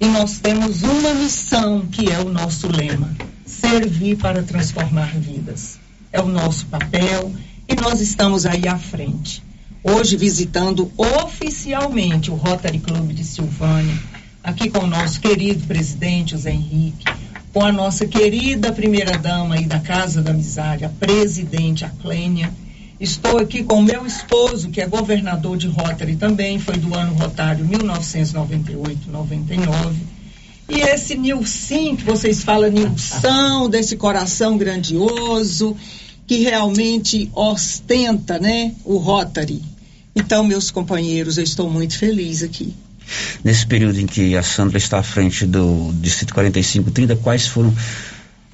e 0.01 0.07
nós 0.07 0.39
temos 0.39 0.83
uma 0.83 1.13
missão 1.15 1.87
que 1.87 2.11
é 2.11 2.19
o 2.19 2.31
nosso 2.31 2.67
lema: 2.69 3.15
servir 3.45 4.17
para 4.17 4.43
transformar 4.43 5.15
vidas. 5.15 5.79
É 6.11 6.21
o 6.21 6.29
nosso 6.29 6.67
papel 6.67 7.33
e 7.69 7.75
nós 7.75 8.01
estamos 8.01 8.47
aí 8.47 8.67
à 8.67 8.79
frente. 8.79 9.43
Hoje 9.83 10.17
visitando 10.17 10.91
oficialmente 10.97 12.31
o 12.31 12.35
Rotary 12.35 12.79
Club 12.79 13.13
de 13.13 13.23
Silvânia, 13.23 13.99
aqui 14.43 14.71
com 14.71 14.79
o 14.79 14.87
nosso 14.87 15.21
querido 15.21 15.67
presidente 15.67 16.31
José 16.31 16.53
Henrique, 16.53 17.05
com 17.55 17.63
a 17.63 17.71
nossa 17.71 18.05
querida 18.05 18.73
primeira-dama 18.73 19.55
aí 19.55 19.65
da 19.65 19.79
Casa 19.79 20.21
da 20.21 20.33
Amizade, 20.33 20.85
a 20.85 20.89
presidente, 20.89 21.85
a 21.85 21.89
Clênia. 21.89 22.53
Estou 22.99 23.39
aqui 23.39 23.63
com 23.63 23.81
meu 23.81 24.05
esposo, 24.05 24.71
que 24.71 24.81
é 24.81 24.89
governador 24.89 25.57
de 25.57 25.69
Rotary 25.69 26.17
também, 26.17 26.59
foi 26.59 26.77
do 26.77 26.93
ano 26.93 27.15
rotário 27.15 27.65
1998-99. 27.65 29.95
E 30.69 30.81
esse 30.81 31.17
Nilson, 31.17 31.95
que 31.95 32.03
vocês 32.03 32.43
falam 32.43 32.71
Nilson, 32.71 33.71
desse 33.71 33.97
coração 33.97 34.59
grandioso, 34.59 35.77
que 36.27 36.39
realmente 36.39 37.31
ostenta, 37.33 38.41
né, 38.41 38.75
o 38.85 38.97
Rotary. 38.97 39.63
Então, 40.17 40.43
meus 40.43 40.73
companheiros, 40.73 41.39
eu 41.39 41.45
estou 41.45 41.71
muito 41.71 41.97
feliz 41.97 42.43
aqui. 42.43 42.75
Nesse 43.43 43.67
período 43.67 44.01
em 44.01 44.07
que 44.07 44.37
a 44.37 44.43
Sandra 44.43 44.79
está 44.79 44.99
à 44.99 45.03
frente 45.03 45.47
do 45.47 45.93
Distrito 45.95 46.35
4530, 46.35 47.17
quais 47.17 47.47
foram 47.47 47.75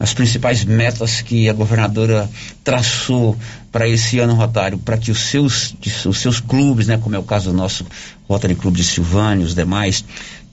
as 0.00 0.14
principais 0.14 0.64
metas 0.64 1.20
que 1.20 1.46
a 1.48 1.52
governadora 1.52 2.28
traçou 2.64 3.36
para 3.70 3.86
esse 3.86 4.18
ano 4.18 4.34
rotário, 4.34 4.78
para 4.78 4.96
que 4.96 5.10
os 5.10 5.20
seus, 5.20 5.76
os 6.06 6.18
seus 6.18 6.40
clubes, 6.40 6.86
né, 6.86 6.96
como 6.96 7.14
é 7.14 7.18
o 7.18 7.22
caso 7.22 7.50
do 7.50 7.56
nosso 7.56 7.84
Rotary 8.26 8.54
Clube 8.54 8.78
de 8.78 8.84
Silvânia, 8.84 9.44
os 9.44 9.54
demais, 9.54 10.02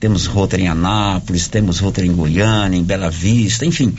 temos 0.01 0.25
Rotary 0.25 0.63
em 0.63 0.67
Anápolis, 0.67 1.47
temos 1.47 1.79
Rotary 1.79 2.07
em 2.07 2.13
Goiânia, 2.13 2.77
em 2.77 2.83
Bela 2.83 3.09
Vista, 3.09 3.65
enfim, 3.65 3.95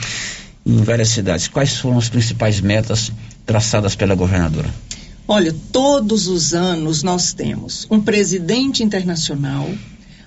em 0.67 0.83
várias 0.83 1.09
cidades. 1.09 1.49
Quais 1.49 1.79
foram 1.79 1.97
as 1.97 2.11
principais 2.11 2.61
metas 2.61 3.11
traçadas 3.47 3.97
pela 3.97 4.15
governadora? 4.15 4.69
Olha, 5.31 5.55
todos 5.71 6.27
os 6.27 6.55
anos 6.55 7.03
nós 7.03 7.35
temos 7.35 7.87
um 7.91 8.01
presidente 8.01 8.83
internacional, 8.83 9.69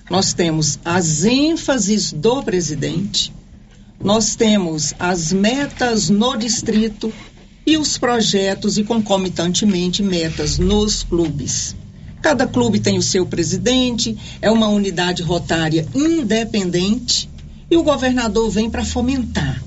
nós 0.08 0.32
temos 0.32 0.78
as 0.84 1.24
ênfases 1.24 2.12
do 2.12 2.40
presidente, 2.44 3.32
nós 4.00 4.36
temos 4.36 4.94
as 5.00 5.32
metas 5.32 6.08
no 6.08 6.36
distrito 6.36 7.12
e 7.66 7.76
os 7.76 7.98
projetos 7.98 8.78
e 8.78 8.84
concomitantemente 8.84 10.04
metas 10.04 10.56
nos 10.56 11.02
clubes. 11.02 11.74
Cada 12.20 12.46
clube 12.46 12.78
tem 12.78 12.96
o 12.96 13.02
seu 13.02 13.26
presidente, 13.26 14.16
é 14.40 14.52
uma 14.52 14.68
unidade 14.68 15.20
rotária 15.20 15.84
independente 15.92 17.28
e 17.68 17.76
o 17.76 17.82
governador 17.82 18.48
vem 18.50 18.70
para 18.70 18.84
fomentar 18.84 19.60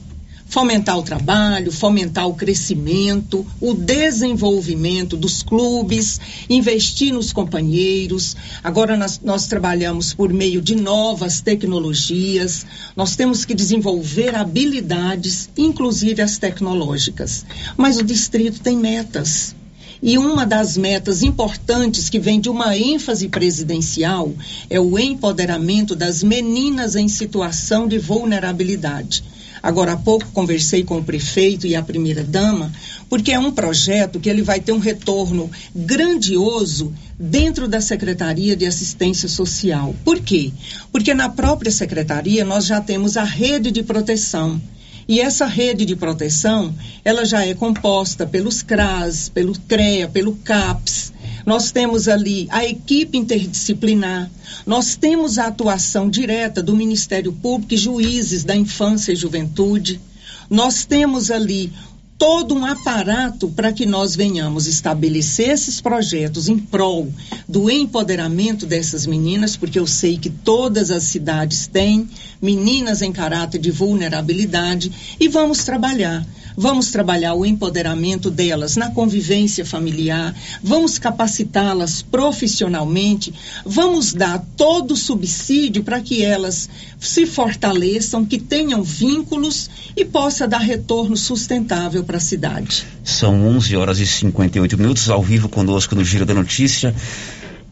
fomentar 0.45 0.97
o 0.97 1.03
trabalho, 1.03 1.71
fomentar 1.71 2.27
o 2.27 2.35
crescimento, 2.35 3.45
o 3.59 3.73
desenvolvimento 3.73 5.17
dos 5.17 5.43
clubes, 5.43 6.19
investir 6.49 7.13
nos 7.13 7.33
companheiros. 7.33 8.35
Agora 8.63 8.95
nós, 8.95 9.19
nós, 9.23 9.47
trabalhamos 9.47 10.13
por 10.13 10.31
meio 10.31 10.61
de 10.61 10.75
novas 10.75 11.41
tecnologias, 11.41 12.65
nós 12.95 13.15
temos 13.15 13.43
que 13.43 13.53
desenvolver 13.53 14.35
habilidades, 14.35 15.49
inclusive 15.57 16.21
as 16.21 16.37
tecnológicas. 16.37 17.45
Mas 17.75 17.97
o 17.97 18.03
distrito 18.03 18.61
tem 18.61 18.77
metas. 18.77 19.55
E 20.01 20.17
uma 20.17 20.45
das 20.45 20.77
metas 20.77 21.23
importantes 21.23 22.09
que 22.09 22.19
vem 22.19 22.39
de 22.39 22.49
uma 22.49 22.77
ênfase 22.77 23.27
presidencial 23.27 24.31
é 24.69 24.79
o 24.79 24.99
empoderamento 24.99 25.95
das 25.95 26.21
meninas 26.21 26.95
em 26.95 27.07
situação 27.07 27.87
de 27.87 27.97
vulnerabilidade. 27.97 29.23
Agora 29.65 29.93
há 29.93 29.97
pouco 29.97 30.27
conversei 30.31 30.83
com 30.83 30.99
o 30.99 31.03
prefeito 31.03 31.65
e 31.65 31.75
a 31.75 31.81
primeira 31.81 32.23
dama, 32.23 32.71
porque 33.09 33.31
é 33.31 33.39
um 33.39 33.51
projeto 33.51 34.19
que 34.19 34.29
ele 34.29 34.43
vai 34.43 34.59
ter 34.59 34.71
um 34.71 34.77
retorno 34.77 35.49
grandioso 35.75 36.93
dentro 37.19 37.67
da 37.67 37.81
Secretaria 37.81 38.55
de 38.55 38.67
Assistência 38.67 39.27
Social. 39.27 39.95
Por 40.05 40.19
quê? 40.19 40.51
Porque 40.91 41.15
na 41.15 41.29
própria 41.29 41.71
secretaria 41.71 42.45
nós 42.45 42.67
já 42.67 42.79
temos 42.79 43.17
a 43.17 43.23
rede 43.23 43.71
de 43.71 43.81
proteção. 43.81 44.61
E 45.07 45.19
essa 45.19 45.47
rede 45.47 45.83
de 45.83 45.95
proteção, 45.95 46.71
ela 47.03 47.25
já 47.25 47.43
é 47.43 47.55
composta 47.55 48.23
pelos 48.27 48.61
CRAS, 48.61 49.29
pelo 49.29 49.59
CREA, 49.61 50.07
pelo 50.07 50.35
CAPS, 50.35 51.11
nós 51.45 51.71
temos 51.71 52.07
ali 52.07 52.47
a 52.49 52.65
equipe 52.65 53.17
interdisciplinar, 53.17 54.29
nós 54.65 54.95
temos 54.95 55.37
a 55.37 55.47
atuação 55.47 56.09
direta 56.09 56.63
do 56.63 56.75
Ministério 56.75 57.31
Público 57.31 57.73
e 57.73 57.77
juízes 57.77 58.43
da 58.43 58.55
infância 58.55 59.11
e 59.11 59.15
juventude, 59.15 60.01
nós 60.49 60.85
temos 60.85 61.29
ali 61.29 61.71
todo 62.17 62.55
um 62.55 62.65
aparato 62.65 63.49
para 63.49 63.73
que 63.73 63.85
nós 63.85 64.15
venhamos 64.15 64.67
estabelecer 64.67 65.49
esses 65.49 65.81
projetos 65.81 66.47
em 66.47 66.57
prol 66.57 67.11
do 67.47 67.69
empoderamento 67.69 68.65
dessas 68.65 69.05
meninas, 69.05 69.57
porque 69.57 69.77
eu 69.77 69.85
sei 69.85 70.17
que 70.17 70.29
todas 70.29 70.91
as 70.91 71.03
cidades 71.03 71.67
têm 71.67 72.07
meninas 72.41 73.01
em 73.01 73.11
caráter 73.11 73.59
de 73.59 73.69
vulnerabilidade 73.69 74.91
e 75.19 75.27
vamos 75.27 75.63
trabalhar 75.65 76.25
Vamos 76.57 76.91
trabalhar 76.91 77.33
o 77.33 77.45
empoderamento 77.45 78.31
delas 78.31 78.75
na 78.75 78.91
convivência 78.91 79.65
familiar, 79.65 80.33
vamos 80.63 80.97
capacitá-las 80.97 82.01
profissionalmente, 82.01 83.33
vamos 83.65 84.13
dar 84.13 84.43
todo 84.55 84.91
o 84.91 84.97
subsídio 84.97 85.83
para 85.83 86.01
que 86.01 86.23
elas 86.23 86.69
se 86.99 87.25
fortaleçam, 87.25 88.25
que 88.25 88.39
tenham 88.39 88.81
vínculos 88.81 89.69
e 89.95 90.05
possa 90.05 90.47
dar 90.47 90.59
retorno 90.59 91.17
sustentável 91.17 92.03
para 92.03 92.17
a 92.17 92.21
cidade. 92.21 92.85
São 93.03 93.47
11 93.47 93.75
horas 93.75 93.99
e 93.99 94.07
58 94.07 94.77
minutos 94.77 95.09
ao 95.09 95.21
vivo 95.21 95.49
conosco 95.49 95.95
no 95.95 96.03
Giro 96.03 96.25
da 96.25 96.33
Notícia 96.33 96.95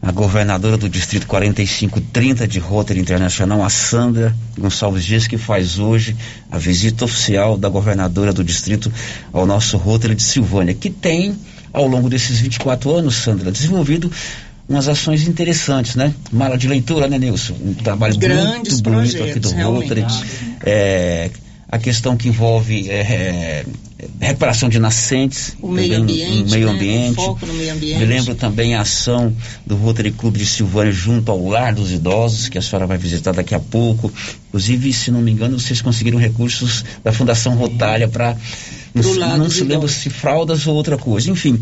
a 0.04 0.12
governadora 0.12 0.76
do 0.76 0.86
Distrito 0.86 1.26
4530 1.26 2.46
de 2.46 2.58
Rotary 2.58 3.00
Internacional, 3.00 3.62
a 3.62 3.70
Sandra 3.70 4.36
Gonçalves 4.58 5.02
Dias, 5.02 5.26
que 5.26 5.38
faz 5.38 5.78
hoje 5.78 6.14
a 6.50 6.58
visita 6.58 7.06
oficial 7.06 7.56
da 7.56 7.70
governadora 7.70 8.30
do 8.30 8.44
Distrito 8.44 8.92
ao 9.32 9.46
nosso 9.46 9.78
Rotary 9.78 10.14
de 10.14 10.22
Silvânia, 10.22 10.74
que 10.74 10.90
tem, 10.90 11.34
ao 11.72 11.86
longo 11.86 12.10
desses 12.10 12.38
24 12.40 12.94
anos, 12.94 13.14
Sandra, 13.14 13.50
desenvolvido 13.50 14.12
umas 14.68 14.88
ações 14.88 15.26
interessantes, 15.26 15.94
né? 15.94 16.12
Mala 16.30 16.58
de 16.58 16.68
leitura, 16.68 17.08
né, 17.08 17.18
Nilson? 17.18 17.54
Um 17.64 17.72
trabalho 17.72 18.18
Grandes 18.18 18.82
muito 18.82 18.90
bonito 18.90 19.22
aqui 19.22 19.40
do 19.40 19.50
Rotary. 19.52 20.04
É, 20.62 21.30
a 21.74 21.78
questão 21.78 22.16
que 22.16 22.28
envolve 22.28 22.88
é, 22.88 23.00
é, 23.00 23.66
reparação 24.20 24.68
de 24.68 24.78
nascentes, 24.78 25.56
O 25.60 25.72
meio 25.72 25.96
ambiente, 25.96 26.44
no 26.44 26.50
meio 26.50 26.66
né? 26.66 26.72
ambiente. 26.72 27.14
Foco 27.16 27.44
no 27.44 27.52
meio 27.52 27.72
ambiente. 27.72 27.98
Me 27.98 28.04
lembro 28.04 28.36
também 28.36 28.76
a 28.76 28.82
ação 28.82 29.34
do 29.66 29.74
Rotary 29.74 30.12
Clube 30.12 30.38
de 30.38 30.46
Silvânia 30.46 30.92
junto 30.92 31.32
ao 31.32 31.48
Lar 31.48 31.74
dos 31.74 31.90
Idosos, 31.90 32.48
que 32.48 32.56
a 32.56 32.62
senhora 32.62 32.86
vai 32.86 32.96
visitar 32.96 33.32
daqui 33.32 33.56
a 33.56 33.58
pouco. 33.58 34.12
Inclusive, 34.48 34.92
se 34.92 35.10
não 35.10 35.20
me 35.20 35.32
engano, 35.32 35.58
vocês 35.58 35.82
conseguiram 35.82 36.16
recursos 36.16 36.84
da 37.02 37.12
Fundação 37.12 37.56
Rotália 37.56 38.06
para 38.06 38.36
não, 38.94 39.38
não 39.38 39.50
se 39.50 39.64
lembra 39.64 39.88
se 39.88 40.08
fraldas 40.10 40.68
ou 40.68 40.76
outra 40.76 40.96
coisa. 40.96 41.28
Enfim, 41.28 41.60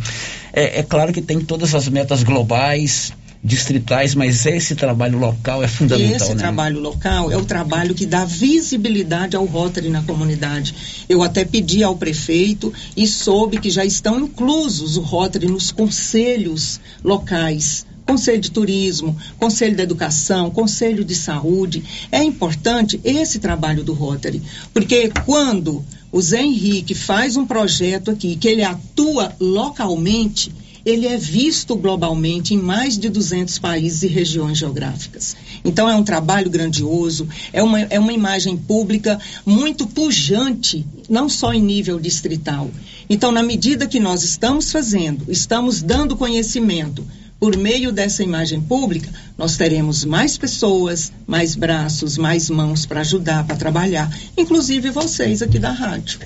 é, 0.53 0.81
é 0.81 0.83
claro 0.83 1.11
que 1.11 1.23
tem 1.23 1.41
todas 1.41 1.75
as 1.75 1.89
metas 1.89 2.23
globais, 2.23 3.15
distritais, 3.45 4.15
mas 4.15 4.47
esse 4.47 4.77
trabalho 4.77 5.19
local 5.19 5.65
é 5.65 5.69
fundamental, 5.69 6.17
esse 6.17 6.35
né? 6.35 6.37
trabalho 6.37 6.79
local 6.79 7.33
é 7.33 7.37
o 7.37 7.45
trabalho 7.45 7.93
que 7.93 8.07
dá 8.07 8.25
visibilidade 8.25 9.35
ao 9.35 9.45
Rotary 9.45 9.89
na 9.89 10.01
comunidade. 10.03 11.05
Eu 11.09 11.23
até 11.23 11.45
pedi 11.45 11.83
ao 11.83 11.97
prefeito 11.97 12.73
e 12.97 13.05
soube 13.05 13.59
que 13.59 13.69
já 13.69 13.85
estão 13.85 14.21
inclusos 14.21 14.97
o 14.97 15.01
Rotary 15.01 15.49
nos 15.49 15.73
conselhos 15.73 16.81
locais. 17.03 17.85
Conselho 18.07 18.41
de 18.41 18.51
Turismo, 18.51 19.17
Conselho 19.39 19.77
de 19.77 19.83
Educação, 19.83 20.51
Conselho 20.51 21.05
de 21.05 21.15
Saúde. 21.15 21.83
É 22.11 22.23
importante 22.23 23.01
esse 23.05 23.39
trabalho 23.39 23.85
do 23.85 23.93
Rotary, 23.93 24.43
porque 24.75 25.11
quando 25.25 25.85
o 26.11 26.21
Zé 26.21 26.43
Henrique 26.43 26.95
faz 26.95 27.37
um 27.37 27.47
projeto 27.47 28.11
aqui, 28.11 28.37
que 28.37 28.49
ele 28.49 28.63
atua 28.63 29.33
localmente, 29.41 30.53
ele 30.85 31.07
é 31.07 31.17
visto 31.17 31.77
globalmente 31.77 32.55
em 32.55 32.59
mais 32.59 32.99
de 32.99 33.09
200 33.09 33.59
países 33.59 34.03
e 34.03 34.07
regiões 34.07 34.59
geográficas. 34.59 35.37
Então 35.65 35.89
é 35.89 35.95
um 35.95 36.05
trabalho 36.05 36.51
grandioso, 36.51 37.29
é 37.53 37.63
uma, 37.63 37.81
é 37.81 37.99
uma 37.99 38.13
imagem 38.13 38.57
pública 38.57 39.19
muito 39.47 39.87
pujante, 39.87 40.85
não 41.09 41.29
só 41.29 41.53
em 41.53 41.63
nível 41.63 42.01
distrital. 42.01 42.71
Então, 43.09 43.31
na 43.31 43.43
medida 43.43 43.87
que 43.87 44.01
nós 44.01 44.23
estamos 44.23 44.73
fazendo, 44.73 45.31
estamos 45.31 45.83
dando 45.83 46.17
conhecimento 46.17 47.05
por 47.39 47.57
meio 47.57 47.91
dessa 47.91 48.23
imagem 48.23 48.61
pública, 48.61 49.13
nós 49.37 49.57
teremos 49.57 50.05
mais 50.05 50.39
pessoas, 50.39 51.13
mais 51.27 51.57
braços, 51.57 52.17
mais 52.17 52.49
mãos 52.49 52.87
para 52.87 53.01
ajudar, 53.01 53.45
para 53.45 53.57
trabalhar, 53.57 54.09
inclusive 54.39 54.91
vocês 54.91 55.43
aqui 55.43 55.59
da 55.59 55.73
rádio. 55.73 56.21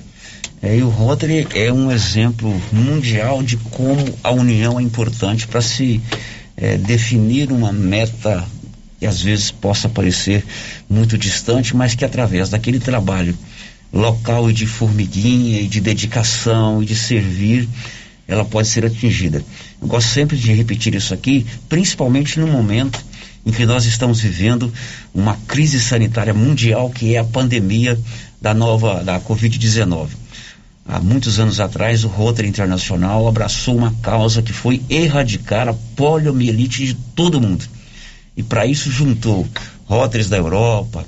É, 0.62 0.76
e 0.76 0.82
o 0.82 0.88
Rotary 0.88 1.46
é 1.54 1.72
um 1.72 1.90
exemplo 1.90 2.60
mundial 2.72 3.42
de 3.42 3.56
como 3.56 4.04
a 4.24 4.30
união 4.30 4.80
é 4.80 4.82
importante 4.82 5.46
para 5.46 5.60
se 5.60 6.00
é, 6.56 6.76
definir 6.76 7.52
uma 7.52 7.72
meta 7.72 8.46
que 8.98 9.06
às 9.06 9.20
vezes 9.20 9.50
possa 9.50 9.88
parecer 9.88 10.44
muito 10.88 11.18
distante, 11.18 11.76
mas 11.76 11.94
que 11.94 12.04
através 12.04 12.48
daquele 12.48 12.80
trabalho 12.80 13.36
local 13.92 14.50
e 14.50 14.52
de 14.52 14.66
formiguinha 14.66 15.60
e 15.60 15.68
de 15.68 15.80
dedicação 15.80 16.82
e 16.82 16.86
de 16.86 16.96
servir, 16.96 17.68
ela 18.26 18.44
pode 18.44 18.68
ser 18.68 18.84
atingida. 18.84 19.44
Eu 19.80 19.86
gosto 19.86 20.08
sempre 20.08 20.36
de 20.36 20.52
repetir 20.52 20.94
isso 20.94 21.14
aqui, 21.14 21.46
principalmente 21.68 22.40
no 22.40 22.46
momento 22.46 23.04
em 23.44 23.52
que 23.52 23.64
nós 23.64 23.84
estamos 23.84 24.18
vivendo 24.20 24.72
uma 25.14 25.36
crise 25.46 25.80
sanitária 25.80 26.34
mundial 26.34 26.90
que 26.90 27.14
é 27.14 27.18
a 27.18 27.24
pandemia 27.24 27.98
da 28.40 28.52
nova 28.52 29.04
da 29.04 29.20
Covid-19. 29.20 30.08
Há 30.88 31.00
muitos 31.00 31.40
anos 31.40 31.58
atrás, 31.58 32.04
o 32.04 32.08
Rotary 32.08 32.48
Internacional 32.48 33.26
abraçou 33.26 33.76
uma 33.76 33.92
causa 34.02 34.40
que 34.40 34.52
foi 34.52 34.82
erradicar 34.88 35.68
a 35.68 35.74
poliomielite 35.96 36.86
de 36.86 36.94
todo 36.94 37.40
mundo. 37.40 37.64
E 38.36 38.42
para 38.42 38.66
isso 38.66 38.90
juntou 38.90 39.46
Rotaries 39.86 40.28
da 40.28 40.36
Europa, 40.36 41.04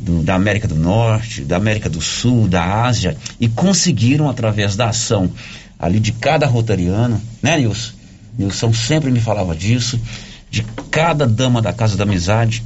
do- 0.00 0.22
da 0.22 0.34
América 0.34 0.68
do 0.68 0.74
Norte, 0.74 1.42
da 1.42 1.56
América 1.56 1.88
do 1.88 2.00
Sul, 2.02 2.46
da 2.48 2.84
Ásia, 2.84 3.16
e 3.40 3.48
conseguiram, 3.48 4.28
através 4.28 4.76
da 4.76 4.88
ação 4.90 5.30
ali 5.78 5.98
de 6.00 6.12
cada 6.12 6.46
rotariano, 6.46 7.20
né, 7.42 7.56
Nilson? 7.58 7.92
Nilson 8.38 8.72
sempre 8.72 9.10
me 9.10 9.20
falava 9.20 9.54
disso, 9.56 9.98
de 10.50 10.62
cada 10.90 11.26
dama 11.26 11.60
da 11.62 11.72
Casa 11.72 11.96
da 11.96 12.04
Amizade, 12.04 12.62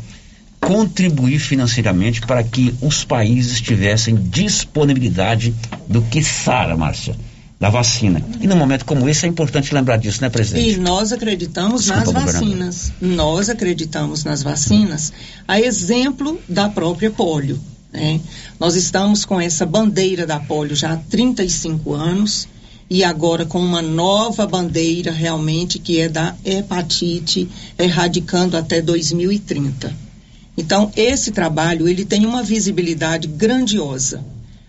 contribuir 0.62 1.40
financeiramente 1.40 2.20
para 2.20 2.42
que 2.42 2.74
os 2.80 3.04
países 3.04 3.60
tivessem 3.60 4.14
disponibilidade 4.14 5.52
do 5.88 6.00
que 6.02 6.22
Sara, 6.22 6.76
Márcia, 6.76 7.16
da 7.58 7.68
vacina. 7.68 8.24
E 8.40 8.46
num 8.46 8.56
momento 8.56 8.84
como 8.84 9.08
esse 9.08 9.26
é 9.26 9.28
importante 9.28 9.74
lembrar 9.74 9.96
disso, 9.96 10.22
né, 10.22 10.30
presidente? 10.30 10.70
E 10.70 10.76
nós 10.78 11.12
acreditamos 11.12 11.84
Desculpa, 11.84 12.12
nas 12.12 12.32
vacinas. 12.32 12.92
Nós 13.00 13.48
acreditamos 13.50 14.24
nas 14.24 14.42
vacinas, 14.42 15.12
a 15.46 15.60
exemplo 15.60 16.40
da 16.48 16.68
própria 16.68 17.10
polio. 17.10 17.60
né? 17.92 18.20
Nós 18.58 18.76
estamos 18.76 19.24
com 19.24 19.40
essa 19.40 19.66
bandeira 19.66 20.24
da 20.24 20.38
polio 20.38 20.76
já 20.76 20.92
há 20.92 20.96
35 20.96 21.92
anos 21.92 22.48
e 22.88 23.02
agora 23.02 23.44
com 23.44 23.58
uma 23.58 23.82
nova 23.82 24.46
bandeira 24.46 25.10
realmente 25.10 25.78
que 25.80 26.00
é 26.00 26.08
da 26.08 26.36
hepatite, 26.44 27.48
erradicando 27.76 28.56
até 28.56 28.80
2030. 28.80 30.11
Então, 30.56 30.92
esse 30.96 31.30
trabalho, 31.32 31.88
ele 31.88 32.04
tem 32.04 32.26
uma 32.26 32.42
visibilidade 32.42 33.26
grandiosa. 33.28 34.22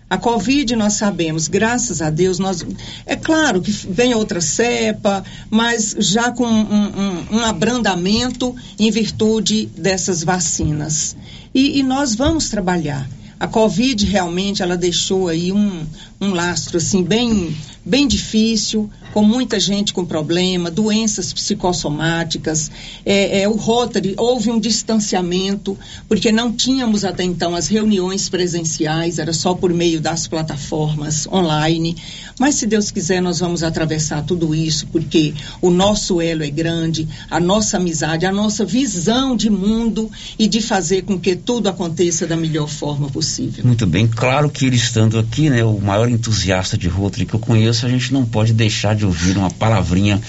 A 0.08 0.16
Covid, 0.18 0.76
nós 0.76 0.94
sabemos, 0.94 1.48
graças 1.48 2.00
a 2.00 2.08
Deus, 2.10 2.38
nós, 2.38 2.64
é 3.04 3.16
claro 3.16 3.60
que 3.60 3.70
vem 3.70 4.14
outra 4.14 4.40
cepa, 4.40 5.24
mas 5.50 5.94
já 5.98 6.30
com 6.30 6.46
um, 6.46 6.84
um- 7.32 7.36
um 7.38 7.44
abrandamento 7.44 8.54
em 8.78 8.90
virtude 8.90 9.66
dessas 9.76 10.22
vacinas. 10.22 11.16
E, 11.54 11.78
e 11.78 11.82
nós 11.82 12.14
vamos 12.14 12.48
trabalhar. 12.48 13.08
A 13.40 13.48
Covid 13.48 14.06
realmente, 14.06 14.62
ela 14.62 14.76
deixou 14.76 15.28
aí 15.28 15.50
um, 15.52 15.84
um 16.20 16.30
lastro, 16.30 16.76
assim, 16.78 17.02
bem, 17.02 17.54
bem 17.84 18.06
difícil, 18.06 18.88
com 19.14 19.22
muita 19.22 19.60
gente 19.60 19.94
com 19.94 20.04
problema, 20.04 20.72
doenças 20.72 21.32
psicossomáticas. 21.32 22.68
É, 23.06 23.42
é, 23.42 23.48
o 23.48 23.52
Rotary, 23.52 24.14
houve 24.18 24.50
um 24.50 24.58
distanciamento, 24.58 25.78
porque 26.08 26.32
não 26.32 26.52
tínhamos 26.52 27.04
até 27.04 27.22
então 27.22 27.54
as 27.54 27.68
reuniões 27.68 28.28
presenciais, 28.28 29.20
era 29.20 29.32
só 29.32 29.54
por 29.54 29.72
meio 29.72 30.00
das 30.00 30.26
plataformas 30.26 31.28
online. 31.28 31.96
Mas, 32.40 32.56
se 32.56 32.66
Deus 32.66 32.90
quiser, 32.90 33.22
nós 33.22 33.38
vamos 33.38 33.62
atravessar 33.62 34.24
tudo 34.24 34.52
isso, 34.52 34.88
porque 34.88 35.32
o 35.62 35.70
nosso 35.70 36.20
elo 36.20 36.42
é 36.42 36.50
grande, 36.50 37.06
a 37.30 37.38
nossa 37.38 37.76
amizade, 37.76 38.26
a 38.26 38.32
nossa 38.32 38.64
visão 38.64 39.36
de 39.36 39.48
mundo 39.48 40.10
e 40.36 40.48
de 40.48 40.60
fazer 40.60 41.02
com 41.02 41.16
que 41.16 41.36
tudo 41.36 41.68
aconteça 41.68 42.26
da 42.26 42.36
melhor 42.36 42.68
forma 42.68 43.08
possível. 43.08 43.64
Muito 43.64 43.86
bem, 43.86 44.08
claro 44.08 44.50
que 44.50 44.66
ele 44.66 44.74
estando 44.74 45.20
aqui, 45.20 45.48
né, 45.48 45.62
o 45.62 45.78
maior 45.78 46.08
entusiasta 46.08 46.76
de 46.76 46.88
Rotary 46.88 47.26
que 47.26 47.34
eu 47.34 47.40
conheço, 47.40 47.86
a 47.86 47.88
gente 47.88 48.12
não 48.12 48.26
pode 48.26 48.52
deixar 48.52 48.96
de 48.96 49.03
ouvir 49.04 49.36
uma 49.36 49.50
palavrinha. 49.50 50.20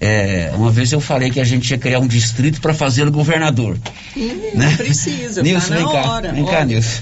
É, 0.00 0.52
uma 0.56 0.70
vez 0.70 0.92
eu 0.92 1.00
falei 1.00 1.30
que 1.30 1.40
a 1.40 1.44
gente 1.44 1.70
ia 1.70 1.78
criar 1.78 1.98
um 2.00 2.06
distrito 2.06 2.60
para 2.60 2.74
fazer 2.74 3.06
o 3.06 3.12
governador. 3.12 3.78
E 4.14 4.52
Né? 4.54 4.74
precisa, 4.76 5.40
Nilson, 5.42 5.68
tá 5.68 5.74
na 5.74 5.76
vem 5.76 5.86
cá, 6.02 6.10
hora. 6.10 6.32
vem 6.32 6.44
cá, 6.44 6.64
Nilson. 6.64 7.00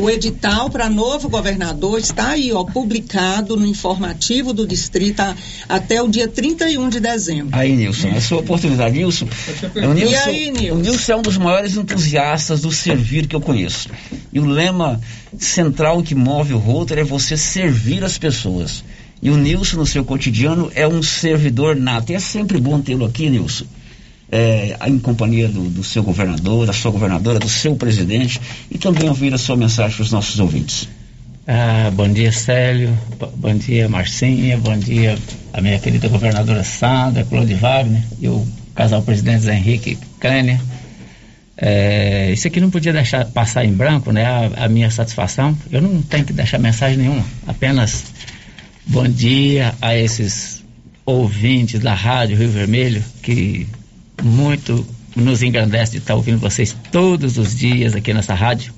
O 0.00 0.08
edital 0.08 0.70
para 0.70 0.88
novo 0.88 1.28
governador 1.28 1.98
está 1.98 2.28
aí, 2.30 2.50
ó, 2.52 2.64
publicado 2.64 3.54
no 3.56 3.66
informativo 3.66 4.54
do 4.54 4.66
distrito 4.66 5.20
a- 5.20 5.34
até 5.68 6.00
o 6.00 6.08
dia 6.08 6.26
31 6.28 6.88
de 6.88 7.00
dezembro. 7.00 7.58
Aí, 7.58 7.74
Nilson, 7.76 8.10
a 8.16 8.20
sua 8.20 8.38
oportunidade. 8.38 8.96
Nilson, 8.96 9.26
o 9.26 9.78
E 9.78 9.94
Nilson, 9.94 10.28
aí, 10.30 10.50
Nilson? 10.50 10.74
o 10.74 10.78
Nilson 10.78 11.12
é 11.12 11.16
um 11.16 11.22
dos 11.22 11.36
maiores 11.36 11.76
entusiastas 11.76 12.62
do 12.62 12.70
servir 12.72 13.26
que 13.26 13.34
eu 13.36 13.40
conheço. 13.42 13.90
E 14.32 14.38
o 14.40 14.46
lema 14.46 14.98
central 15.38 16.02
que 16.02 16.14
move 16.14 16.54
o 16.54 16.58
Rotary 16.58 17.00
é 17.02 17.04
você 17.04 17.36
servir 17.36 18.04
as 18.04 18.16
pessoas. 18.16 18.82
E 19.20 19.30
o 19.30 19.36
Nilson, 19.36 19.78
no 19.78 19.86
seu 19.86 20.04
cotidiano, 20.04 20.70
é 20.74 20.86
um 20.86 21.02
servidor 21.02 21.76
nato. 21.76 22.12
E 22.12 22.14
é 22.14 22.20
sempre 22.20 22.58
bom 22.58 22.80
tê-lo 22.80 23.04
aqui, 23.04 23.28
Nilson. 23.28 23.64
É, 24.30 24.76
em 24.86 24.98
companhia 24.98 25.48
do, 25.48 25.70
do 25.70 25.82
seu 25.82 26.02
governador, 26.02 26.66
da 26.66 26.72
sua 26.72 26.90
governadora, 26.90 27.38
do 27.38 27.48
seu 27.48 27.74
presidente, 27.74 28.40
e 28.70 28.76
também 28.76 29.08
ouvir 29.08 29.32
a 29.32 29.38
sua 29.38 29.56
mensagem 29.56 29.96
para 29.96 30.02
os 30.02 30.12
nossos 30.12 30.38
ouvintes. 30.38 30.88
Ah, 31.46 31.90
bom 31.90 32.06
dia, 32.12 32.30
Célio. 32.30 32.96
Bom 33.36 33.54
dia, 33.54 33.88
Marcinha. 33.88 34.58
Bom 34.58 34.76
dia, 34.76 35.16
a 35.50 35.62
minha 35.62 35.78
querida 35.78 36.06
governadora 36.06 36.62
Sandra, 36.62 37.24
Claude 37.24 37.54
Wagner 37.54 38.02
e 38.20 38.28
o 38.28 38.46
casal 38.74 39.00
presidente 39.00 39.44
Zé 39.44 39.56
Henrique 39.56 39.98
Cânia. 40.20 40.60
É, 41.56 42.30
isso 42.30 42.46
aqui 42.46 42.60
não 42.60 42.70
podia 42.70 42.92
deixar 42.92 43.24
passar 43.24 43.64
em 43.64 43.72
branco, 43.72 44.12
né? 44.12 44.26
A, 44.26 44.66
a 44.66 44.68
minha 44.68 44.90
satisfação. 44.90 45.56
Eu 45.72 45.80
não 45.80 46.02
tenho 46.02 46.26
que 46.26 46.34
deixar 46.34 46.58
mensagem 46.58 46.98
nenhuma. 46.98 47.24
Apenas 47.46 48.04
bom 48.88 49.06
dia 49.08 49.74
a 49.80 49.94
esses 49.96 50.64
ouvintes 51.04 51.80
da 51.80 51.94
Rádio 51.94 52.36
Rio 52.36 52.50
Vermelho 52.50 53.02
que 53.22 53.66
muito 54.22 54.86
nos 55.16 55.42
engrandece 55.42 55.92
de 55.92 55.98
estar 55.98 56.14
ouvindo 56.14 56.38
vocês 56.38 56.74
todos 56.92 57.38
os 57.38 57.56
dias 57.56 57.94
aqui 57.94 58.12
nessa 58.12 58.34
rádio. 58.34 58.72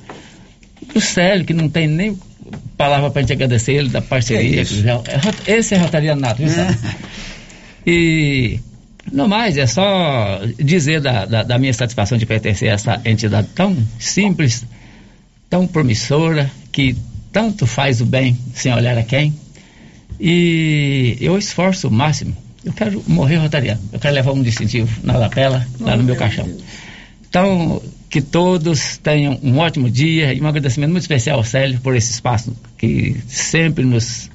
O 0.94 1.00
Célio, 1.00 1.44
que 1.44 1.52
não 1.52 1.68
tem 1.68 1.86
nem 1.86 2.18
palavra 2.76 3.11
para 3.11 3.22
gente 3.22 3.32
agradecer 3.32 3.74
ele 3.74 3.88
da 3.88 4.00
parceria. 4.00 4.61
É 4.62 4.64
já- 4.64 5.02
é 5.46 5.52
esse 5.58 5.74
é 5.74 5.78
Rotariano 5.78 6.20
Nato, 6.20 6.38
viu, 6.38 6.48
Célio? 6.48 6.76
E 7.86 8.61
no 9.11 9.26
mais, 9.26 9.56
é 9.56 9.66
só 9.66 10.40
dizer 10.62 11.00
da, 11.00 11.24
da, 11.24 11.42
da 11.42 11.58
minha 11.58 11.72
satisfação 11.72 12.18
de 12.18 12.26
pertencer 12.26 12.68
a 12.68 12.74
essa 12.74 13.00
entidade 13.06 13.48
tão 13.54 13.74
simples, 13.98 14.66
tão 15.48 15.66
promissora, 15.66 16.50
que 16.70 16.94
tanto 17.32 17.66
faz 17.66 18.02
o 18.02 18.04
bem 18.06 18.36
sem 18.54 18.72
olhar 18.74 18.98
a 18.98 19.02
quem. 19.02 19.34
E 20.20 21.16
eu 21.20 21.38
esforço 21.38 21.88
o 21.88 21.90
máximo. 21.90 22.36
Eu 22.62 22.72
quero 22.74 23.02
morrer 23.06 23.36
rotariano. 23.36 23.80
Eu 23.90 23.98
quero 23.98 24.14
levar 24.14 24.32
um 24.32 24.42
distintivo 24.42 25.00
na 25.02 25.16
lapela, 25.16 25.66
lá 25.80 25.96
no 25.96 26.02
meu 26.02 26.14
caixão. 26.14 26.46
Então, 27.28 27.80
que 28.10 28.20
todos 28.20 28.98
tenham 28.98 29.38
um 29.42 29.58
ótimo 29.58 29.88
dia 29.88 30.34
e 30.34 30.40
um 30.40 30.46
agradecimento 30.46 30.90
muito 30.90 31.02
especial 31.02 31.38
ao 31.38 31.44
Célio 31.44 31.80
por 31.80 31.96
esse 31.96 32.12
espaço 32.12 32.54
que 32.76 33.16
sempre 33.28 33.84
nos 33.84 34.28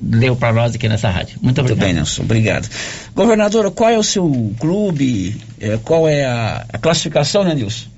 deu 0.00 0.36
para 0.36 0.52
nós 0.52 0.74
aqui 0.74 0.88
nessa 0.88 1.08
rádio. 1.08 1.38
Muito 1.42 1.44
Muito 1.44 1.60
obrigado. 1.60 1.84
bem, 1.86 1.94
Nelson. 1.94 2.22
Obrigado. 2.22 2.68
Governadora, 3.14 3.70
qual 3.70 3.90
é 3.90 3.98
o 3.98 4.02
seu 4.02 4.54
clube? 4.58 5.36
Eh, 5.60 5.78
qual 5.82 6.08
é 6.08 6.24
a, 6.24 6.66
a 6.72 6.78
classificação, 6.78 7.42
né, 7.42 7.54
Nilson? 7.54 7.93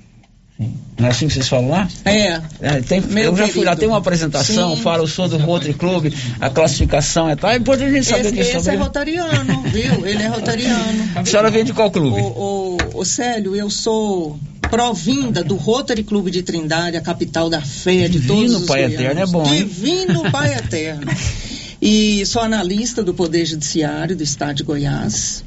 Não 0.59 1.05
é 1.07 1.11
assim 1.11 1.27
que 1.27 1.33
vocês 1.33 1.47
falam 1.47 1.69
lá? 1.69 1.87
É. 2.03 2.41
É, 2.61 2.81
tem- 2.81 3.03
eu 3.17 3.35
já 3.37 3.47
fui 3.47 3.63
lá, 3.63 3.71
querido. 3.71 3.75
tem 3.79 3.87
uma 3.89 3.99
apresentação, 3.99 4.75
Sim. 4.75 4.81
falo, 4.81 5.03
eu 5.03 5.07
sou 5.07 5.27
do 5.27 5.37
Rotary 5.37 5.75
Clube, 5.75 6.11
a 6.41 6.49
classificação 6.49 7.29
é 7.29 7.35
tal. 7.35 7.51
É 7.51 7.57
importante 7.57 7.89
a 7.89 7.93
gente 7.93 8.05
saber 8.07 8.21
Esse, 8.21 8.31
disso 8.31 8.57
esse 8.57 8.69
é 8.71 8.75
rotariano, 8.75 9.61
viu? 9.63 10.05
Ele 10.05 10.23
é 10.23 10.27
rotariano. 10.27 11.09
A 11.15 11.23
senhora 11.23 11.51
vem 11.51 11.63
de 11.63 11.73
qual 11.73 11.91
clube? 11.91 12.19
O, 12.19 12.77
o, 12.93 12.99
o 13.01 13.05
Célio, 13.05 13.55
eu 13.55 13.69
sou 13.69 14.39
provinda 14.67 15.43
do 15.43 15.55
Rotary 15.55 16.03
Clube 16.03 16.31
de 16.31 16.41
Trindade, 16.41 16.97
a 16.97 17.01
capital 17.01 17.49
da 17.49 17.61
fé 17.61 18.07
de 18.07 18.19
Divino 18.19 18.27
todos 18.35 18.55
os 18.55 18.67
Pai 18.67 18.81
goianos. 18.81 18.99
Eterno, 18.99 19.21
é 19.21 19.25
bom, 19.27 19.53
hein? 19.53 19.59
Divino 19.59 20.31
Pai 20.31 20.53
Eterno. 20.55 21.05
E 21.79 22.25
sou 22.25 22.41
analista 22.41 23.03
do 23.03 23.13
Poder 23.13 23.45
Judiciário 23.45 24.15
do 24.15 24.23
Estado 24.23 24.55
de 24.55 24.63
Goiás. 24.63 25.43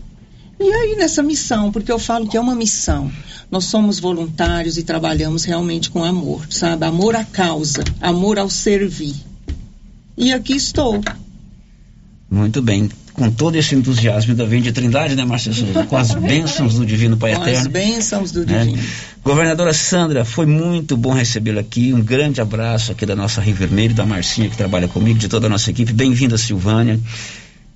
E 0.61 0.71
aí 0.75 0.95
nessa 0.95 1.23
missão, 1.23 1.73
porque 1.73 1.91
eu 1.91 1.99
falo 1.99 2.29
que 2.29 2.37
é 2.37 2.41
uma 2.41 2.55
missão. 2.55 3.11
Nós 3.51 3.65
somos 3.65 3.99
voluntários 3.99 4.77
e 4.77 4.83
trabalhamos 4.83 5.45
realmente 5.45 5.89
com 5.89 6.05
amor, 6.05 6.47
sabe? 6.51 6.85
Amor 6.85 7.17
à 7.17 7.25
causa, 7.25 7.83
amor 7.99 8.39
ao 8.39 8.51
servir. 8.51 9.15
E 10.19 10.35
aqui 10.35 10.53
estou. 10.55 11.01
Muito 12.31 12.61
bem. 12.61 12.91
Com 13.15 13.31
todo 13.31 13.57
esse 13.57 13.75
entusiasmo 13.75 14.35
da 14.35 14.45
de 14.45 14.71
Trindade, 14.71 15.17
né, 15.17 15.25
Márcia 15.25 15.53
Souza? 15.53 15.85
Com 15.85 15.97
as 15.97 16.13
bênçãos 16.15 16.75
do 16.75 16.85
Divino 16.87 17.17
Pai 17.17 17.35
Com 17.35 17.43
as 17.43 17.49
Eterno. 17.49 17.71
bênçãos 17.71 18.31
do 18.31 18.47
né? 18.47 18.65
Divino. 18.65 18.83
Governadora 19.25 19.73
Sandra, 19.73 20.25
foi 20.25 20.47
muito 20.47 20.97
bom 20.97 21.13
recebê-la 21.13 21.63
aqui. 21.63 21.93
Um 21.93 22.03
grande 22.03 22.41
abraço 22.41 22.93
aqui 22.93 23.05
da 23.07 23.17
nossa 23.17 23.41
Rio 23.41 23.55
Vermelho, 23.55 23.95
da 23.95 24.05
Marcinha 24.07 24.49
que 24.49 24.57
trabalha 24.57 24.87
comigo, 24.89 25.19
de 25.19 25.29
toda 25.29 25.47
a 25.47 25.51
nossa 25.51 25.71
equipe. 25.71 25.93
Bem-vinda, 25.93 26.39
Silvânia. 26.39 27.01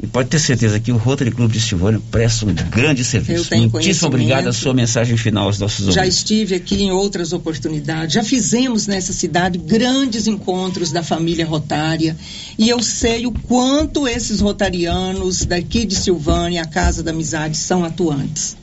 E 0.02 0.06
pode 0.06 0.28
ter 0.28 0.38
certeza 0.40 0.80
que 0.80 0.90
o 0.90 0.96
Rotary 0.96 1.30
Clube 1.30 1.52
de 1.52 1.60
Silvânia 1.60 2.00
presta 2.10 2.44
um 2.44 2.52
grande 2.52 3.04
serviço. 3.04 3.48
Muitíssimo 3.56 4.08
obrigado. 4.08 4.48
A 4.48 4.52
sua 4.52 4.74
mensagem 4.74 5.16
final 5.16 5.46
aos 5.46 5.58
nossos 5.58 5.94
Já 5.94 6.00
ouvintes. 6.00 6.18
estive 6.18 6.54
aqui 6.56 6.82
em 6.82 6.90
outras 6.90 7.32
oportunidades, 7.32 8.14
já 8.14 8.24
fizemos 8.24 8.86
nessa 8.86 9.12
cidade 9.12 9.56
grandes 9.56 10.26
encontros 10.26 10.90
da 10.90 11.02
família 11.02 11.46
rotária 11.46 12.16
e 12.58 12.68
eu 12.68 12.82
sei 12.82 13.26
o 13.26 13.32
quanto 13.32 14.08
esses 14.08 14.40
rotarianos 14.40 15.44
daqui 15.44 15.86
de 15.86 15.94
Silvânia, 15.94 16.62
a 16.62 16.66
Casa 16.66 17.02
da 17.02 17.12
Amizade, 17.12 17.56
são 17.56 17.84
atuantes. 17.84 18.56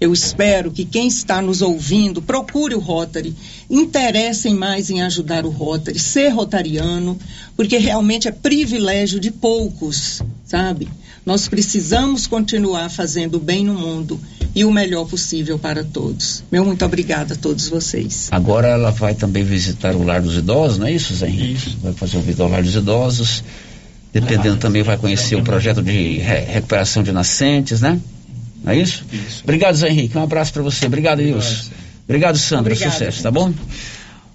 Eu 0.00 0.12
espero 0.12 0.70
que 0.70 0.84
quem 0.84 1.08
está 1.08 1.42
nos 1.42 1.60
ouvindo 1.60 2.22
procure 2.22 2.74
o 2.74 2.78
Rotary, 2.78 3.34
interessem 3.68 4.54
mais 4.54 4.90
em 4.90 5.02
ajudar 5.02 5.44
o 5.44 5.50
Rotary, 5.50 5.98
ser 5.98 6.28
rotariano, 6.28 7.18
porque 7.56 7.78
realmente 7.78 8.28
é 8.28 8.30
privilégio 8.30 9.18
de 9.18 9.30
poucos, 9.32 10.22
sabe? 10.44 10.88
Nós 11.26 11.48
precisamos 11.48 12.26
continuar 12.26 12.88
fazendo 12.90 13.34
o 13.36 13.40
bem 13.40 13.64
no 13.64 13.74
mundo 13.74 14.18
e 14.54 14.64
o 14.64 14.70
melhor 14.70 15.04
possível 15.06 15.58
para 15.58 15.82
todos. 15.84 16.42
Meu 16.50 16.64
muito 16.64 16.84
obrigada 16.84 17.34
a 17.34 17.36
todos 17.36 17.68
vocês. 17.68 18.28
Agora 18.30 18.68
ela 18.68 18.90
vai 18.90 19.14
também 19.14 19.42
visitar 19.42 19.94
o 19.96 20.04
Lar 20.04 20.22
dos 20.22 20.36
Idosos, 20.36 20.78
não 20.78 20.86
é 20.86 20.92
isso, 20.92 21.12
Zé 21.14 21.28
Henrique? 21.28 21.76
Vai 21.82 21.92
fazer 21.92 22.16
o 22.18 22.20
visita 22.20 22.44
ao 22.44 22.48
Lar 22.48 22.62
dos 22.62 22.74
Idosos. 22.74 23.42
Dependendo 24.12 24.56
também 24.56 24.82
vai 24.82 24.96
conhecer 24.96 25.36
o 25.36 25.42
projeto 25.42 25.82
de 25.82 26.18
re- 26.18 26.40
recuperação 26.40 27.02
de 27.02 27.12
nascentes, 27.12 27.80
né? 27.82 28.00
Não 28.62 28.72
é 28.72 28.76
isso? 28.76 29.04
Obrigado, 29.42 29.74
Zé 29.74 29.88
Henrique. 29.88 30.16
Um 30.16 30.22
abraço 30.22 30.52
para 30.52 30.62
você. 30.62 30.86
Obrigado, 30.86 31.20
Wilson. 31.20 31.70
Obrigado, 32.04 32.38
Sandra. 32.38 32.72
Obrigada, 32.72 32.92
Sucesso, 32.92 33.22
tá 33.22 33.30
bom? 33.30 33.52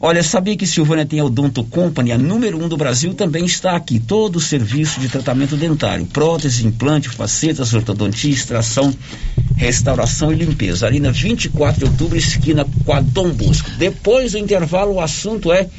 Olha, 0.05 0.21
sabia 0.21 0.57
que 0.57 0.67
Silvânia 0.67 1.05
tem 1.05 1.21
a 1.21 1.24
Odonto 1.24 1.63
Company, 1.63 2.11
a 2.11 2.17
número 2.17 2.61
um 2.61 2.67
do 2.67 2.76
Brasil, 2.76 3.13
também 3.13 3.45
está 3.45 3.74
aqui. 3.74 4.01
Todo 4.01 4.36
o 4.36 4.41
serviço 4.41 4.99
de 4.99 5.07
tratamento 5.07 5.55
dentário, 5.55 6.05
prótese, 6.05 6.67
implante, 6.67 7.07
facetas, 7.07 7.74
ortodontia, 7.74 8.30
extração, 8.30 8.93
restauração 9.55 10.34
e 10.34 10.36
limpeza. 10.36 10.86
Ali 10.86 10.99
na 10.99 11.09
24 11.09 11.80
de 11.80 11.86
outubro, 11.86 12.17
esquina 12.17 12.65
com 12.86 12.91
a 12.91 12.99
Dom 12.99 13.30
Bosco. 13.30 13.71
Depois 13.78 14.34
do 14.34 14.39
intervalo, 14.39 14.95
o 14.95 14.99
assunto 14.99 15.53
é 15.53 15.69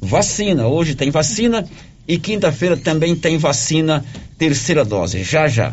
vacina. 0.00 0.66
Hoje 0.66 0.96
tem 0.96 1.12
vacina 1.12 1.64
e 2.08 2.18
quinta-feira 2.18 2.76
também 2.76 3.14
tem 3.14 3.38
vacina 3.38 4.04
terceira 4.36 4.84
dose. 4.84 5.22
Já, 5.22 5.46
já. 5.46 5.72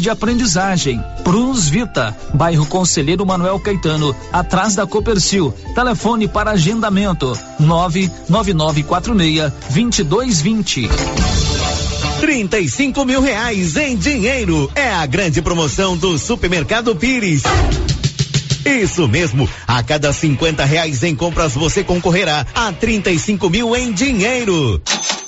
de 0.00 0.10
aprendizagem. 0.10 1.02
Prunus 1.22 1.68
Vita, 1.68 2.16
bairro 2.32 2.66
Conselheiro 2.66 3.24
Manuel 3.26 3.58
Caetano, 3.60 4.14
atrás 4.32 4.74
da 4.74 4.86
Copercil. 4.86 5.52
Telefone 5.74 6.28
para 6.28 6.52
agendamento: 6.52 7.38
99946 7.58 9.52
2220. 9.70 10.88
35 12.20 13.04
mil 13.04 13.20
reais 13.20 13.76
em 13.76 13.96
dinheiro. 13.96 14.70
É 14.74 14.90
a 14.92 15.04
grande 15.06 15.42
promoção 15.42 15.96
do 15.96 16.18
Supermercado 16.18 16.96
Pires. 16.96 17.42
Isso 18.64 19.06
mesmo, 19.06 19.48
a 19.66 19.82
cada 19.82 20.10
50 20.12 20.64
reais 20.64 21.02
em 21.02 21.14
compras 21.14 21.52
você 21.52 21.84
concorrerá 21.84 22.46
a 22.54 22.72
35 22.72 23.50
mil 23.50 23.76
em 23.76 23.92
dinheiro. 23.92 24.80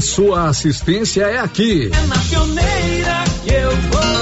sua 0.00 0.48
assistência 0.48 1.22
é 1.22 1.38
aqui. 1.38 1.90
É 1.92 2.06
na 2.06 2.18
pioneira 2.18 3.24
que 3.44 3.52
eu 3.52 3.70
vou. 3.70 4.14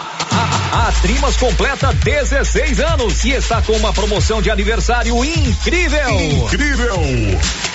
A 0.72 0.92
Trimas 1.02 1.36
completa 1.36 1.92
16 1.92 2.78
anos 2.78 3.24
e 3.24 3.30
está 3.30 3.60
com 3.60 3.72
uma 3.72 3.92
promoção 3.92 4.40
de 4.40 4.50
aniversário 4.50 5.24
incrível. 5.24 6.20
Incrível! 6.20 6.96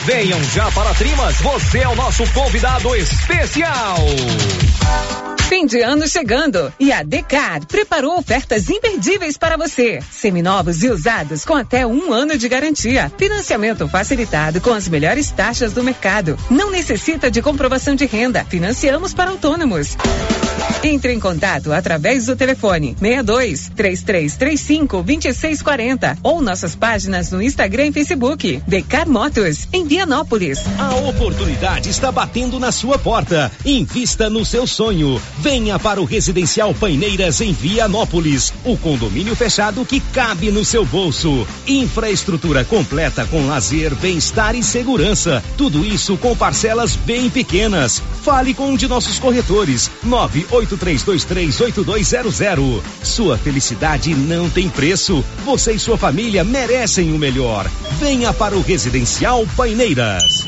Venham 0.05 0.41
já 0.45 0.71
para 0.71 0.91
a 0.91 0.93
Trimas, 0.93 1.35
você 1.41 1.79
é 1.79 1.89
o 1.89 1.95
nosso 1.95 2.25
convidado 2.31 2.95
especial. 2.95 3.97
Fim 5.49 5.65
de 5.65 5.81
ano 5.81 6.07
chegando 6.07 6.73
e 6.79 6.91
a 6.91 7.03
Decar 7.03 7.65
preparou 7.67 8.17
ofertas 8.17 8.69
imperdíveis 8.69 9.37
para 9.37 9.57
você. 9.57 9.99
Seminovos 10.11 10.81
e 10.83 10.89
usados 10.89 11.45
com 11.45 11.53
até 11.53 11.85
um 11.85 12.11
ano 12.11 12.37
de 12.37 12.49
garantia. 12.49 13.11
Financiamento 13.17 13.87
facilitado 13.87 14.59
com 14.59 14.73
as 14.73 14.87
melhores 14.87 15.29
taxas 15.31 15.71
do 15.71 15.83
mercado. 15.83 16.37
Não 16.49 16.71
necessita 16.71 17.29
de 17.29 17.41
comprovação 17.41 17.93
de 17.93 18.05
renda. 18.05 18.43
Financiamos 18.45 19.13
para 19.13 19.31
autônomos. 19.31 19.95
Entre 20.83 21.13
em 21.13 21.19
contato 21.19 21.71
através 21.71 22.25
do 22.25 22.35
telefone 22.35 22.84
62 22.93 23.71
3335 23.75 25.03
2640 25.03 26.17
ou 26.21 26.41
nossas 26.41 26.75
páginas 26.75 27.31
no 27.31 27.41
Instagram 27.41 27.87
e 27.87 27.93
Facebook. 27.93 28.61
Decar 28.67 29.07
Motos, 29.07 29.67
em 29.71 29.85
Vianópolis. 29.85 30.59
A 30.77 30.95
oportunidade 30.95 31.89
está 31.89 32.11
batendo 32.11 32.59
na 32.59 32.71
sua 32.71 32.99
porta. 32.99 33.51
Invista 33.65 34.29
no 34.29 34.45
seu 34.45 34.67
sonho. 34.67 35.21
Venha 35.39 35.79
para 35.79 36.01
o 36.01 36.05
Residencial 36.05 36.73
Paineiras 36.73 37.39
em 37.41 37.53
Vianópolis. 37.53 38.53
O 38.63 38.77
condomínio 38.77 39.35
fechado 39.35 39.85
que 39.85 39.99
cabe 39.99 40.51
no 40.51 40.65
seu 40.65 40.85
bolso. 40.85 41.47
Infraestrutura 41.67 42.63
completa 42.63 43.25
com 43.25 43.47
lazer, 43.47 43.93
bem-estar 43.95 44.55
e 44.55 44.63
segurança. 44.63 45.43
Tudo 45.57 45.83
isso 45.85 46.17
com 46.17 46.35
parcelas 46.35 46.95
bem 46.95 47.29
pequenas. 47.29 48.01
Fale 48.23 48.53
com 48.53 48.71
um 48.71 48.75
de 48.75 48.87
nossos 48.87 49.19
corretores. 49.19 49.89
983238200. 50.05 52.74
Sua 53.03 53.37
felicidade 53.37 54.13
não 54.15 54.49
tem 54.49 54.69
preço. 54.69 55.23
Você 55.43 55.73
e 55.73 55.79
sua 55.79 55.97
família 55.97 56.43
merecem 56.43 57.13
o 57.13 57.19
melhor. 57.19 57.69
Venha 57.99 58.33
para 58.33 58.55
o 58.55 58.61
Residencial 58.61 59.45
Paineiras. 59.55 60.45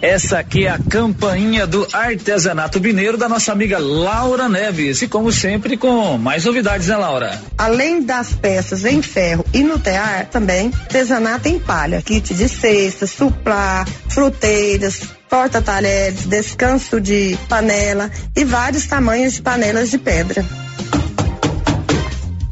Essa 0.00 0.38
aqui 0.38 0.66
é 0.66 0.70
a 0.70 0.78
campainha 0.78 1.66
do 1.66 1.86
artesanato 1.92 2.80
mineiro 2.80 3.16
da 3.16 3.28
nossa 3.28 3.50
amiga 3.50 3.78
Laura 3.78 4.48
Neves. 4.48 5.02
E 5.02 5.08
como 5.08 5.32
sempre, 5.32 5.76
com 5.76 6.18
mais 6.18 6.44
novidades, 6.44 6.86
né, 6.86 6.96
Laura? 6.96 7.40
Além 7.56 8.02
das 8.02 8.32
peças 8.32 8.84
em 8.84 9.00
ferro 9.00 9.44
e 9.54 9.62
no 9.62 9.78
tear, 9.78 10.26
também 10.26 10.70
artesanato 10.82 11.48
em 11.48 11.58
palha, 11.58 12.02
kit 12.02 12.34
de 12.34 12.48
cestas, 12.48 13.10
suplá, 13.10 13.84
fruteiras, 14.08 15.00
porta-talheres, 15.28 16.26
descanso 16.26 17.00
de 17.00 17.38
panela 17.48 18.10
e 18.34 18.44
vários 18.44 18.86
tamanhos 18.86 19.34
de 19.34 19.42
panelas 19.42 19.90
de 19.90 19.98
pedra. 19.98 20.44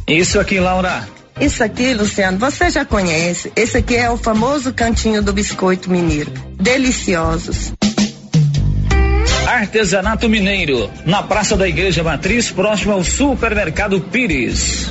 Isso 0.06 0.38
aqui, 0.38 0.60
Laura. 0.60 1.08
Isso 1.40 1.64
aqui, 1.64 1.94
Luciano, 1.94 2.38
você 2.38 2.70
já 2.70 2.84
conhece. 2.84 3.52
Esse 3.56 3.78
aqui 3.78 3.96
é 3.96 4.08
o 4.10 4.16
famoso 4.16 4.72
cantinho 4.72 5.22
do 5.22 5.32
biscoito 5.32 5.90
mineiro. 5.90 6.30
Deliciosos. 6.60 7.72
Artesanato 9.46 10.28
Mineiro, 10.28 10.90
na 11.04 11.22
Praça 11.22 11.56
da 11.56 11.68
Igreja 11.68 12.02
Matriz, 12.02 12.50
próximo 12.50 12.92
ao 12.92 13.04
Supermercado 13.04 14.00
Pires. 14.00 14.90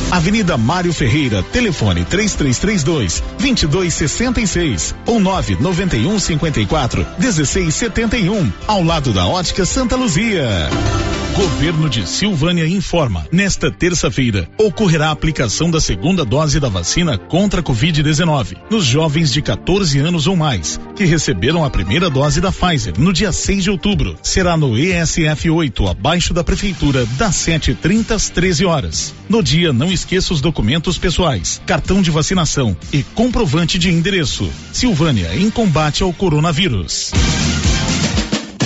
Avenida 0.11 0.57
Mário 0.57 0.91
Ferreira, 0.91 1.41
telefone 1.41 2.03
3332 2.03 3.23
2266 3.39 4.93
ou 5.05 5.21
991 5.21 6.19
54 6.19 7.07
1671, 7.17 8.51
ao 8.67 8.83
lado 8.83 9.13
da 9.13 9.25
Ótica 9.25 9.65
Santa 9.65 9.95
Luzia. 9.95 10.69
Governo 11.35 11.89
de 11.89 12.05
Silvânia 12.05 12.67
informa. 12.67 13.25
Nesta 13.31 13.71
terça-feira, 13.71 14.49
ocorrerá 14.57 15.07
a 15.07 15.11
aplicação 15.11 15.71
da 15.71 15.79
segunda 15.79 16.25
dose 16.25 16.59
da 16.59 16.67
vacina 16.67 17.17
contra 17.17 17.61
a 17.61 17.63
Covid-19 17.63 18.57
nos 18.69 18.85
jovens 18.85 19.31
de 19.31 19.41
14 19.41 19.97
anos 19.99 20.27
ou 20.27 20.35
mais 20.35 20.79
que 20.93 21.05
receberam 21.05 21.63
a 21.63 21.69
primeira 21.69 22.09
dose 22.09 22.41
da 22.41 22.51
Pfizer 22.51 22.93
no 22.97 23.13
dia 23.13 23.31
6 23.31 23.63
de 23.63 23.71
outubro. 23.71 24.17
Será 24.21 24.57
no 24.57 24.77
ESF 24.77 25.49
8, 25.49 25.87
abaixo 25.87 26.33
da 26.33 26.43
prefeitura, 26.43 27.05
das 27.17 27.35
7h30 27.37 28.11
às 28.11 28.29
13 28.29 28.65
horas. 28.65 29.15
No 29.29 29.41
dia, 29.41 29.71
não 29.71 29.89
esqueça 30.01 30.33
os 30.33 30.41
documentos 30.41 30.97
pessoais, 30.97 31.61
cartão 31.65 32.01
de 32.01 32.09
vacinação 32.09 32.75
e 32.91 33.03
comprovante 33.03 33.77
de 33.77 33.89
endereço. 33.89 34.49
Silvânia 34.73 35.35
em 35.35 35.49
combate 35.49 36.01
ao 36.03 36.11
coronavírus. 36.11 37.11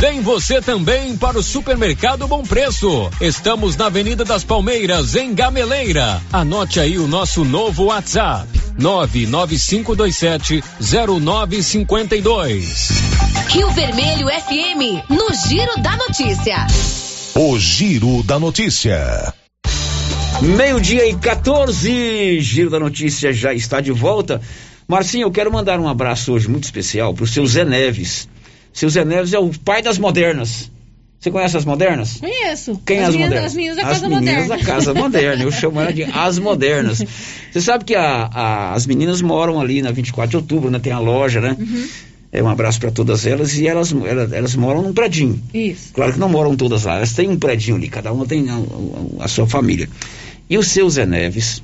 Vem 0.00 0.20
você 0.20 0.60
também 0.62 1.16
para 1.16 1.36
o 1.36 1.42
Supermercado 1.42 2.28
Bom 2.28 2.44
Preço. 2.44 3.10
Estamos 3.20 3.76
na 3.76 3.86
Avenida 3.86 4.24
das 4.24 4.44
Palmeiras, 4.44 5.16
em 5.16 5.34
Gameleira. 5.34 6.22
Anote 6.32 6.78
aí 6.78 6.96
o 6.98 7.08
nosso 7.08 7.44
novo 7.44 7.86
WhatsApp: 7.86 8.46
99527 8.78 10.62
0952. 11.20 12.90
Rio 13.48 13.68
Vermelho 13.72 14.28
FM, 14.28 15.02
no 15.10 15.34
Giro 15.48 15.82
da 15.82 15.96
Notícia. 15.96 16.64
O 17.34 17.58
Giro 17.58 18.22
da 18.22 18.38
Notícia. 18.38 19.34
Meio-dia 20.40 21.08
e 21.08 21.14
14, 21.16 22.40
Giro 22.40 22.70
da 22.70 22.78
Notícia 22.78 23.32
já 23.32 23.52
está 23.52 23.80
de 23.80 23.90
volta. 23.90 24.40
Marcinho, 24.86 25.24
eu 25.24 25.32
quero 25.32 25.52
mandar 25.52 25.80
um 25.80 25.88
abraço 25.88 26.32
hoje 26.32 26.48
muito 26.48 26.62
especial 26.64 27.12
para 27.12 27.24
o 27.24 27.26
seu 27.26 27.44
Zé 27.44 27.64
Neves. 27.64 28.28
Seu 28.78 28.88
Zé 28.88 29.04
Neves 29.04 29.32
é 29.32 29.38
o 29.40 29.50
pai 29.64 29.82
das 29.82 29.98
modernas. 29.98 30.70
Você 31.18 31.32
conhece 31.32 31.56
as 31.56 31.64
modernas? 31.64 32.18
Conheço. 32.20 32.80
Quem 32.86 32.98
é 32.98 33.02
as 33.02 33.08
as 33.08 33.14
meninas, 33.16 33.28
modernas? 33.28 33.50
As 33.50 33.54
meninas 33.56 33.76
da 33.76 33.82
as 33.82 33.88
Casa 33.88 34.08
meninas 34.08 34.34
Moderna. 34.42 34.56
da 34.56 34.64
Casa 34.64 34.94
Moderna. 34.94 35.42
Eu 35.42 35.50
chamo 35.50 35.80
ela 35.80 35.92
de 35.92 36.04
As 36.04 36.38
Modernas. 36.38 37.04
Você 37.50 37.60
sabe 37.60 37.84
que 37.84 37.96
a- 37.96 38.30
a- 38.32 38.72
as 38.74 38.86
meninas 38.86 39.20
moram 39.20 39.60
ali 39.60 39.82
na 39.82 39.90
24 39.90 40.30
de 40.30 40.36
outubro, 40.36 40.70
né? 40.70 40.78
Tem 40.78 40.92
a 40.92 41.00
loja, 41.00 41.40
né? 41.40 41.56
Uhum. 41.58 41.88
É 42.30 42.40
um 42.40 42.48
abraço 42.48 42.78
para 42.78 42.92
todas 42.92 43.26
elas 43.26 43.58
e 43.58 43.66
elas, 43.66 43.92
elas, 43.92 44.32
elas 44.32 44.54
moram 44.54 44.82
num 44.82 44.92
predinho. 44.92 45.42
Isso. 45.52 45.92
Claro 45.92 46.12
que 46.12 46.20
não 46.20 46.28
moram 46.28 46.54
todas 46.54 46.84
lá, 46.84 46.96
elas 46.98 47.12
têm 47.14 47.28
um 47.28 47.36
predinho 47.38 47.76
ali, 47.76 47.88
cada 47.88 48.12
uma 48.12 48.24
tem 48.26 48.48
a, 48.48 48.54
a- 48.54 49.24
a 49.24 49.28
sua 49.28 49.46
família. 49.46 49.88
E 50.48 50.56
o 50.56 50.62
seu 50.62 50.88
Zé 50.88 51.04
Neves, 51.04 51.62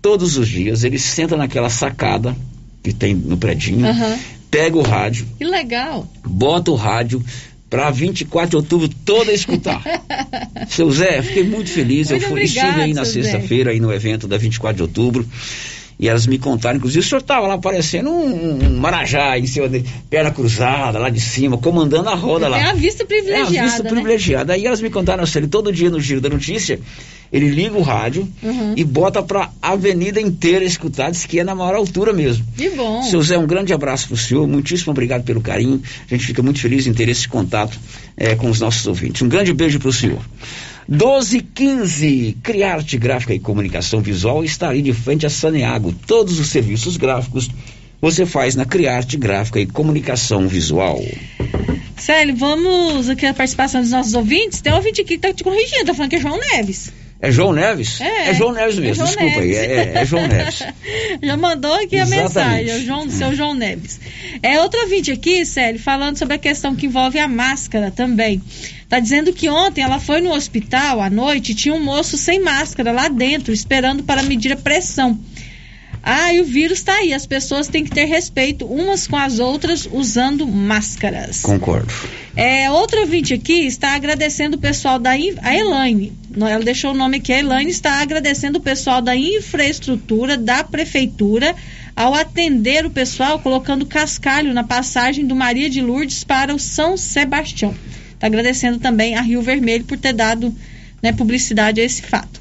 todos 0.00 0.36
os 0.36 0.46
dias, 0.48 0.84
ele 0.84 0.98
senta 0.98 1.36
naquela 1.36 1.70
sacada 1.70 2.36
que 2.84 2.92
tem 2.92 3.14
no 3.14 3.36
predinho, 3.36 3.84
Aham. 3.86 4.16
Pega 4.52 4.76
o 4.76 4.82
rádio, 4.82 5.26
Que 5.38 5.44
legal. 5.44 6.06
bota 6.24 6.70
o 6.70 6.74
rádio 6.74 7.24
para 7.70 7.90
24 7.90 8.50
de 8.50 8.56
outubro 8.56 8.88
toda 9.02 9.32
escutar. 9.32 9.82
Seu 10.68 10.90
Zé, 10.90 11.22
fiquei 11.22 11.42
muito 11.42 11.70
feliz. 11.70 12.10
Muito 12.10 12.22
eu 12.22 12.28
fui, 12.28 12.40
obrigada, 12.42 12.68
estive 12.68 12.82
aí 12.82 12.92
na 12.92 13.06
sexta-feira, 13.06 13.70
aí 13.70 13.80
no 13.80 13.90
evento 13.90 14.28
da 14.28 14.36
24 14.36 14.76
de 14.76 14.82
outubro. 14.82 15.26
E 16.02 16.08
elas 16.08 16.26
me 16.26 16.36
contaram, 16.36 16.78
inclusive 16.78 16.98
o 16.98 17.08
senhor 17.08 17.20
estava 17.20 17.46
lá 17.46 17.56
parecendo 17.58 18.10
um, 18.10 18.58
um 18.66 18.76
marajá 18.76 19.38
em 19.38 19.46
cima 19.46 19.68
de 19.68 19.84
perna 20.10 20.32
cruzada, 20.32 20.98
lá 20.98 21.08
de 21.08 21.20
cima, 21.20 21.56
comandando 21.56 22.08
a 22.08 22.14
roda 22.16 22.48
lá. 22.48 22.58
É 22.58 22.64
a 22.70 22.74
vista 22.74 23.04
É 23.04 23.06
privilegiada. 23.06 23.60
a 23.60 23.64
vista 23.66 23.82
né? 23.84 23.90
privilegiada. 23.90 24.52
Aí 24.54 24.66
elas 24.66 24.80
me 24.80 24.90
contaram 24.90 25.22
assim, 25.22 25.38
ele 25.38 25.46
todo 25.46 25.72
dia 25.72 25.90
no 25.90 26.00
Giro 26.00 26.20
da 26.20 26.28
Notícia, 26.28 26.80
ele 27.32 27.48
liga 27.50 27.78
o 27.78 27.82
rádio 27.82 28.28
Uhum. 28.42 28.74
e 28.76 28.82
bota 28.82 29.22
pra 29.22 29.50
avenida 29.62 30.20
inteira 30.20 30.64
escutar, 30.64 31.08
diz 31.12 31.24
que 31.24 31.38
é 31.38 31.44
na 31.44 31.54
maior 31.54 31.76
altura 31.76 32.12
mesmo. 32.12 32.44
Que 32.56 32.70
bom. 32.70 33.00
Seu 33.04 33.22
Zé, 33.22 33.38
um 33.38 33.46
grande 33.46 33.72
abraço 33.72 34.08
pro 34.08 34.16
senhor, 34.16 34.44
muitíssimo 34.48 34.90
obrigado 34.90 35.22
pelo 35.22 35.40
carinho. 35.40 35.80
A 36.10 36.14
gente 36.14 36.26
fica 36.26 36.42
muito 36.42 36.58
feliz 36.60 36.84
em 36.88 36.92
ter 36.92 37.08
esse 37.08 37.28
contato 37.28 37.78
eh, 38.16 38.34
com 38.34 38.50
os 38.50 38.58
nossos 38.58 38.84
ouvintes. 38.88 39.22
Um 39.22 39.28
grande 39.28 39.52
beijo 39.54 39.78
pro 39.78 39.92
senhor. 39.92 40.18
1215, 40.88 42.36
Criarte 42.42 42.98
Gráfica 42.98 43.34
e 43.34 43.38
Comunicação 43.38 44.00
Visual 44.00 44.44
está 44.44 44.68
ali 44.68 44.82
de 44.82 44.92
frente 44.92 45.26
a 45.26 45.30
Saneago. 45.30 45.92
Todos 46.06 46.38
os 46.38 46.48
serviços 46.48 46.96
gráficos 46.96 47.48
você 48.00 48.26
faz 48.26 48.56
na 48.56 48.64
Criarte 48.64 49.16
Gráfica 49.16 49.60
e 49.60 49.66
Comunicação 49.66 50.48
Visual. 50.48 51.00
Célio, 51.96 52.34
vamos 52.34 53.08
aqui 53.08 53.26
a 53.26 53.32
participação 53.34 53.80
dos 53.80 53.90
nossos 53.90 54.14
ouvintes. 54.14 54.60
Tem 54.60 54.72
um 54.72 54.76
ouvinte 54.76 55.00
aqui 55.00 55.14
que 55.14 55.18
tá 55.18 55.32
te 55.32 55.44
corrigindo, 55.44 55.84
tá 55.84 55.94
falando 55.94 56.10
que 56.10 56.16
é 56.16 56.20
João 56.20 56.38
Neves. 56.38 56.92
É 57.20 57.30
João 57.30 57.52
Neves? 57.52 58.00
É, 58.00 58.34
João 58.34 58.50
Neves 58.52 58.76
é 58.78 58.80
mesmo, 58.80 58.94
João 58.96 59.06
desculpa 59.06 59.40
aí. 59.40 59.52
Neves. 59.52 59.56
É, 59.56 59.74
é- 59.76 59.92
é 60.02 60.04
João 60.04 60.26
Neves. 60.26 60.62
Já 61.22 61.36
mandou 61.36 61.72
aqui 61.74 61.96
a 61.96 62.02
Exatamente. 62.02 62.22
mensagem, 62.24 62.70
é 62.70 62.76
o 62.76 62.84
João, 62.84 63.08
seu 63.08 63.36
João 63.36 63.54
Neves. 63.54 64.00
É 64.42 64.60
outro 64.60 64.80
ouvinte 64.80 65.12
aqui, 65.12 65.46
Célio, 65.46 65.78
falando 65.78 66.18
sobre 66.18 66.34
a 66.34 66.38
questão 66.38 66.74
que 66.74 66.86
envolve 66.86 67.20
a 67.20 67.28
máscara 67.28 67.92
também. 67.92 68.42
Tá 68.92 69.00
dizendo 69.00 69.32
que 69.32 69.48
ontem 69.48 69.80
ela 69.80 69.98
foi 69.98 70.20
no 70.20 70.34
hospital 70.34 71.00
à 71.00 71.08
noite 71.08 71.52
e 71.52 71.54
tinha 71.54 71.74
um 71.74 71.82
moço 71.82 72.18
sem 72.18 72.42
máscara 72.42 72.92
lá 72.92 73.08
dentro, 73.08 73.50
esperando 73.50 74.02
para 74.02 74.22
medir 74.22 74.52
a 74.52 74.56
pressão. 74.56 75.18
Ah, 76.02 76.30
e 76.34 76.42
o 76.42 76.44
vírus 76.44 76.82
tá 76.82 76.92
aí. 76.96 77.14
As 77.14 77.24
pessoas 77.24 77.68
têm 77.68 77.84
que 77.84 77.90
ter 77.90 78.04
respeito 78.04 78.66
umas 78.66 79.06
com 79.06 79.16
as 79.16 79.38
outras 79.38 79.88
usando 79.90 80.46
máscaras. 80.46 81.40
Concordo. 81.40 81.90
É, 82.36 82.70
outro 82.70 83.00
ouvinte 83.00 83.32
aqui 83.32 83.66
está 83.66 83.94
agradecendo 83.94 84.58
o 84.58 84.60
pessoal 84.60 84.98
da 84.98 85.12
a 85.12 85.56
Elaine. 85.56 86.12
Ela 86.36 86.62
deixou 86.62 86.90
o 86.90 86.94
nome 86.94 87.16
aqui, 87.16 87.32
a 87.32 87.38
Elaine 87.38 87.70
está 87.70 88.02
agradecendo 88.02 88.58
o 88.58 88.62
pessoal 88.62 89.00
da 89.00 89.16
infraestrutura 89.16 90.36
da 90.36 90.62
prefeitura 90.62 91.56
ao 91.96 92.12
atender 92.12 92.84
o 92.84 92.90
pessoal 92.90 93.38
colocando 93.38 93.86
cascalho 93.86 94.52
na 94.52 94.64
passagem 94.64 95.26
do 95.26 95.34
Maria 95.34 95.70
de 95.70 95.80
Lourdes 95.80 96.24
para 96.24 96.54
o 96.54 96.58
São 96.58 96.94
Sebastião. 96.98 97.74
Está 98.22 98.28
agradecendo 98.28 98.78
também 98.78 99.16
a 99.16 99.20
Rio 99.20 99.42
Vermelho 99.42 99.82
por 99.82 99.98
ter 99.98 100.12
dado 100.12 100.54
né, 101.02 101.12
publicidade 101.12 101.80
a 101.80 101.84
esse 101.84 102.02
fato. 102.02 102.40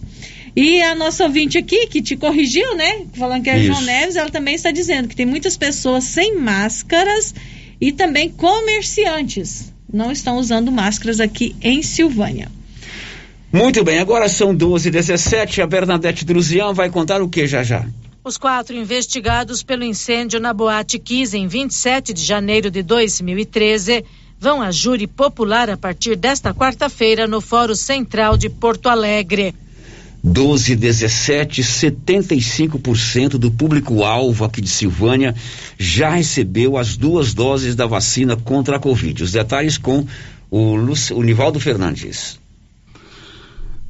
E 0.56 0.80
a 0.80 0.94
nossa 0.94 1.24
ouvinte 1.24 1.58
aqui, 1.58 1.88
que 1.88 2.03
te 2.03 2.16
corrigiu, 2.16 2.76
né? 2.76 3.08
Falando 3.14 3.41
que 3.41 3.49
é 3.49 3.58
Isso. 3.58 3.66
João 3.66 3.82
Neves, 3.82 4.16
ela 4.16 4.30
também 4.30 4.53
está 4.53 4.70
dizendo 4.70 5.08
que 5.08 5.16
tem 5.16 5.26
muitas 5.26 5.58
pessoas 5.58 6.03
sem 6.03 6.38
máscaras 6.38 7.34
e 7.82 7.91
também 7.91 8.30
comerciantes 8.30 9.74
não 9.91 10.12
estão 10.12 10.38
usando 10.38 10.72
máscaras 10.72 11.20
aqui 11.20 11.56
em 11.60 11.82
Silvânia. 11.82 12.48
Muito 13.52 13.84
bem, 13.84 13.98
agora 13.98 14.30
são 14.30 14.56
12h17. 14.56 15.64
A 15.64 15.66
Bernadette 15.66 16.24
Druzian 16.24 16.74
vai 16.74 16.91
contar 16.91 17.24
o 17.24 17.28
que 17.28 17.48
já 17.48 17.64
já? 17.64 17.88
Os 18.24 18.38
quatro 18.38 18.76
investigados 18.76 19.64
pelo 19.64 19.84
incêndio 19.84 20.40
na 20.40 20.53
Boate 20.53 20.99
Kiss 20.99 21.36
em 21.36 21.48
27 21.48 22.14
de 22.14 22.24
janeiro 22.24 22.70
de 22.70 22.84
2013 22.84 24.06
vão 24.41 24.59
a 24.59 24.72
júri 24.72 25.05
popular 25.05 25.69
a 25.69 25.77
partir 25.77 26.15
desta 26.15 26.51
quarta-feira 26.51 27.27
no 27.27 27.39
Fórum 27.39 27.76
Central 27.76 28.35
de 28.35 28.49
Porto 28.49 28.89
Alegre. 28.89 29.53
12 30.23 30.76
17, 30.76 31.61
75% 31.61 33.38
do 33.38 33.51
público-alvo 33.51 34.43
aqui 34.43 34.59
de 34.59 34.69
Silvânia 34.69 35.35
já 35.77 36.09
recebeu 36.09 36.76
as 36.76 36.97
duas 36.97 37.35
doses 37.35 37.76
da 37.76 37.85
vacina 37.85 38.35
contra 38.35 38.77
a 38.77 38.80
Covid. 38.80 39.23
Os 39.23 39.31
detalhes 39.31 39.77
com 39.77 40.07
o, 40.49 40.76
Luci- 40.76 41.13
o 41.13 41.22
Nivaldo 41.22 41.59
Fernandes. 41.59 42.39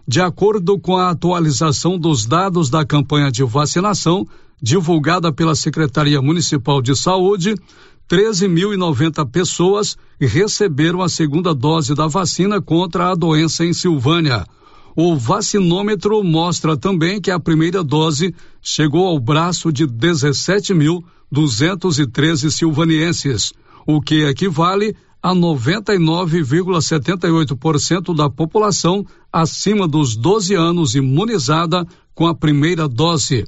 De 0.07 0.21
acordo 0.21 0.79
com 0.79 0.97
a 0.97 1.09
atualização 1.09 1.97
dos 1.97 2.25
dados 2.25 2.69
da 2.69 2.85
campanha 2.85 3.31
de 3.31 3.43
vacinação, 3.43 4.25
divulgada 4.61 5.31
pela 5.31 5.55
Secretaria 5.55 6.21
Municipal 6.21 6.81
de 6.81 6.95
Saúde, 6.95 7.55
13.090 8.09 9.29
pessoas 9.29 9.95
receberam 10.19 11.01
a 11.01 11.07
segunda 11.07 11.53
dose 11.53 11.93
da 11.93 12.07
vacina 12.07 12.59
contra 12.59 13.11
a 13.11 13.15
doença 13.15 13.63
em 13.63 13.71
Silvânia. 13.71 14.47
O 14.95 15.15
vacinômetro 15.15 16.23
mostra 16.23 16.77
também 16.77 17.21
que 17.21 17.29
a 17.31 17.39
primeira 17.39 17.83
dose 17.83 18.35
chegou 18.61 19.07
ao 19.07 19.19
braço 19.19 19.71
de 19.71 19.87
17.213 19.87 22.49
silvanienses, 22.49 23.53
o 23.85 24.01
que 24.01 24.23
equivale 24.23 24.95
a 25.21 25.35
99,78% 25.35 28.15
da 28.15 28.29
população 28.29 29.05
acima 29.31 29.87
dos 29.87 30.15
12 30.15 30.55
anos 30.55 30.95
imunizada 30.95 31.85
com 32.15 32.25
a 32.27 32.33
primeira 32.33 32.87
dose. 32.87 33.45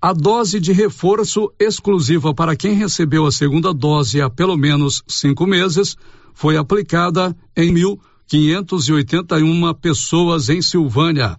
A 0.00 0.12
dose 0.12 0.60
de 0.60 0.72
reforço 0.72 1.52
exclusiva 1.58 2.32
para 2.32 2.54
quem 2.54 2.74
recebeu 2.74 3.26
a 3.26 3.32
segunda 3.32 3.74
dose 3.74 4.20
há 4.20 4.30
pelo 4.30 4.56
menos 4.56 5.02
cinco 5.08 5.44
meses 5.44 5.96
foi 6.32 6.56
aplicada 6.56 7.36
em 7.56 7.72
1.581 8.28 9.74
pessoas 9.74 10.48
em 10.48 10.60
Silvânia. 10.60 11.38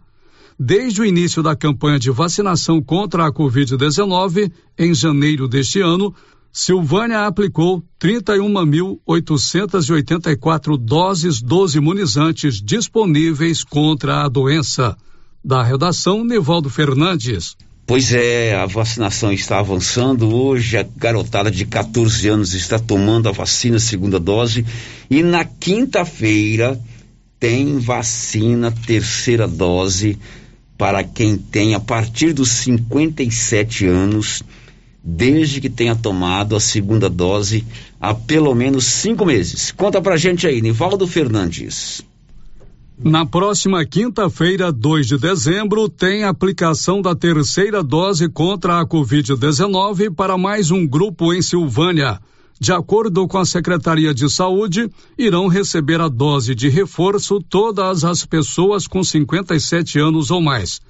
Desde 0.60 1.02
o 1.02 1.06
início 1.06 1.44
da 1.44 1.56
campanha 1.56 2.00
de 2.00 2.12
vacinação 2.12 2.82
contra 2.82 3.26
a 3.26 3.32
Covid-19, 3.32 4.52
em 4.78 4.94
janeiro 4.94 5.48
deste 5.48 5.80
ano, 5.80 6.14
Silvânia 6.52 7.26
aplicou 7.28 7.82
31.884 8.02 10.78
doses 10.78 11.42
dos 11.42 11.76
imunizantes 11.76 12.62
disponíveis 12.62 13.64
contra 13.64 14.26
a 14.26 14.28
doença. 14.28 14.98
Da 15.46 15.64
redação, 15.64 16.26
Nivaldo 16.26 16.70
Fernandes. 16.70 17.56
Pois 17.90 18.14
é, 18.14 18.54
a 18.54 18.68
vacinação 18.68 19.34
está 19.34 19.58
avançando. 19.58 20.32
Hoje 20.32 20.78
a 20.78 20.86
garotada 20.96 21.50
de 21.50 21.66
14 21.66 22.28
anos 22.28 22.54
está 22.54 22.78
tomando 22.78 23.28
a 23.28 23.32
vacina 23.32 23.80
segunda 23.80 24.20
dose 24.20 24.64
e 25.10 25.24
na 25.24 25.44
quinta-feira 25.44 26.80
tem 27.40 27.80
vacina 27.80 28.72
terceira 28.86 29.48
dose 29.48 30.20
para 30.78 31.04
quem 31.04 31.36
tem 31.36 31.74
a 31.74 31.80
partir 31.80 32.32
dos 32.32 32.50
57 32.50 33.88
anos, 33.88 34.44
desde 35.04 35.60
que 35.60 35.68
tenha 35.68 35.96
tomado 35.96 36.56
a 36.56 36.60
segunda 36.60 37.10
dose 37.10 37.66
há 38.00 38.14
pelo 38.14 38.54
menos 38.54 38.86
cinco 38.86 39.26
meses. 39.26 39.72
Conta 39.72 40.00
pra 40.00 40.16
gente 40.16 40.46
aí, 40.46 40.62
Nivaldo 40.62 41.08
Fernandes. 41.08 42.04
Na 43.02 43.26
próxima 43.26 43.86
quinta-feira, 43.86 44.74
2 44.74 45.08
de 45.08 45.18
dezembro, 45.18 45.88
tem 45.88 46.26
aplicação 46.26 47.02
da 47.02 47.16
terceira 47.16 47.82
dose 47.82 48.28
contra 48.28 48.82
a 48.82 48.86
Covid-19 48.86 50.14
para 50.14 50.38
mais 50.38 50.70
um 50.70 50.86
grupo 50.86 51.34
em 51.34 51.42
Silvânia. 51.42 52.20
De 52.60 52.74
acordo 52.74 53.26
com 53.26 53.38
a 53.38 53.46
Secretaria 53.46 54.14
de 54.14 54.30
Saúde, 54.30 54.90
irão 55.18 55.48
receber 55.48 56.02
a 56.02 56.10
dose 56.10 56.54
de 56.54 56.68
reforço 56.68 57.42
todas 57.42 58.04
as 58.04 58.26
pessoas 58.26 58.86
com 58.86 59.02
57 59.02 59.98
anos 59.98 60.30
ou 60.30 60.42
mais. 60.42 60.82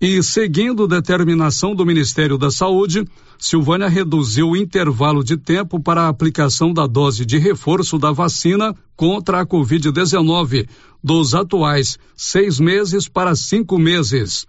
E, 0.00 0.22
seguindo 0.22 0.88
determinação 0.88 1.74
do 1.74 1.86
Ministério 1.86 2.36
da 2.36 2.50
Saúde, 2.50 3.04
Silvânia 3.38 3.88
reduziu 3.88 4.50
o 4.50 4.56
intervalo 4.56 5.22
de 5.22 5.36
tempo 5.36 5.80
para 5.80 6.02
a 6.02 6.08
aplicação 6.08 6.72
da 6.72 6.86
dose 6.86 7.24
de 7.24 7.38
reforço 7.38 7.98
da 7.98 8.10
vacina 8.10 8.74
contra 8.96 9.40
a 9.40 9.46
Covid-19, 9.46 10.68
dos 11.02 11.34
atuais 11.34 11.98
seis 12.16 12.58
meses 12.58 13.08
para 13.08 13.34
cinco 13.36 13.78
meses. 13.78 14.46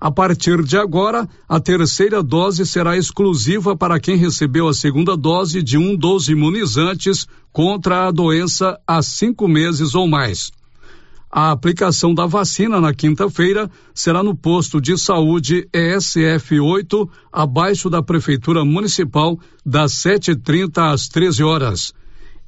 A 0.00 0.10
partir 0.10 0.62
de 0.62 0.76
agora, 0.76 1.26
a 1.48 1.58
terceira 1.58 2.22
dose 2.22 2.66
será 2.66 2.96
exclusiva 2.96 3.74
para 3.74 3.98
quem 3.98 4.16
recebeu 4.16 4.68
a 4.68 4.74
segunda 4.74 5.16
dose 5.16 5.62
de 5.62 5.78
um 5.78 5.96
dos 5.96 6.28
imunizantes 6.28 7.26
contra 7.50 8.06
a 8.06 8.10
doença 8.10 8.78
há 8.86 9.02
cinco 9.02 9.48
meses 9.48 9.94
ou 9.94 10.06
mais. 10.06 10.52
A 11.38 11.50
aplicação 11.50 12.14
da 12.14 12.24
vacina 12.24 12.80
na 12.80 12.94
quinta-feira 12.94 13.70
será 13.92 14.22
no 14.22 14.34
posto 14.34 14.80
de 14.80 14.96
saúde 14.96 15.68
ESF 15.70 16.58
8, 16.58 17.06
abaixo 17.30 17.90
da 17.90 18.02
Prefeitura 18.02 18.64
Municipal, 18.64 19.38
das 19.62 19.92
7h30 19.92 20.94
às 20.94 21.08
13 21.08 21.44
horas. 21.44 21.92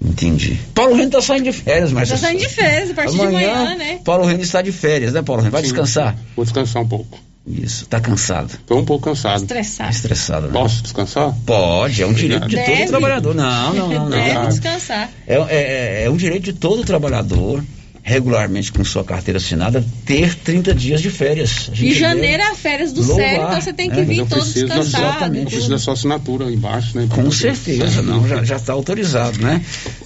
Entendi. 0.00 0.59
Paulo 0.74 0.92
Renner 0.92 1.09
está 1.09 1.20
saindo 1.20 1.44
de 1.44 1.52
férias, 1.52 1.92
mas. 1.92 2.09
Tá 2.09 2.16
saindo 2.16 2.40
de 2.40 2.48
férias, 2.48 2.90
a 2.90 2.94
partir 2.94 3.14
Amanhã, 3.20 3.38
de 3.38 3.46
manhã, 3.46 3.76
né? 3.76 4.00
Paulo 4.05 4.24
Renner 4.24 4.42
está 4.42 4.62
de 4.62 4.72
férias, 4.72 5.12
né, 5.12 5.22
Paulo 5.22 5.42
Renner? 5.42 5.52
Vai 5.52 5.62
Sim. 5.62 5.68
descansar? 5.68 6.16
Vou 6.36 6.44
descansar 6.44 6.82
um 6.82 6.88
pouco. 6.88 7.18
Isso, 7.48 7.86
tá 7.86 7.98
cansado. 7.98 8.58
Tô 8.66 8.78
um 8.78 8.84
pouco 8.84 9.08
cansado. 9.08 9.40
Estressado. 9.40 9.90
Estressado, 9.90 10.46
né? 10.48 10.52
Posso 10.52 10.82
descansar? 10.82 11.34
Pode, 11.46 12.02
é 12.02 12.06
um 12.06 12.12
direito 12.12 12.46
de 12.46 12.56
Deve. 12.56 12.76
todo 12.76 12.88
trabalhador. 12.88 13.34
Não, 13.34 13.74
não, 13.74 13.88
não, 13.88 14.04
não. 14.04 14.10
Deve 14.10 14.46
descansar. 14.48 15.10
É, 15.26 15.34
é, 15.34 16.04
é 16.04 16.10
um 16.10 16.16
direito 16.16 16.44
de 16.44 16.52
todo 16.52 16.84
trabalhador, 16.84 17.64
regularmente 18.09 18.72
com 18.72 18.82
sua 18.82 19.05
carteira 19.05 19.36
assinada, 19.36 19.85
ter 20.06 20.35
30 20.35 20.74
dias 20.74 21.02
de 21.02 21.10
férias. 21.10 21.70
E 21.74 21.93
janeiro 21.93 22.43
é 22.43 22.47
a 22.47 22.55
férias 22.55 22.90
do 22.90 23.02
louvar, 23.02 23.16
sério, 23.16 23.44
então 23.44 23.60
você 23.60 23.72
tem 23.74 23.90
que? 23.90 23.97
Mas 23.97 24.09
vir 24.09 24.26
todo 24.26 24.40
preciso 24.40 24.66
da, 24.66 24.78
descansado. 24.78 25.32
preciso 25.32 25.68
da 25.68 25.78
sua 25.78 25.93
assinatura 25.93 26.51
embaixo, 26.51 26.97
né? 26.97 27.06
Com 27.10 27.30
certeza, 27.30 28.01
não, 28.01 28.26
já 28.47 28.56
está 28.56 28.72
autorizado, 28.72 29.39
né? 29.40 29.62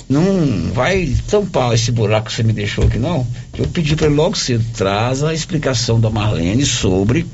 Não 0.08 0.72
vai 0.72 1.14
tampar 1.30 1.74
esse 1.74 1.92
buraco 1.92 2.26
que 2.26 2.32
você 2.34 2.42
me 2.42 2.52
deixou 2.52 2.84
aqui, 2.84 2.98
não. 2.98 3.24
Eu 3.56 3.68
pedi 3.68 3.94
para 3.94 4.06
ele 4.06 4.16
logo 4.16 4.36
cedo, 4.36 4.64
traz 4.76 5.22
a 5.22 5.32
explicação 5.32 6.00
da 6.00 6.10
Marlene 6.10 6.66
sobre 6.66 7.24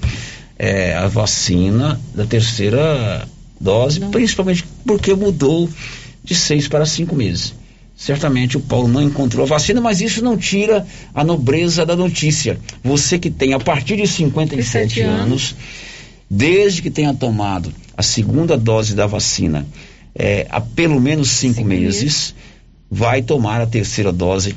eh, 0.59 0.95
a 0.95 1.09
vacina 1.09 1.99
da 2.15 2.27
terceira 2.27 3.27
dose, 3.59 4.01
principalmente 4.01 4.67
porque 4.85 5.15
mudou 5.15 5.67
de 6.23 6.35
seis 6.35 6.69
para 6.69 6.85
cinco 6.85 7.17
meses. 7.17 7.55
Certamente 7.99 8.57
o 8.57 8.61
Paulo 8.61 8.87
não 8.87 9.03
encontrou 9.03 9.45
a 9.45 9.49
vacina, 9.49 9.81
mas 9.81 10.01
isso 10.01 10.23
não 10.23 10.37
tira 10.37 10.87
a 11.13 11.25
nobreza 11.25 11.85
da 11.85 11.97
notícia. 11.97 12.57
Você 12.83 13.19
que 13.19 13.29
tem 13.29 13.53
a 13.55 13.59
partir 13.59 13.97
de 13.97 14.07
57 14.07 14.95
57 14.95 15.01
anos. 15.01 15.21
anos, 15.21 15.57
desde 16.31 16.81
que 16.81 16.91
tenha 16.91 17.13
tomado 17.13 17.75
a 17.97 18.03
segunda 18.03 18.57
dose 18.57 18.95
da 18.95 19.05
vacina 19.05 19.67
eh, 20.15 20.47
há 20.49 20.61
pelo 20.61 21.01
menos 21.01 21.31
cinco, 21.31 21.65
meses, 21.65 22.35
vai 22.89 23.21
tomar 23.21 23.61
a 23.61 23.67
terceira 23.67 24.13
dose 24.13 24.55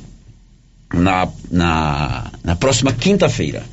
na, 0.94 1.28
na, 1.50 2.32
na 2.44 2.56
próxima 2.56 2.94
quinta-feira. 2.94 3.64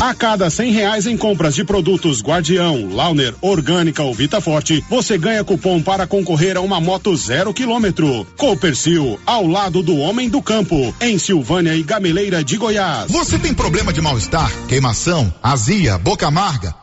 A 0.00 0.14
cada 0.14 0.50
cem 0.50 0.72
reais 0.72 1.06
em 1.06 1.16
compras 1.16 1.54
de 1.54 1.64
produtos 1.64 2.22
Guardião, 2.22 2.88
Launer, 2.92 3.34
Orgânica 3.40 4.02
ou 4.02 4.14
Vita 4.14 4.40
Forte, 4.40 4.84
você 4.88 5.18
ganha 5.18 5.44
cupom 5.44 5.82
para 5.82 6.06
concorrer 6.06 6.56
a 6.56 6.60
uma 6.60 6.80
moto 6.80 7.14
zero 7.16 7.52
quilômetro. 7.52 8.26
Copercil, 8.36 9.18
ao 9.26 9.46
lado 9.46 9.82
do 9.82 9.96
homem 9.96 10.28
do 10.28 10.42
campo, 10.42 10.94
em 11.00 11.18
Silvânia 11.18 11.74
e 11.74 11.82
Gameleira 11.82 12.42
de 12.42 12.56
Goiás. 12.56 13.10
Você 13.10 13.38
tem 13.38 13.54
problema 13.54 13.92
de 13.92 14.00
mal-estar, 14.00 14.50
queimação, 14.66 15.32
azia, 15.42 15.98
boca 15.98 16.26
amarga, 16.26 16.74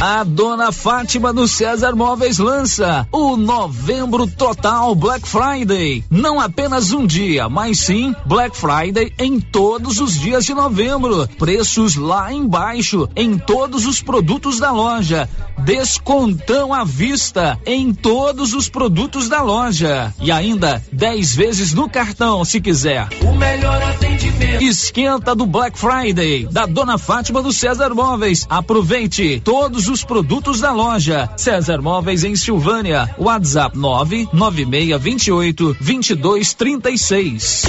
A 0.00 0.24
dona 0.24 0.72
Fátima 0.72 1.30
do 1.30 1.46
César 1.46 1.94
Móveis 1.94 2.38
lança 2.38 3.06
o 3.12 3.36
Novembro 3.36 4.26
Total 4.26 4.94
Black 4.94 5.28
Friday. 5.28 6.02
Não 6.10 6.40
apenas 6.40 6.90
um 6.90 7.06
dia, 7.06 7.50
mas 7.50 7.80
sim 7.80 8.16
Black 8.24 8.56
Friday 8.56 9.12
em 9.18 9.38
todos 9.38 10.00
os 10.00 10.18
dias 10.18 10.46
de 10.46 10.54
novembro. 10.54 11.28
Preços 11.38 11.96
lá 11.96 12.32
embaixo 12.32 13.10
em 13.14 13.36
todos 13.36 13.84
os 13.84 14.00
produtos 14.00 14.58
da 14.58 14.72
loja. 14.72 15.28
Descontão 15.58 16.72
à 16.72 16.82
vista 16.82 17.60
em 17.66 17.92
todos 17.92 18.54
os 18.54 18.70
produtos 18.70 19.28
da 19.28 19.42
loja. 19.42 20.14
E 20.18 20.32
ainda 20.32 20.82
10 20.90 21.34
vezes 21.36 21.74
no 21.74 21.90
cartão, 21.90 22.42
se 22.42 22.58
quiser. 22.58 23.06
O 23.22 23.34
melhor 23.34 23.82
atendimento. 23.82 24.64
Esquenta 24.64 25.34
do 25.34 25.44
Black 25.44 25.78
Friday 25.78 26.46
da 26.46 26.64
dona 26.64 26.96
Fátima 26.96 27.42
do 27.42 27.52
César 27.52 27.94
Móveis. 27.94 28.46
Aproveite 28.48 29.42
todos 29.44 29.88
os 29.88 29.89
produtos 30.04 30.60
da 30.60 30.72
loja. 30.72 31.28
César 31.36 31.82
Móveis 31.82 32.22
em 32.22 32.36
Silvânia. 32.36 33.12
WhatsApp 33.18 33.76
99628 33.76 35.76
2236. 35.80 37.64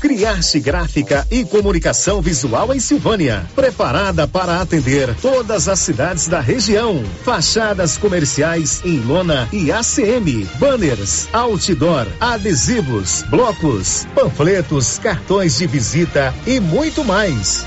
Criarte 0.00 0.60
Gráfica 0.60 1.26
e 1.30 1.44
Comunicação 1.44 2.22
Visual 2.22 2.74
em 2.74 2.80
Silvânia. 2.80 3.46
Preparada 3.54 4.26
para 4.26 4.60
atender 4.60 5.14
todas 5.16 5.68
as 5.68 5.78
cidades 5.78 6.26
da 6.26 6.40
região. 6.40 7.04
Fachadas 7.22 7.98
comerciais 7.98 8.80
em 8.84 9.00
lona 9.00 9.48
e 9.52 9.70
ACM. 9.70 10.48
Banners, 10.58 11.28
outdoor, 11.32 12.06
adesivos, 12.18 13.22
blocos, 13.28 14.06
panfletos, 14.14 14.98
cartões 14.98 15.58
de 15.58 15.66
visita 15.66 16.34
e 16.46 16.58
muito 16.58 17.04
mais. 17.04 17.66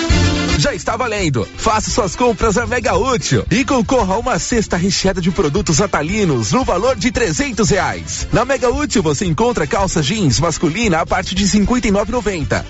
Já 0.61 0.75
está 0.75 0.95
valendo. 0.95 1.47
Faça 1.57 1.89
suas 1.89 2.15
compras 2.15 2.55
a 2.55 2.67
Mega 2.67 2.95
Útil 2.95 3.43
e 3.49 3.65
concorra 3.65 4.13
a 4.13 4.19
uma 4.19 4.37
cesta 4.37 4.77
recheada 4.77 5.19
de 5.19 5.31
produtos 5.31 5.79
natalinos 5.79 6.51
no 6.51 6.63
valor 6.63 6.95
de 6.95 7.09
trezentos 7.09 7.71
reais. 7.71 8.27
Na 8.31 8.45
Mega 8.45 8.69
Útil 8.69 9.01
você 9.01 9.25
encontra 9.25 9.65
calça 9.65 10.03
jeans 10.03 10.39
masculina 10.39 10.99
a 10.99 11.05
partir 11.05 11.33
de 11.33 11.47
cinquenta 11.47 11.87
e 11.87 11.91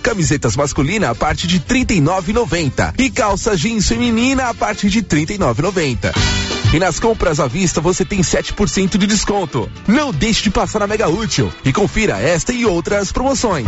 camisetas 0.02 0.56
masculina 0.56 1.10
a 1.10 1.16
partir 1.16 1.48
de 1.48 1.60
trinta 1.60 1.94
e 1.94 2.02
e 2.98 3.10
calça 3.10 3.58
jeans 3.58 3.90
feminina 3.90 4.48
a 4.48 4.54
partir 4.54 4.88
de 4.88 5.02
trinta 5.02 5.34
e 5.34 5.38
E 6.74 6.80
nas 6.80 6.98
compras 6.98 7.42
à 7.42 7.48
vista 7.48 7.82
você 7.82 8.06
tem 8.06 8.22
7% 8.22 8.98
de 8.98 9.06
desconto. 9.06 9.70
Não 9.86 10.14
deixe 10.14 10.44
de 10.44 10.50
passar 10.50 10.80
na 10.80 10.88
Mega 10.88 11.10
Útil 11.10 11.52
e 11.66 11.74
confira 11.74 12.18
esta 12.22 12.54
e 12.54 12.66
outras 12.66 13.12
promoções. 13.12 13.68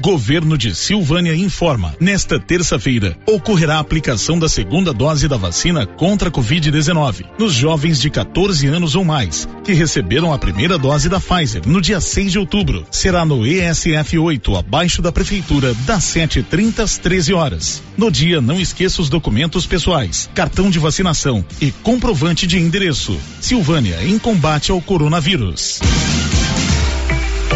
Governo 0.00 0.58
de 0.58 0.74
Silvânia 0.74 1.34
informa. 1.34 1.94
Nesta 2.00 2.38
terça-feira, 2.38 3.16
ocorrerá 3.26 3.76
a 3.76 3.80
aplicação 3.80 4.38
da 4.38 4.48
segunda 4.48 4.92
dose 4.92 5.28
da 5.28 5.36
vacina 5.36 5.86
contra 5.86 6.28
a 6.28 6.32
Covid-19 6.32 7.24
nos 7.38 7.52
jovens 7.52 8.00
de 8.00 8.10
14 8.10 8.66
anos 8.66 8.94
ou 8.94 9.04
mais, 9.04 9.48
que 9.64 9.72
receberam 9.72 10.32
a 10.32 10.38
primeira 10.38 10.78
dose 10.78 11.08
da 11.08 11.20
Pfizer 11.20 11.62
no 11.66 11.80
dia 11.80 12.00
6 12.00 12.32
de 12.32 12.38
outubro. 12.38 12.84
Será 12.90 13.24
no 13.24 13.46
ESF 13.46 14.18
8, 14.18 14.56
abaixo 14.56 15.00
da 15.00 15.12
Prefeitura, 15.12 15.74
das 15.86 16.04
7h30 16.04 16.80
às 16.80 16.98
13 16.98 17.32
horas. 17.32 17.82
No 17.96 18.10
dia, 18.10 18.40
não 18.40 18.60
esqueça 18.60 19.00
os 19.00 19.08
documentos 19.08 19.66
pessoais, 19.66 20.28
cartão 20.34 20.70
de 20.70 20.78
vacinação 20.78 21.44
e 21.60 21.70
comprovante 21.70 22.46
de 22.46 22.58
endereço. 22.58 23.18
Silvânia, 23.40 24.02
em 24.04 24.18
combate 24.18 24.70
ao 24.70 24.80
coronavírus. 24.80 25.80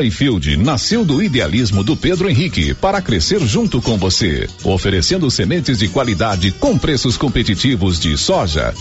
Soyfield 0.00 0.56
nasceu 0.56 1.04
do 1.04 1.22
idealismo 1.22 1.84
do 1.84 1.94
Pedro 1.94 2.30
Henrique 2.30 2.72
para 2.72 3.02
crescer 3.02 3.38
junto 3.40 3.82
com 3.82 3.98
você, 3.98 4.48
oferecendo 4.64 5.30
sementes 5.30 5.78
de 5.78 5.88
qualidade 5.88 6.52
com 6.52 6.78
preços 6.78 7.18
competitivos 7.18 8.00
de 8.00 8.16
soja, 8.16 8.74